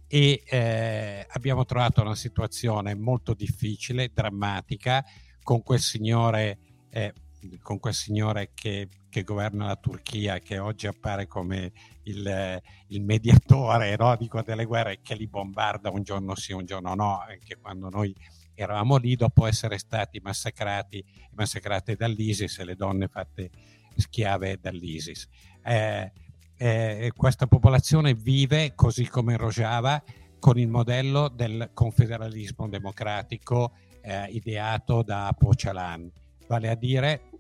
e 0.07 0.43
eh, 0.45 1.27
abbiamo 1.31 1.65
trovato 1.65 2.03
una 2.03 2.15
situazione 2.15 2.95
molto 2.95 3.33
difficile, 3.33 4.11
drammatica, 4.13 5.03
con 5.43 5.63
quel 5.63 5.81
signore, 5.81 6.59
eh, 6.91 7.15
con 7.63 7.79
quel 7.79 7.95
signore 7.95 8.51
che, 8.53 8.87
che, 9.09 9.23
governa 9.23 9.65
la 9.65 9.77
Turchia, 9.77 10.41
che 10.41 10.59
oggi 10.59 10.87
appare 10.87 11.27
come 11.27 11.73
il, 12.05 12.63
il 12.89 13.03
mediatore 13.03 13.97
di 14.19 14.31
delle 14.45 14.65
guerre, 14.65 15.01
che 15.03 15.15
li 15.15 15.27
bombarda 15.27 15.91
un 15.91 16.03
giorno 16.03 16.35
sì, 16.35 16.53
un 16.53 16.65
giorno 16.65 16.95
no, 16.95 17.21
anche 17.21 17.59
quando 17.59 17.89
noi 17.89 18.15
eravamo 18.55 18.97
lì 18.97 19.17
dopo 19.17 19.47
essere 19.47 19.79
stati 19.79 20.21
massacrati, 20.21 21.05
massacrate 21.33 21.97
dall'ISIS 21.97 22.59
e 22.59 22.65
le 22.65 22.75
donne 22.75 23.09
fatte 23.09 23.51
schiave 23.97 24.59
dall'ISIS. 24.61 25.29
Eh, 25.65 26.13
eh, 26.57 27.13
questa 27.17 27.47
popolazione 27.47 28.15
vive, 28.15 28.75
così 28.75 29.09
come 29.09 29.37
Rojava, 29.37 30.03
con 30.39 30.59
il 30.59 30.69
modello 30.69 31.29
del 31.29 31.71
confederalismo 31.73 32.69
democratico 32.69 33.73
eh, 34.03 34.27
ideato 34.31 35.03
da 35.03 35.29
Apo 35.29 35.53
Chalan, 35.55 36.11
vale 36.47 36.69
a 36.69 36.75
dire 36.75 37.31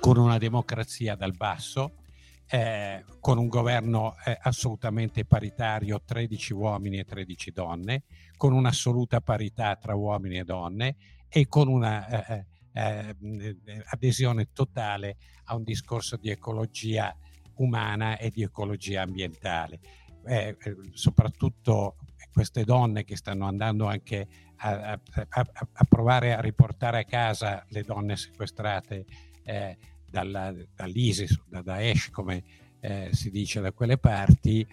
con 0.00 0.16
una 0.16 0.38
democrazia 0.38 1.14
dal 1.14 1.32
basso, 1.32 2.02
eh, 2.48 3.04
con 3.20 3.38
un 3.38 3.48
governo 3.48 4.14
eh, 4.24 4.38
assolutamente 4.42 5.24
paritario, 5.24 6.02
13 6.04 6.52
uomini 6.52 6.98
e 6.98 7.04
13 7.04 7.50
donne, 7.52 8.02
con 8.36 8.52
un'assoluta 8.52 9.20
parità 9.20 9.76
tra 9.76 9.94
uomini 9.94 10.38
e 10.38 10.44
donne 10.44 10.96
e 11.28 11.48
con 11.48 11.68
una 11.68 12.26
eh, 12.26 12.46
eh, 12.72 13.16
eh, 13.20 13.84
adesione 13.86 14.52
totale 14.52 15.16
a 15.44 15.56
un 15.56 15.62
discorso 15.62 16.16
di 16.16 16.30
ecologia 16.30 17.16
umana 17.56 18.18
e 18.18 18.30
di 18.30 18.42
ecologia 18.42 19.02
ambientale. 19.02 19.80
Eh, 20.26 20.56
soprattutto 20.92 21.96
queste 22.32 22.64
donne 22.64 23.04
che 23.04 23.16
stanno 23.16 23.46
andando 23.46 23.86
anche 23.86 24.26
a, 24.56 24.92
a, 24.92 25.00
a, 25.28 25.84
provare 25.88 26.34
a 26.34 26.40
riportare 26.40 27.00
a 27.00 27.04
casa 27.04 27.64
le 27.68 27.82
donne 27.82 28.16
sequestrate 28.16 29.04
eh, 29.44 29.76
dalla, 30.14 30.54
dall'ISIS, 30.76 31.42
da 31.48 31.60
Daesh 31.60 32.10
come 32.10 32.44
eh, 32.78 33.08
si 33.10 33.32
dice 33.32 33.60
da 33.60 33.72
quelle 33.72 33.98
parti, 33.98 34.64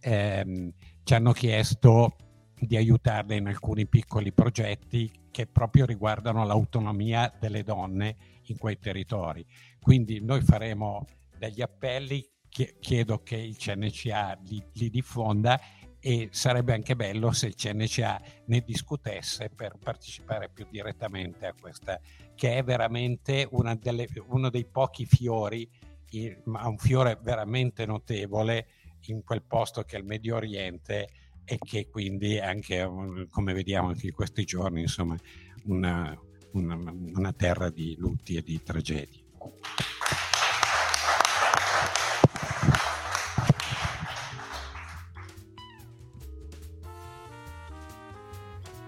ehm, 0.00 0.72
ci 1.04 1.14
hanno 1.14 1.32
chiesto 1.32 2.16
di 2.58 2.74
aiutarle 2.74 3.36
in 3.36 3.48
alcuni 3.48 3.86
piccoli 3.86 4.32
progetti 4.32 5.26
che 5.30 5.46
proprio 5.46 5.84
riguardano 5.84 6.46
l'autonomia 6.46 7.30
delle 7.38 7.62
donne 7.62 8.16
in 8.44 8.56
quei 8.56 8.78
territori. 8.78 9.44
Quindi 9.78 10.20
noi 10.24 10.40
faremo 10.40 11.06
degli 11.36 11.60
appelli 11.60 12.26
chiedo 12.48 13.22
che 13.22 13.36
il 13.36 13.56
CNCA 13.58 14.38
li, 14.48 14.64
li, 14.72 14.88
diffonda 14.88 15.60
e 16.00 16.28
sarebbe 16.30 16.72
anche 16.74 16.94
bello 16.94 17.32
se 17.32 17.46
il 17.46 17.54
CNCA 17.54 18.20
ne 18.46 18.60
discutesse 18.60 19.50
per 19.54 19.76
partecipare 19.82 20.48
più 20.48 20.66
direttamente 20.70 21.46
a 21.46 21.54
questa, 21.58 22.00
che 22.34 22.56
è 22.56 22.62
veramente 22.62 23.48
delle, 23.80 24.06
uno 24.28 24.50
dei 24.50 24.64
pochi 24.64 25.06
fiori, 25.06 25.68
ma 26.44 26.66
un 26.66 26.78
fiore 26.78 27.18
veramente 27.20 27.84
notevole 27.84 28.66
in 29.06 29.22
quel 29.22 29.42
posto 29.42 29.82
che 29.82 29.96
è 29.96 29.98
il 29.98 30.04
Medio 30.04 30.36
Oriente 30.36 31.08
e 31.44 31.58
che 31.58 31.88
quindi 31.88 32.38
anche, 32.38 32.88
come 33.30 33.52
vediamo 33.52 33.88
anche 33.88 34.06
in 34.06 34.12
questi 34.12 34.44
giorni, 34.44 34.82
insomma, 34.82 35.16
una, 35.64 36.16
una, 36.52 36.74
una 36.76 37.32
terra 37.32 37.70
di 37.70 37.96
lutti 37.96 38.36
e 38.36 38.42
di 38.42 38.62
tragedie. 38.62 39.24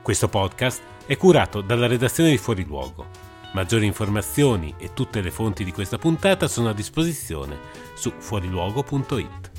Questo 0.03 0.29
podcast 0.29 0.83
è 1.05 1.19
curato 1.19 1.61
dalla 1.61 1.87
redazione 1.87 2.31
di 2.31 2.39
Fuori 2.39 2.65
Luogo. 2.65 3.07
Maggiori 3.53 3.85
informazioni 3.85 4.75
e 4.79 4.95
tutte 4.95 5.21
le 5.21 5.31
fonti 5.31 5.63
di 5.63 5.73
questa 5.73 5.99
puntata 5.99 6.49
sono 6.49 6.71
a 6.71 6.75
disposizione 6.75 7.59
su 7.95 8.11
fuoriluogo.it. 8.17 9.50